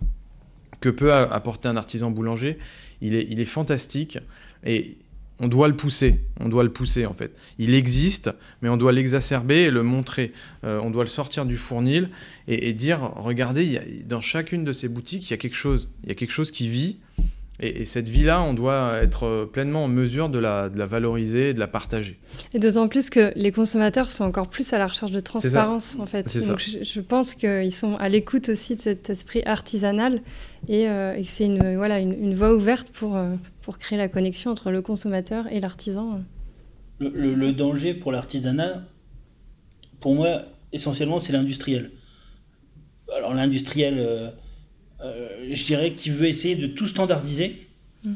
que 0.80 0.88
peut 0.88 1.14
apporter 1.14 1.68
un 1.68 1.76
artisan 1.76 2.10
boulanger, 2.10 2.58
il 3.02 3.16
est, 3.16 3.28
il 3.30 3.42
est 3.42 3.46
fantastique, 3.46 4.18
et 4.66 4.98
on 5.42 5.50
doit 5.50 5.68
le 5.68 5.76
pousser, 5.76 6.22
on 6.40 6.48
doit 6.48 6.64
le 6.64 6.72
pousser 6.72 7.06
en 7.06 7.14
fait. 7.14 7.36
Il 7.58 7.74
existe, 7.74 8.32
mais 8.62 8.70
on 8.70 8.78
doit 8.78 8.94
l'exacerber 8.94 9.64
et 9.64 9.72
le 9.72 9.84
montrer. 9.84 10.32
Euh, 10.64 10.80
on 10.82 10.90
doit 10.90 11.04
le 11.04 11.10
sortir 11.10 11.46
du 11.46 11.58
fournil 11.58 12.12
et, 12.48 12.72
dire, 12.72 13.12
regardez, 13.18 14.04
dans 14.06 14.22
chacune 14.22 14.64
de 14.64 14.72
ces 14.72 14.88
boutiques, 14.88 15.30
il 15.30 15.32
y 15.32 15.34
a 15.34 15.38
quelque 15.38 15.58
chose, 15.58 15.92
il 16.04 16.10
y 16.10 16.12
a 16.14 16.16
quelque 16.16 16.32
chose 16.32 16.52
qui 16.52 16.70
vit, 16.70 16.98
et, 17.62 17.86
cette 17.86 18.08
vie-là, 18.08 18.42
on 18.42 18.54
doit 18.54 19.00
être 19.02 19.50
pleinement 19.52 19.84
en 19.84 19.88
mesure 19.88 20.30
de 20.30 20.40
la, 20.40 20.70
valoriser 20.70 21.50
et 21.50 21.54
de 21.54 21.60
la 21.60 21.68
partager. 21.68 22.18
Et 22.54 22.60
d'autant 22.60 22.88
plus 22.88 23.10
que 23.10 23.34
les 23.36 23.52
consommateurs 23.52 24.12
sont 24.12 24.24
encore 24.24 24.48
plus 24.48 24.72
à 24.72 24.78
la 24.78 24.88
recherche 24.88 25.12
de 25.12 25.20
transparence, 25.20 25.98
en 26.00 26.06
fait. 26.06 26.26
Donc 26.48 26.60
je, 26.60 27.02
pense 27.02 27.34
qu'ils 27.34 27.74
sont 27.74 27.96
à 27.98 28.08
l'écoute 28.08 28.50
aussi 28.50 28.76
de 28.76 28.82
cet 28.82 29.10
esprit 29.10 29.44
artisanal 29.46 30.22
et, 30.68 30.88
euh, 30.88 31.16
que 31.22 31.28
c'est 31.28 31.46
une, 31.46 31.76
voilà, 31.76 32.00
une, 32.00 32.34
voie 32.34 32.54
ouverte 32.54 32.90
pour, 32.92 33.18
euh, 33.18 33.36
pour 33.62 33.78
créer 33.78 33.98
la 33.98 34.08
connexion 34.08 34.52
entre 34.52 34.72
le 34.72 34.82
consommateur 34.82 35.46
et 35.52 35.60
l'artisan. 35.60 36.22
Le, 37.00 37.52
danger 37.52 37.94
pour 37.94 38.12
l'artisanat, 38.12 38.84
pour 40.00 40.16
moi, 40.16 40.44
essentiellement, 40.72 41.20
c'est 41.20 41.34
l'industriel. 41.34 41.92
Alors 43.14 43.34
l'industriel... 43.34 44.34
Euh, 45.02 45.50
je 45.52 45.66
dirais, 45.66 45.92
qui 45.94 46.10
veut 46.10 46.28
essayer 46.28 46.56
de 46.56 46.68
tout 46.68 46.88
standardiser 46.88 47.68
mm. 48.04 48.14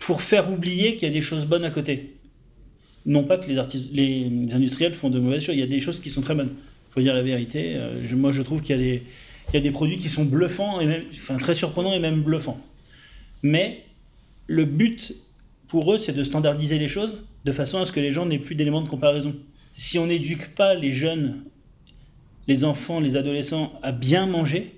pour 0.00 0.22
faire 0.22 0.50
oublier 0.52 0.96
qu'il 0.96 1.08
y 1.08 1.10
a 1.10 1.14
des 1.14 1.20
choses 1.20 1.44
bonnes 1.44 1.64
à 1.64 1.70
côté. 1.70 2.16
Non 3.06 3.24
pas 3.24 3.38
que 3.38 3.48
les, 3.48 3.56
les 3.92 4.54
industriels 4.54 4.94
font 4.94 5.10
de 5.10 5.18
mauvaises 5.18 5.44
choses, 5.44 5.54
il 5.54 5.60
y 5.60 5.64
a 5.64 5.68
des 5.68 5.80
choses 5.80 6.00
qui 6.00 6.10
sont 6.10 6.20
très 6.20 6.34
bonnes. 6.34 6.50
Il 6.90 6.94
faut 6.94 7.00
dire 7.00 7.14
la 7.14 7.22
vérité. 7.22 7.76
Euh, 7.76 8.00
moi, 8.16 8.32
je 8.32 8.42
trouve 8.42 8.62
qu'il 8.62 8.76
y, 8.76 8.78
a 8.78 8.82
des, 8.82 9.02
il 9.48 9.54
y 9.54 9.56
a 9.56 9.60
des 9.60 9.70
produits 9.70 9.96
qui 9.96 10.08
sont 10.08 10.24
bluffants, 10.24 10.80
et 10.80 10.86
même, 10.86 11.04
enfin, 11.12 11.38
très 11.38 11.54
surprenants 11.54 11.94
et 11.94 12.00
même 12.00 12.22
bluffants. 12.22 12.60
Mais 13.42 13.84
le 14.48 14.64
but 14.64 15.14
pour 15.68 15.94
eux, 15.94 15.98
c'est 15.98 16.12
de 16.12 16.24
standardiser 16.24 16.78
les 16.78 16.88
choses 16.88 17.18
de 17.44 17.52
façon 17.52 17.78
à 17.78 17.86
ce 17.86 17.92
que 17.92 18.00
les 18.00 18.10
gens 18.10 18.26
n'aient 18.26 18.40
plus 18.40 18.56
d'éléments 18.56 18.82
de 18.82 18.88
comparaison. 18.88 19.34
Si 19.72 19.98
on 19.98 20.08
n'éduque 20.08 20.54
pas 20.56 20.74
les 20.74 20.92
jeunes, 20.92 21.44
les 22.48 22.64
enfants, 22.64 22.98
les 22.98 23.16
adolescents 23.16 23.78
à 23.82 23.92
bien 23.92 24.26
manger, 24.26 24.74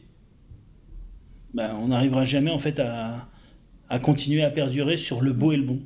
bah, 1.54 1.72
on 1.78 1.88
n'arrivera 1.88 2.24
jamais 2.24 2.50
en 2.50 2.58
fait 2.58 2.80
à, 2.80 3.28
continuer 4.02 4.42
à 4.42 4.50
perdurer 4.50 4.96
sur 4.96 5.20
le 5.20 5.32
beau 5.32 5.52
et 5.52 5.56
le 5.56 5.64
bon. 5.64 5.80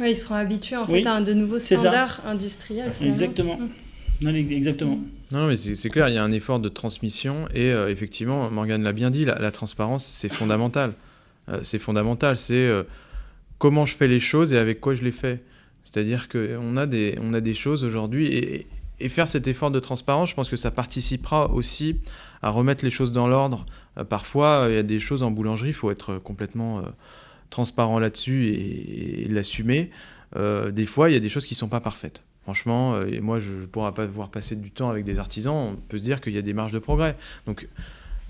ils 0.00 0.16
seront 0.16 0.36
habitués 0.36 0.76
en 0.76 0.86
fait 0.86 1.04
à 1.06 1.14
un 1.14 1.20
de 1.20 1.34
nouveaux 1.34 1.58
standards 1.58 2.20
industriels. 2.24 2.92
Exactement. 3.02 3.58
Mmh. 4.22 4.28
exactement. 4.36 4.98
Non, 5.30 5.46
mais 5.46 5.56
c'est 5.56 5.90
clair, 5.90 6.08
il 6.08 6.14
y 6.14 6.18
a 6.18 6.24
un 6.24 6.32
effort 6.32 6.60
de 6.60 6.68
transmission 6.68 7.48
et 7.52 7.70
euh, 7.70 7.90
effectivement, 7.90 8.50
Morgane 8.50 8.82
l'a 8.82 8.92
bien 8.92 9.10
dit, 9.10 9.24
la, 9.24 9.50
transparence, 9.50 10.06
c'est 10.06 10.32
fondamental. 10.32 10.94
Euh, 11.48 11.60
c'est 11.62 11.78
fondamental, 11.78 12.38
c'est 12.38 12.54
euh, 12.54 12.84
comment 13.58 13.84
je 13.84 13.94
fais 13.94 14.08
les 14.08 14.20
choses 14.20 14.52
et 14.52 14.58
avec 14.58 14.80
quoi 14.80 14.94
je 14.94 15.02
les 15.02 15.12
fais. 15.12 15.42
C'est-à-dire 15.84 16.28
qu'on 16.28 16.76
a, 16.76 16.86
des, 16.86 17.18
on 17.20 17.34
a 17.34 17.40
des 17.40 17.54
choses 17.54 17.84
aujourd'hui 17.84 18.28
et, 18.28 18.66
et, 19.00 19.08
faire 19.08 19.28
cet 19.28 19.48
effort 19.48 19.70
de 19.70 19.80
transparence, 19.80 20.30
je 20.30 20.34
pense 20.34 20.48
que 20.48 20.56
ça 20.56 20.70
participera 20.70 21.50
aussi 21.50 22.00
à 22.42 22.50
remettre 22.50 22.84
les 22.84 22.90
choses 22.90 23.12
dans 23.12 23.28
l'ordre. 23.28 23.66
Euh, 23.98 24.04
parfois, 24.04 24.66
il 24.68 24.74
y 24.74 24.78
a 24.78 24.82
des 24.82 25.00
choses 25.00 25.22
en 25.22 25.30
boulangerie, 25.30 25.70
il 25.70 25.74
faut 25.74 25.90
être 25.90 26.18
complètement 26.18 26.78
euh, 26.78 26.82
transparent 27.50 27.98
là-dessus 27.98 28.48
et, 28.48 29.26
l'assumer. 29.28 29.90
Euh, 30.36 30.70
des 30.70 30.86
fois, 30.86 31.10
il 31.10 31.14
y 31.14 31.16
a 31.16 31.20
des 31.20 31.28
choses 31.28 31.46
qui 31.46 31.54
ne 31.54 31.58
sont 31.58 31.68
pas 31.68 31.80
parfaites. 31.80 32.22
Franchement, 32.42 33.02
et 33.02 33.20
moi, 33.20 33.40
je 33.40 33.52
ne 33.52 33.66
pourrais 33.66 33.92
pas 33.92 34.06
voir 34.06 34.30
passer 34.30 34.56
du 34.56 34.70
temps 34.70 34.88
avec 34.88 35.04
des 35.04 35.18
artisans, 35.18 35.54
on 35.54 35.76
peut 35.76 35.98
se 35.98 36.02
dire 36.02 36.22
qu'il 36.22 36.32
y 36.32 36.38
a 36.38 36.42
des 36.42 36.54
marges 36.54 36.72
de 36.72 36.78
progrès. 36.78 37.14
Donc, 37.46 37.68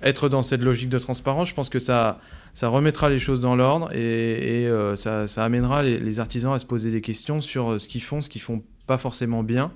être 0.03 0.29
dans 0.29 0.43
cette 0.43 0.61
logique 0.61 0.89
de 0.89 0.99
transparence, 0.99 1.49
je 1.49 1.55
pense 1.55 1.69
que 1.69 1.79
ça, 1.79 2.21
ça 2.53 2.67
remettra 2.67 3.11
les 3.11 3.21
choses 3.21 3.41
dans 3.41 3.55
l'ordre 3.55 3.95
et, 3.95 4.69
ça, 4.97 5.27
amènera 5.37 5.85
les, 5.85 6.19
artisans 6.19 6.53
à 6.53 6.59
se 6.59 6.67
poser 6.67 6.91
des 6.91 7.01
questions 7.01 7.41
sur 7.41 7.81
ce 7.81 7.87
qu'ils 7.87 8.03
font, 8.03 8.21
ce 8.21 8.29
qu'ils 8.29 8.43
font 8.43 8.65
pas 8.89 8.99
forcément 8.99 9.45
bien 9.45 9.71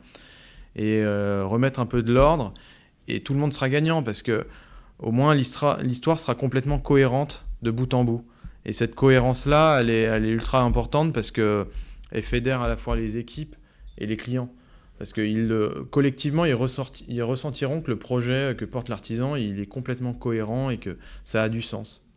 et 0.77 1.05
remettre 1.05 1.81
un 1.81 1.87
peu 1.87 2.03
de 2.03 2.13
l'ordre 2.13 2.55
et 3.09 3.21
tout 3.21 3.35
le 3.35 3.41
monde 3.41 3.53
sera 3.53 3.69
gagnant 3.69 4.03
parce 4.03 4.23
que 4.23 4.47
au 4.99 5.11
moins 5.11 5.35
l'histoire 5.35 6.19
sera 6.19 6.35
complètement 6.35 6.79
cohérente 6.79 7.45
de 7.63 7.71
bout 7.71 7.93
en 7.95 8.05
bout. 8.05 8.25
Et 8.65 8.73
cette 8.73 8.95
cohérence-là, 8.95 9.81
elle 9.81 9.91
est, 9.91 10.03
elle 10.03 10.25
ultra 10.27 10.61
importante 10.61 11.13
parce 11.13 11.33
qu'elle 11.33 11.67
fédère 12.23 12.63
à 12.63 12.69
la 12.69 12.77
fois 12.77 12.95
les 12.95 13.19
équipes 13.19 13.57
et 13.99 14.07
les 14.07 14.17
clients. 14.17 14.53
Parce 14.99 15.13
que 15.13 15.83
collectivement, 15.91 16.45
ils, 16.45 16.55
ressentiront 16.55 17.81
que 17.81 17.91
le 17.91 17.99
projet 17.99 18.55
que 18.57 18.65
porte 18.65 18.89
l'artisan, 18.89 19.35
il 19.35 19.59
est 19.59 19.67
complètement 19.67 20.13
cohérent 20.13 20.71
et 20.71 20.79
que 20.79 20.97
ça 21.25 21.43
a 21.43 21.49
du 21.49 21.61
sens. 21.61 22.09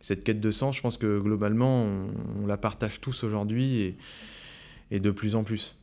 Cette 0.00 0.24
quête 0.24 0.40
de 0.40 0.50
sens, 0.50 0.76
je 0.76 0.82
pense 0.82 0.96
que 0.96 1.20
globalement, 1.20 1.86
on, 2.42 2.46
la 2.46 2.56
partage 2.56 3.00
tous 3.00 3.22
aujourd'hui 3.22 3.94
et 4.90 4.98
de 4.98 5.10
plus 5.12 5.36
en 5.36 5.44
plus. 5.44 5.77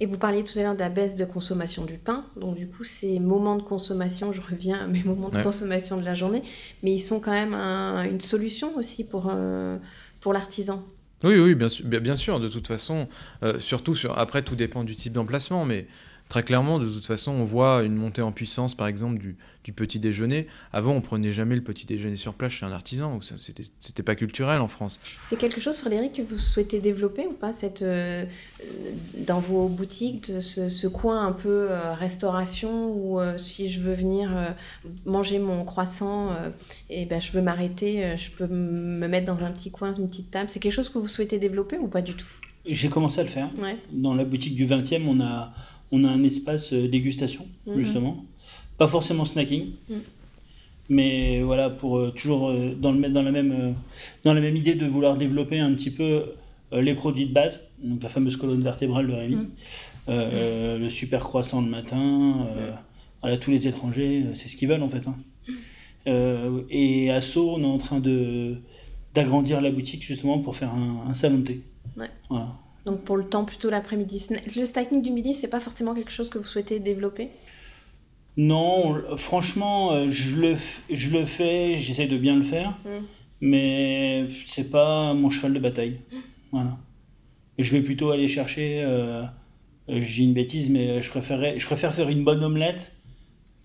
Et 0.00 0.06
vous 0.06 0.18
parliez 0.18 0.44
tout 0.44 0.58
à 0.58 0.62
l'heure 0.62 0.74
de 0.74 0.80
la 0.80 0.88
baisse 0.88 1.14
de 1.14 1.24
consommation 1.24 1.84
du 1.84 1.98
pain. 1.98 2.24
Donc 2.36 2.56
du 2.56 2.68
coup, 2.68 2.84
ces 2.84 3.18
moments 3.18 3.56
de 3.56 3.62
consommation, 3.62 4.32
je 4.32 4.40
reviens 4.40 4.84
à 4.84 4.86
mes 4.86 5.02
moments 5.02 5.28
de 5.28 5.42
consommation 5.42 5.96
de 5.96 6.04
la 6.04 6.14
journée, 6.14 6.42
mais 6.82 6.92
ils 6.92 7.00
sont 7.00 7.20
quand 7.20 7.32
même 7.32 7.54
une 7.54 8.20
solution 8.20 8.76
aussi 8.76 9.04
pour, 9.04 9.28
euh, 9.30 9.76
pour 10.20 10.32
l'artisan. 10.32 10.84
Oui, 11.24 11.38
oui, 11.38 11.54
bien 11.56 11.68
sûr, 11.68 11.84
bien 11.84 12.16
sûr 12.16 12.38
de 12.38 12.48
toute 12.48 12.66
façon. 12.66 13.08
surtout, 13.58 13.94
sur, 13.94 14.16
après, 14.18 14.42
tout 14.42 14.54
dépend 14.54 14.84
du 14.84 14.94
type 14.94 15.12
d'emplacement, 15.12 15.64
mais 15.64 15.86
Très 16.28 16.42
clairement, 16.42 16.78
de 16.78 16.86
toute 16.86 17.06
façon, 17.06 17.32
on 17.32 17.44
voit 17.44 17.82
une 17.84 17.94
montée 17.94 18.20
en 18.20 18.32
puissance, 18.32 18.74
par 18.74 18.86
exemple, 18.86 19.18
du, 19.18 19.36
petit 19.76 19.98
déjeuner. 19.98 20.46
Avant, 20.72 20.94
on 20.94 21.02
prenait 21.02 21.30
jamais 21.30 21.54
le 21.54 21.62
petit 21.62 21.84
déjeuner 21.84 22.16
sur 22.16 22.32
place 22.32 22.52
chez 22.52 22.64
un 22.64 22.72
artisan. 22.72 23.18
C'était 23.80 24.02
pas 24.02 24.14
culturel 24.14 24.62
en 24.62 24.68
France. 24.68 24.98
C'est 25.20 25.36
quelque 25.36 25.60
chose, 25.60 25.76
Frédéric, 25.76 26.14
que 26.14 26.22
vous 26.22 26.38
souhaitez 26.38 26.80
développer 26.80 27.26
ou 27.26 27.34
pas 27.34 27.52
cette, 27.52 27.82
euh, 27.82 28.24
dans 29.26 29.40
vos 29.40 29.68
boutiques, 29.68 30.32
ce, 30.40 30.86
coin 30.86 31.26
un 31.26 31.32
peu 31.32 31.68
euh, 31.70 31.92
restauration 31.92 32.90
où 32.92 33.20
euh, 33.20 33.36
si 33.36 33.70
je 33.70 33.80
veux 33.80 33.92
venir 33.92 34.30
manger 35.04 35.38
mon 35.38 35.64
croissant 35.64 36.30
et 36.88 37.04
ben, 37.04 37.20
je 37.20 37.30
veux 37.32 37.42
m'arrêter, 37.42 38.16
je 38.16 38.30
peux 38.30 38.46
me 38.46 39.06
mettre 39.06 39.26
dans 39.26 39.44
un 39.44 39.50
petit 39.50 39.70
coin, 39.70 39.94
une 39.94 40.06
petite 40.06 40.30
table. 40.30 40.48
C'est 40.48 40.60
quelque 40.60 40.72
chose 40.72 40.88
que 40.88 40.98
vous 40.98 41.08
souhaitez 41.08 41.38
développer 41.38 41.76
ou 41.76 41.88
pas 41.88 42.00
du 42.00 42.14
tout? 42.14 42.26
J'ai 42.64 42.88
commencé 42.88 43.20
à 43.20 43.22
le 43.22 43.28
faire. 43.28 43.50
Dans 43.92 44.14
la 44.14 44.24
boutique 44.24 44.56
du 44.56 44.66
20e, 44.66 45.06
on 45.06 45.20
a 45.20 45.52
on 45.92 46.04
a 46.04 46.08
un 46.08 46.22
espace 46.22 46.72
euh, 46.72 46.88
dégustation, 46.88 47.46
mhm. 47.66 47.82
justement. 47.82 48.24
Pas 48.76 48.88
forcément 48.88 49.24
snacking. 49.24 49.72
Mhm. 49.88 50.00
Mais 50.90 51.42
voilà, 51.42 51.68
pour 51.68 51.98
euh, 51.98 52.10
toujours 52.10 52.48
euh, 52.48 52.74
dans, 52.74 52.92
le, 52.92 53.08
dans, 53.08 53.22
la 53.22 53.30
même, 53.30 53.74
dans 54.24 54.32
la 54.32 54.40
même 54.40 54.56
idée 54.56 54.74
de 54.74 54.86
vouloir 54.86 55.16
développer 55.16 55.58
un 55.58 55.72
petit 55.74 55.90
peu 55.90 56.24
les 56.70 56.94
produits 56.94 57.24
de 57.24 57.32
base, 57.32 57.62
donc 57.82 58.02
la 58.02 58.10
fameuse 58.10 58.36
colonne 58.36 58.60
vertébrale 58.60 59.06
de 59.06 59.12
Rémi, 59.14 59.36
mhm. 59.36 59.48
le 60.06 60.88
super 60.90 61.20
croissant 61.20 61.62
le 61.62 61.68
matin, 61.68 62.46
voilà, 63.22 63.38
tous 63.38 63.50
les 63.50 63.66
étrangers, 63.66 64.26
c'est 64.34 64.48
ce 64.48 64.56
qu'ils 64.56 64.68
veulent 64.68 64.82
en 64.82 64.88
fait. 64.90 65.06
Hein. 65.08 65.16
et 66.68 67.10
à 67.10 67.22
Sceaux, 67.22 67.54
on 67.56 67.62
est 67.62 67.66
en 67.66 67.78
train 67.78 68.00
de 68.00 68.56
d'agrandir 69.14 69.62
la 69.62 69.70
boutique 69.70 70.04
justement 70.04 70.40
pour 70.40 70.56
faire 70.56 70.74
un, 70.74 71.06
un 71.08 71.14
salon 71.14 71.38
de 71.38 71.44
thé. 71.44 71.62
Ouais. 71.96 72.10
Voilà. 72.28 72.54
Donc 72.88 73.02
pour 73.02 73.18
le 73.18 73.24
temps 73.24 73.44
plutôt 73.44 73.68
l'après-midi. 73.68 74.28
Le 74.56 74.64
snacking 74.64 75.02
du 75.02 75.10
midi, 75.10 75.34
c'est 75.34 75.48
pas 75.48 75.60
forcément 75.60 75.92
quelque 75.92 76.10
chose 76.10 76.30
que 76.30 76.38
vous 76.38 76.46
souhaitez 76.46 76.80
développer? 76.80 77.28
Non, 78.38 78.94
franchement, 79.18 79.92
euh, 79.92 80.06
je 80.08 80.36
le, 80.36 80.54
je 80.88 81.10
le 81.10 81.26
fais, 81.26 81.76
j'essaie 81.76 82.06
de 82.06 82.16
bien 82.16 82.34
le 82.34 82.42
faire, 82.42 82.78
mm. 82.86 83.04
mais 83.42 84.26
c'est 84.46 84.70
pas 84.70 85.12
mon 85.12 85.28
cheval 85.28 85.52
de 85.52 85.58
bataille. 85.58 85.98
Voilà. 86.50 86.78
Je 87.58 87.70
vais 87.72 87.82
plutôt 87.82 88.10
aller 88.10 88.26
chercher, 88.26 88.80
euh, 88.82 89.22
euh 89.90 90.00
j'ai 90.00 90.24
une 90.24 90.32
bêtise, 90.32 90.70
mais 90.70 91.02
je, 91.02 91.10
préférerais, 91.10 91.58
je 91.58 91.66
préfère 91.66 91.92
faire 91.92 92.08
une 92.08 92.24
bonne 92.24 92.42
omelette 92.42 92.92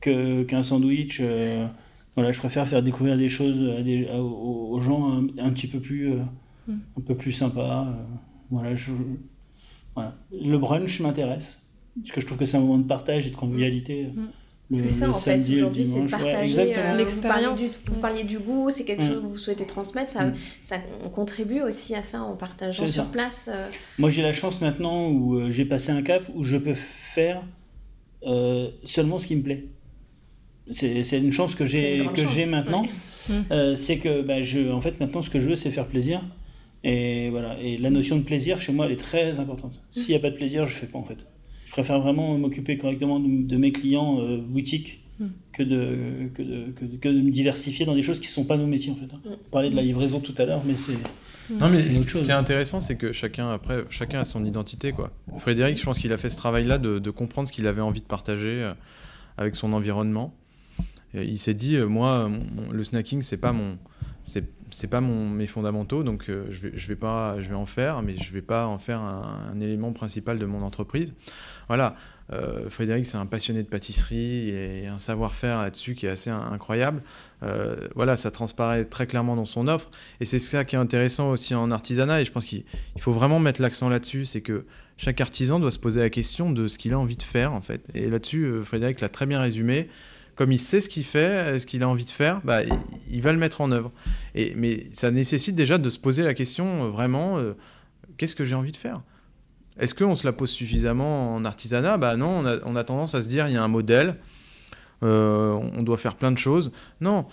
qu'un 0.02 0.64
sandwich. 0.64 1.20
Euh, 1.22 1.66
voilà, 2.16 2.34
je 2.34 2.40
préfère 2.40 2.68
faire 2.68 2.84
découvrir 2.84 3.16
des 3.16 3.30
choses 3.30 3.58
aux, 4.20 4.80
gens 4.82 5.24
un, 5.40 5.50
petit 5.52 5.68
peu 5.68 5.80
plus, 5.80 6.10
mm. 6.68 6.74
un 6.98 7.02
peu 7.08 7.16
plus 7.16 7.32
sympas. 7.32 7.88
Voilà, 8.50 8.76
je, 8.76 8.92
Le 10.32 10.58
brunch 10.58 11.00
m'intéresse, 11.00 11.60
parce 11.98 12.12
que 12.12 12.22
je 12.22 12.26
trouve 12.26 12.38
que 12.38 12.46
c'est 12.46 12.58
un 12.58 12.62
moment 12.62 12.78
de 12.78 12.88
partage 12.88 13.28
et 13.28 13.30
de 13.30 13.36
convivialité. 13.36 14.10
Mm. 14.14 14.28
C'est 14.72 14.88
ça 14.88 15.10
en 15.10 15.14
fait, 15.14 15.40
aujourd'hui 15.40 15.86
c'est 15.86 16.02
de 16.02 16.10
partager 16.10 16.78
euh, 16.78 16.96
l'expérience. 16.96 17.82
Vous, 17.86 18.00
parliez 18.00 18.24
du 18.24 18.40
goût, 18.40 18.70
c'est 18.72 18.86
quelque 18.86 19.04
mm. 19.04 19.08
chose 19.08 19.22
que 19.22 19.28
vous 19.28 19.38
souhaitez 19.38 19.66
transmettre, 19.66 20.10
ça, 20.10 20.26
mm. 20.26 20.36
ça, 20.62 20.78
on 21.06 21.10
contribue 21.10 21.62
aussi 21.62 21.96
à 21.96 22.04
ça 22.04 22.24
en 22.24 22.36
partageant 22.36 22.88
sur 22.88 23.06
place. 23.06 23.50
Euh. 23.52 23.70
Moi 24.00 24.10
j'ai 24.10 24.22
la 24.22 24.34
chance 24.34 24.62
maintenant 24.62 25.10
où 25.10 25.36
euh, 25.36 25.52
j'ai 25.52 25.66
passé 25.66 25.92
un 25.92 26.02
cap 26.02 26.24
où 26.34 26.44
je 26.44 26.58
peux 26.58 26.74
faire 26.74 27.44
seulement 28.86 29.20
ce 29.20 29.28
qui 29.28 29.36
me 29.36 29.44
plaît. 29.44 29.66
C'est 30.72 31.18
une 31.18 31.34
chance 31.34 31.56
que 31.56 31.66
j'ai 31.66 32.08
que 32.16 32.26
j'ai 32.26 32.46
maintenant. 32.46 32.86
c'est 33.76 33.98
que 33.98 34.22
bah, 34.22 34.42
je, 34.42 34.72
en 34.72 34.82
fait 34.82 35.00
maintenant 35.00 35.22
ce 35.22 35.30
que 35.30 35.40
je 35.40 35.50
veux 35.50 35.56
c'est 35.56 35.72
faire 35.72 35.88
plaisir 35.88 36.22
et 36.84 37.30
voilà. 37.30 37.58
Et 37.62 37.78
la 37.78 37.90
notion 37.90 38.18
de 38.18 38.24
plaisir, 38.24 38.60
chez 38.60 38.74
moi, 38.74 38.86
elle 38.86 38.92
est 38.92 38.98
très 38.98 39.40
importante. 39.40 39.74
Mmh. 39.74 40.00
S'il 40.00 40.10
n'y 40.10 40.16
a 40.16 40.20
pas 40.20 40.30
de 40.30 40.36
plaisir, 40.36 40.68
je 40.68 40.76
ne 40.76 40.80
fais 40.80 40.88
pas 40.88 41.00
en 41.00 41.04
fait. 41.04 41.26
Je 41.66 41.72
préfère 41.72 42.00
vraiment 42.00 42.38
m'occuper 42.38 42.78
correctement 42.78 43.20
de, 43.20 43.58
mes 43.58 43.72
clients 43.72 44.20
euh, 44.20 44.38
boutiques 44.38 45.02
mmh. 45.20 45.26
que, 45.54 45.64
de, 45.64 45.98
que, 46.34 46.42
de, 46.42 46.72
que, 46.72 47.08
de, 47.08 47.22
me 47.22 47.32
diversifier 47.32 47.86
dans 47.86 47.96
des 47.96 48.02
choses 48.02 48.20
qui 48.20 48.28
ne 48.28 48.34
sont 48.34 48.46
pas 48.46 48.58
nos 48.58 48.68
métiers 48.68 48.92
en 48.92 48.96
fait. 48.96 49.14
Hein. 49.14 49.22
Mmh. 49.26 49.30
On 49.48 49.50
parlait 49.50 49.70
de 49.70 49.76
la 49.76 49.82
livraison 49.82 50.20
tout 50.20 50.36
à 50.38 50.46
l'heure, 50.46 50.62
mais 50.66 50.76
c'est. 50.76 50.94
Non, 51.50 51.68
mais 51.70 51.78
ce 51.78 52.02
qui 52.02 52.18
est 52.18 52.32
intéressant, 52.32 52.80
c'est 52.80 52.96
que 52.96 53.12
chacun, 53.12 53.52
après, 53.52 53.84
chacun 53.90 54.20
a 54.20 54.26
son 54.26 54.46
identité. 54.46 54.92
Quoi. 54.92 55.12
Frédéric, 55.40 55.78
je 55.78 55.84
pense 55.84 56.00
qu'il 56.00 56.14
a 56.14 56.18
fait 56.18 56.30
ce 56.30 56.38
travail-là 56.38 56.78
de, 56.78 57.00
de, 57.00 57.12
comprendre 57.12 57.50
ce 57.50 57.54
qu'il 57.54 57.68
avait 57.68 57.82
envie 57.82 58.00
de 58.00 58.06
partager 58.06 58.64
euh, 58.64 58.74
avec 59.38 59.56
son 59.56 59.74
environnement. 59.74 60.34
il 61.14 61.38
s'est 61.38 61.54
dit, 61.54 61.76
euh, 61.76 61.86
moi, 61.86 62.32
le 62.72 62.84
snacking, 62.86 63.22
c'est 63.24 63.38
pas 63.38 63.52
mon, 63.52 63.78
c'est 64.24 64.46
pas 64.90 65.02
mon, 65.02 65.30
mes 65.30 65.48
fondamentaux, 65.48 66.04
donc 66.04 66.30
euh, 66.30 66.46
je, 66.50 66.68
vais, 66.68 66.78
vais 66.78 66.96
pas, 66.96 67.40
je 67.40 67.50
vais 67.50 67.56
en 67.56 67.66
faire, 67.66 68.02
mais 68.02 68.16
je 68.16 68.34
vais 68.34 68.42
pas 68.42 68.68
en 68.68 68.80
faire 68.80 69.00
un, 69.00 69.60
élément 69.60 69.94
principal 69.94 70.40
de 70.40 70.46
mon 70.46 70.64
entreprise. 70.64 71.14
Voilà, 71.68 71.96
euh, 72.32 72.70
Frédéric, 72.70 73.06
c'est 73.06 73.18
un 73.18 73.26
passionné 73.26 73.64
de 73.64 73.68
pâtisserie 73.68 74.50
et 74.50 74.88
un 74.88 75.00
savoir-faire 75.00 75.62
là-dessus 75.62 75.96
qui 75.96 76.06
est 76.06 76.10
assez 76.10 76.30
incroyable. 76.30 77.02
Euh, 77.44 77.88
voilà, 77.96 78.16
ça 78.16 78.32
transparaît 78.32 78.86
très 78.86 79.08
clairement 79.08 79.36
dans 79.36 79.46
son 79.46 79.68
offre, 79.68 79.90
et 80.20 80.26
c'est 80.26 80.40
ça 80.40 80.66
qui 80.66 80.76
est 80.76 80.80
intéressant 80.80 81.32
aussi 81.32 81.56
en 81.56 81.72
artisanat, 81.72 82.22
et 82.22 82.26
je 82.26 82.32
pense 82.32 82.46
qu'il 82.46 82.64
faut 83.00 83.12
vraiment 83.14 83.40
mettre 83.40 83.62
l'accent 83.62 83.90
là-dessus, 83.90 84.26
c'est 84.26 84.42
que 84.42 84.66
chaque 84.98 85.22
artisan 85.22 85.60
doit 85.60 85.72
se 85.72 85.80
poser 85.80 86.00
la 86.00 86.10
question 86.10 86.52
de 86.52 86.68
ce 86.68 86.78
qu'il 86.78 86.94
a 86.94 87.00
envie 87.00 87.18
de 87.18 87.24
faire, 87.24 87.54
en 87.54 87.62
fait. 87.62 87.82
Et 87.94 88.10
là-dessus, 88.10 88.64
Frédéric 88.64 89.02
l'a 89.02 89.10
très 89.10 89.26
bien 89.26 89.42
résumé 89.42 89.90
comme 90.36 90.52
il 90.52 90.60
sait 90.60 90.82
ce 90.82 90.90
qu'il 90.90 91.04
fait, 91.04 91.60
ce 91.60 91.66
qu'il 91.66 91.84
a 91.84 91.90
envie 91.90 92.06
de 92.06 92.10
faire, 92.10 92.42
bah, 92.44 92.62
il, 93.12 93.22
va 93.22 93.32
le 93.32 93.38
mettre 93.38 93.62
en 93.62 93.72
œuvre. 93.72 93.92
Et, 94.36 94.54
mais 94.56 94.88
ça 94.92 95.12
nécessite 95.12 95.56
déjà 95.56 95.78
de 95.78 95.90
se 95.90 96.00
poser 96.00 96.24
la 96.24 96.34
question 96.34 96.86
euh, 96.86 96.90
vraiment, 96.90 97.38
euh, 97.38 97.54
qu'est-ce 98.18 98.36
que 98.36 98.46
j'ai 98.46 98.56
envie 98.56 98.72
de 98.72 98.78
faire? 98.78 99.02
Est-ce 99.80 99.94
qu'on 99.96 100.16
se 100.16 100.26
la 100.26 100.34
pose 100.34 100.50
suffisamment 100.50 101.36
en 101.36 101.46
artisanat? 101.46 101.98
Bah 101.98 102.16
non, 102.16 102.44
on 102.66 102.76
a, 102.76 102.84
tendance 102.84 103.16
à 103.16 103.22
se 103.22 103.28
dire, 103.28 103.48
il 103.48 103.54
y 103.54 103.58
a 103.58 103.64
un 103.64 103.68
modèle, 103.68 104.18
euh, 105.02 105.52
on 105.52 105.82
doit 105.82 105.98
faire 105.98 106.16
plein 106.16 106.32
de 106.32 106.38
choses. 106.38 106.72
Non, 107.02 107.26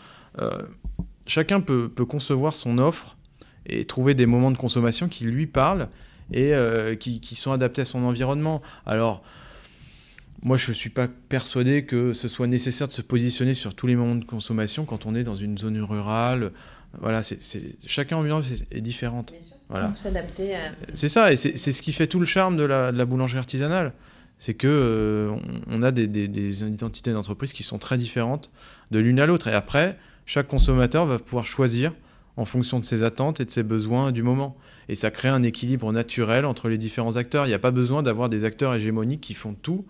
chacun 1.27 1.61
peut, 1.61 1.91
concevoir 2.09 2.55
son 2.55 2.79
offre 2.79 3.19
et 3.67 3.85
trouver 3.85 4.15
des 4.15 4.25
moments 4.25 4.51
de 4.51 4.57
consommation 4.57 5.09
qui 5.09 5.25
lui 5.25 5.47
parlent 5.47 5.89
et 6.33 6.55
qui, 6.99 7.21
qui, 7.21 7.35
sont 7.35 7.53
adaptés 7.53 7.83
à 7.83 7.85
son 7.85 8.05
environnement. 8.05 8.63
Alors, 8.87 9.23
moi, 10.43 10.57
je 10.57 10.71
ne 10.71 10.75
suis 10.75 10.91
pas 10.91 11.07
persuadé 11.29 11.85
que 11.85 12.13
ce 12.13 12.29
soit 12.29 12.47
nécessaire 12.47 12.89
de 12.89 12.93
se 12.93 13.03
positionner 13.03 13.55
sur 13.55 13.75
tous 13.75 13.87
les 13.87 13.97
moments 13.97 14.17
de 14.17 14.25
consommation 14.25 14.85
quand 14.85 15.05
on 15.07 15.15
est 15.15 15.23
dans 15.23 15.37
une 15.37 15.59
zone 15.59 15.81
rurale. 15.83 16.53
Voilà, 16.99 17.23
c'est, 17.23 17.39
chacun 17.87 18.17
ambiance 18.17 18.47
est, 18.71 18.81
différente. 18.81 19.33
Voilà. 19.69 19.93
s'adapter 19.95 20.57
à... 20.57 20.73
C'est 20.95 21.09
ça, 21.09 21.33
et 21.33 21.37
c'est, 21.37 21.57
ce 21.57 21.83
qui 21.83 21.93
fait 21.93 22.07
tout 22.07 22.19
le 22.19 22.27
charme 22.27 22.57
de 22.57 22.65
la, 22.65 22.91
de 22.91 22.99
la 22.99 23.05
boulangerie 23.05 23.39
artisanale. 23.39 23.93
C'est 24.39 24.55
que 24.55 24.67
euh, 24.67 25.37
on, 25.67 25.83
a 25.83 25.93
des, 25.93 26.07
des, 26.09 26.27
des 26.27 26.65
identités 26.65 27.13
d'entreprise 27.13 27.53
qui 27.53 27.63
sont 27.63 27.79
très 27.79 27.99
différentes 27.99 28.51
de 28.91 28.99
l'une 28.99 29.21
à 29.21 29.27
l'autre. 29.27 29.49
Et 29.49 29.53
après, 29.53 29.99
chaque 30.25 30.49
consommateur 30.49 31.05
va 31.05 31.19
pouvoir 31.19 31.45
choisir 31.45 31.93
en 32.39 32.47
fonction 32.47 32.81
de 32.81 32.87
ses 32.87 33.03
attentes 33.03 33.41
et 33.41 33.45
de 33.45 33.51
ses 33.51 33.63
besoins 33.63 34.13
du 34.13 34.23
moment. 34.23 34.57
Et 34.89 34.95
ça 34.95 35.11
crée 35.11 35.29
un 35.29 35.43
équilibre 35.43 35.93
naturel 35.93 36.47
entre 36.47 36.71
les 36.71 36.79
différents 36.79 37.17
acteurs. 37.17 37.45
Il 37.45 37.49
n'y 37.49 37.55
a 37.55 37.59
pas 37.59 37.71
besoin 37.71 38.03
d'avoir 38.03 38.31
des 38.31 38.45
acteurs 38.45 38.75
hégémoniques 38.75 39.21
qui 39.21 39.35
font 39.35 39.55
tout 39.55 39.85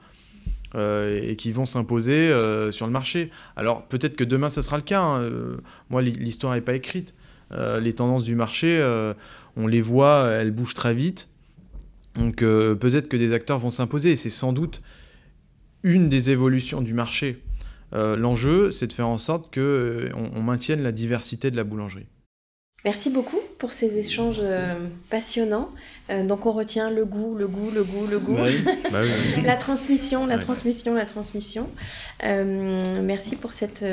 euh, 0.76 1.20
et 1.22 1.34
qui 1.34 1.50
vont 1.50 1.64
s'imposer 1.64 2.30
euh, 2.30 2.70
sur 2.70 2.86
le 2.86 2.92
marché. 2.92 3.30
Alors 3.56 3.86
peut-être 3.88 4.14
que 4.14 4.22
demain 4.22 4.48
ce 4.48 4.62
sera 4.62 4.76
le 4.76 4.84
cas. 4.84 5.02
Hein. 5.02 5.22
Euh, 5.22 5.56
moi, 5.88 6.00
l'histoire 6.00 6.54
n'est 6.54 6.60
pas 6.60 6.74
écrite. 6.74 7.14
les 7.50 7.92
tendances 7.92 8.22
du 8.22 8.36
marché, 8.36 8.80
on 9.56 9.66
les 9.66 9.82
voit, 9.82 10.28
elles 10.30 10.52
bougent 10.52 10.74
très 10.74 10.94
vite. 10.94 11.28
Donc 12.14 12.36
peut-être 12.36 13.08
que 13.08 13.16
des 13.16 13.32
acteurs 13.32 13.58
vont 13.58 13.70
s'imposer 13.70 14.14
c'est 14.14 14.30
sans 14.30 14.52
doute 14.52 14.82
une 15.82 16.08
des 16.08 16.30
évolutions 16.30 16.82
du 16.82 16.94
marché. 16.94 17.42
L'enjeu, 17.92 18.70
c'est 18.70 18.86
de 18.86 18.92
faire 18.92 19.08
en 19.08 19.18
sorte 19.18 19.52
qu'on 19.52 20.30
on 20.34 20.42
maintienne 20.42 20.82
la 20.82 20.92
diversité 20.92 21.50
de 21.50 21.56
la 21.56 21.64
boulangerie. 21.64 22.06
Merci 22.84 23.10
beaucoup 23.10 23.40
pour 23.60 23.74
ces 23.74 23.98
échanges 23.98 24.40
euh, 24.40 24.86
passionnants. 25.10 25.68
Euh, 26.08 26.26
donc 26.26 26.46
on 26.46 26.52
retient 26.52 26.90
le 26.90 27.04
goût, 27.04 27.36
le 27.36 27.46
goût, 27.46 27.70
le 27.70 27.84
goût, 27.84 28.06
le 28.10 28.18
goût. 28.18 28.34
Bah 28.90 29.02
la 29.44 29.56
transmission, 29.56 30.26
la 30.26 30.38
transmission, 30.38 30.94
la 30.94 31.04
transmission. 31.04 31.68
Euh, 32.24 33.00
merci 33.02 33.36
pour 33.36 33.52
cette 33.52 33.84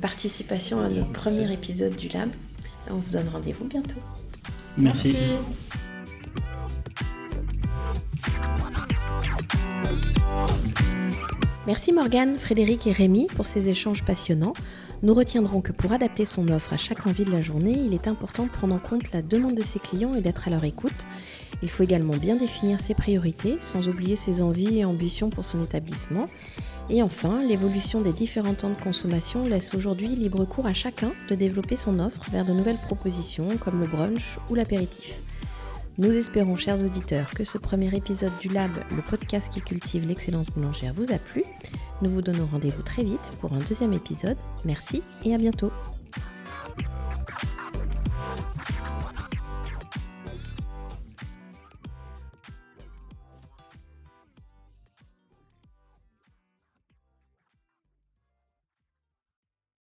participation 0.00 0.80
à 0.80 0.88
notre 0.88 1.10
premier 1.10 1.52
épisode 1.52 1.96
du 1.96 2.08
Lab. 2.08 2.30
On 2.88 2.94
vous 2.94 3.10
donne 3.10 3.28
rendez-vous 3.28 3.64
bientôt. 3.64 4.00
merci. 4.78 5.18
Merci 11.66 11.92
Morgane, 11.92 12.38
Frédéric 12.38 12.86
et 12.86 12.92
Rémi 12.92 13.26
pour 13.36 13.46
ces 13.46 13.68
échanges 13.68 14.04
passionnants. 14.04 14.54
Nous 15.02 15.14
retiendrons 15.14 15.62
que 15.62 15.72
pour 15.72 15.92
adapter 15.92 16.26
son 16.26 16.48
offre 16.48 16.74
à 16.74 16.76
chaque 16.76 17.06
envie 17.06 17.24
de 17.24 17.30
la 17.30 17.40
journée, 17.40 17.72
il 17.86 17.94
est 17.94 18.06
important 18.06 18.44
de 18.44 18.50
prendre 18.50 18.74
en 18.74 18.78
compte 18.78 19.12
la 19.12 19.22
demande 19.22 19.54
de 19.54 19.62
ses 19.62 19.78
clients 19.78 20.14
et 20.14 20.20
d'être 20.20 20.46
à 20.46 20.50
leur 20.50 20.64
écoute. 20.64 21.06
Il 21.62 21.70
faut 21.70 21.84
également 21.84 22.16
bien 22.16 22.36
définir 22.36 22.80
ses 22.80 22.92
priorités, 22.92 23.56
sans 23.60 23.88
oublier 23.88 24.14
ses 24.14 24.42
envies 24.42 24.80
et 24.80 24.84
ambitions 24.84 25.30
pour 25.30 25.46
son 25.46 25.62
établissement. 25.62 26.26
Et 26.90 27.02
enfin, 27.02 27.42
l'évolution 27.42 28.02
des 28.02 28.12
différents 28.12 28.52
temps 28.52 28.68
de 28.68 28.82
consommation 28.82 29.48
laisse 29.48 29.74
aujourd'hui 29.74 30.08
libre 30.08 30.44
cours 30.44 30.66
à 30.66 30.74
chacun 30.74 31.12
de 31.30 31.34
développer 31.34 31.76
son 31.76 31.98
offre 31.98 32.22
vers 32.30 32.44
de 32.44 32.52
nouvelles 32.52 32.76
propositions 32.76 33.48
comme 33.58 33.80
le 33.80 33.86
brunch 33.86 34.38
ou 34.50 34.54
l'apéritif. 34.54 35.22
Nous 35.96 36.12
espérons, 36.12 36.56
chers 36.56 36.82
auditeurs, 36.84 37.30
que 37.30 37.44
ce 37.44 37.58
premier 37.58 37.94
épisode 37.94 38.36
du 38.38 38.48
Lab, 38.48 38.70
le 38.94 39.02
podcast 39.02 39.50
qui 39.52 39.60
cultive 39.60 40.06
l'excellence 40.06 40.46
boulangère, 40.46 40.94
vous 40.94 41.12
a 41.12 41.18
plu. 41.18 41.42
Nous 42.02 42.10
vous 42.10 42.22
donnons 42.22 42.46
rendez-vous 42.46 42.82
très 42.82 43.04
vite 43.04 43.20
pour 43.40 43.52
un 43.52 43.58
deuxième 43.58 43.92
épisode. 43.92 44.38
Merci 44.64 45.02
et 45.24 45.34
à 45.34 45.38
bientôt. 45.38 45.70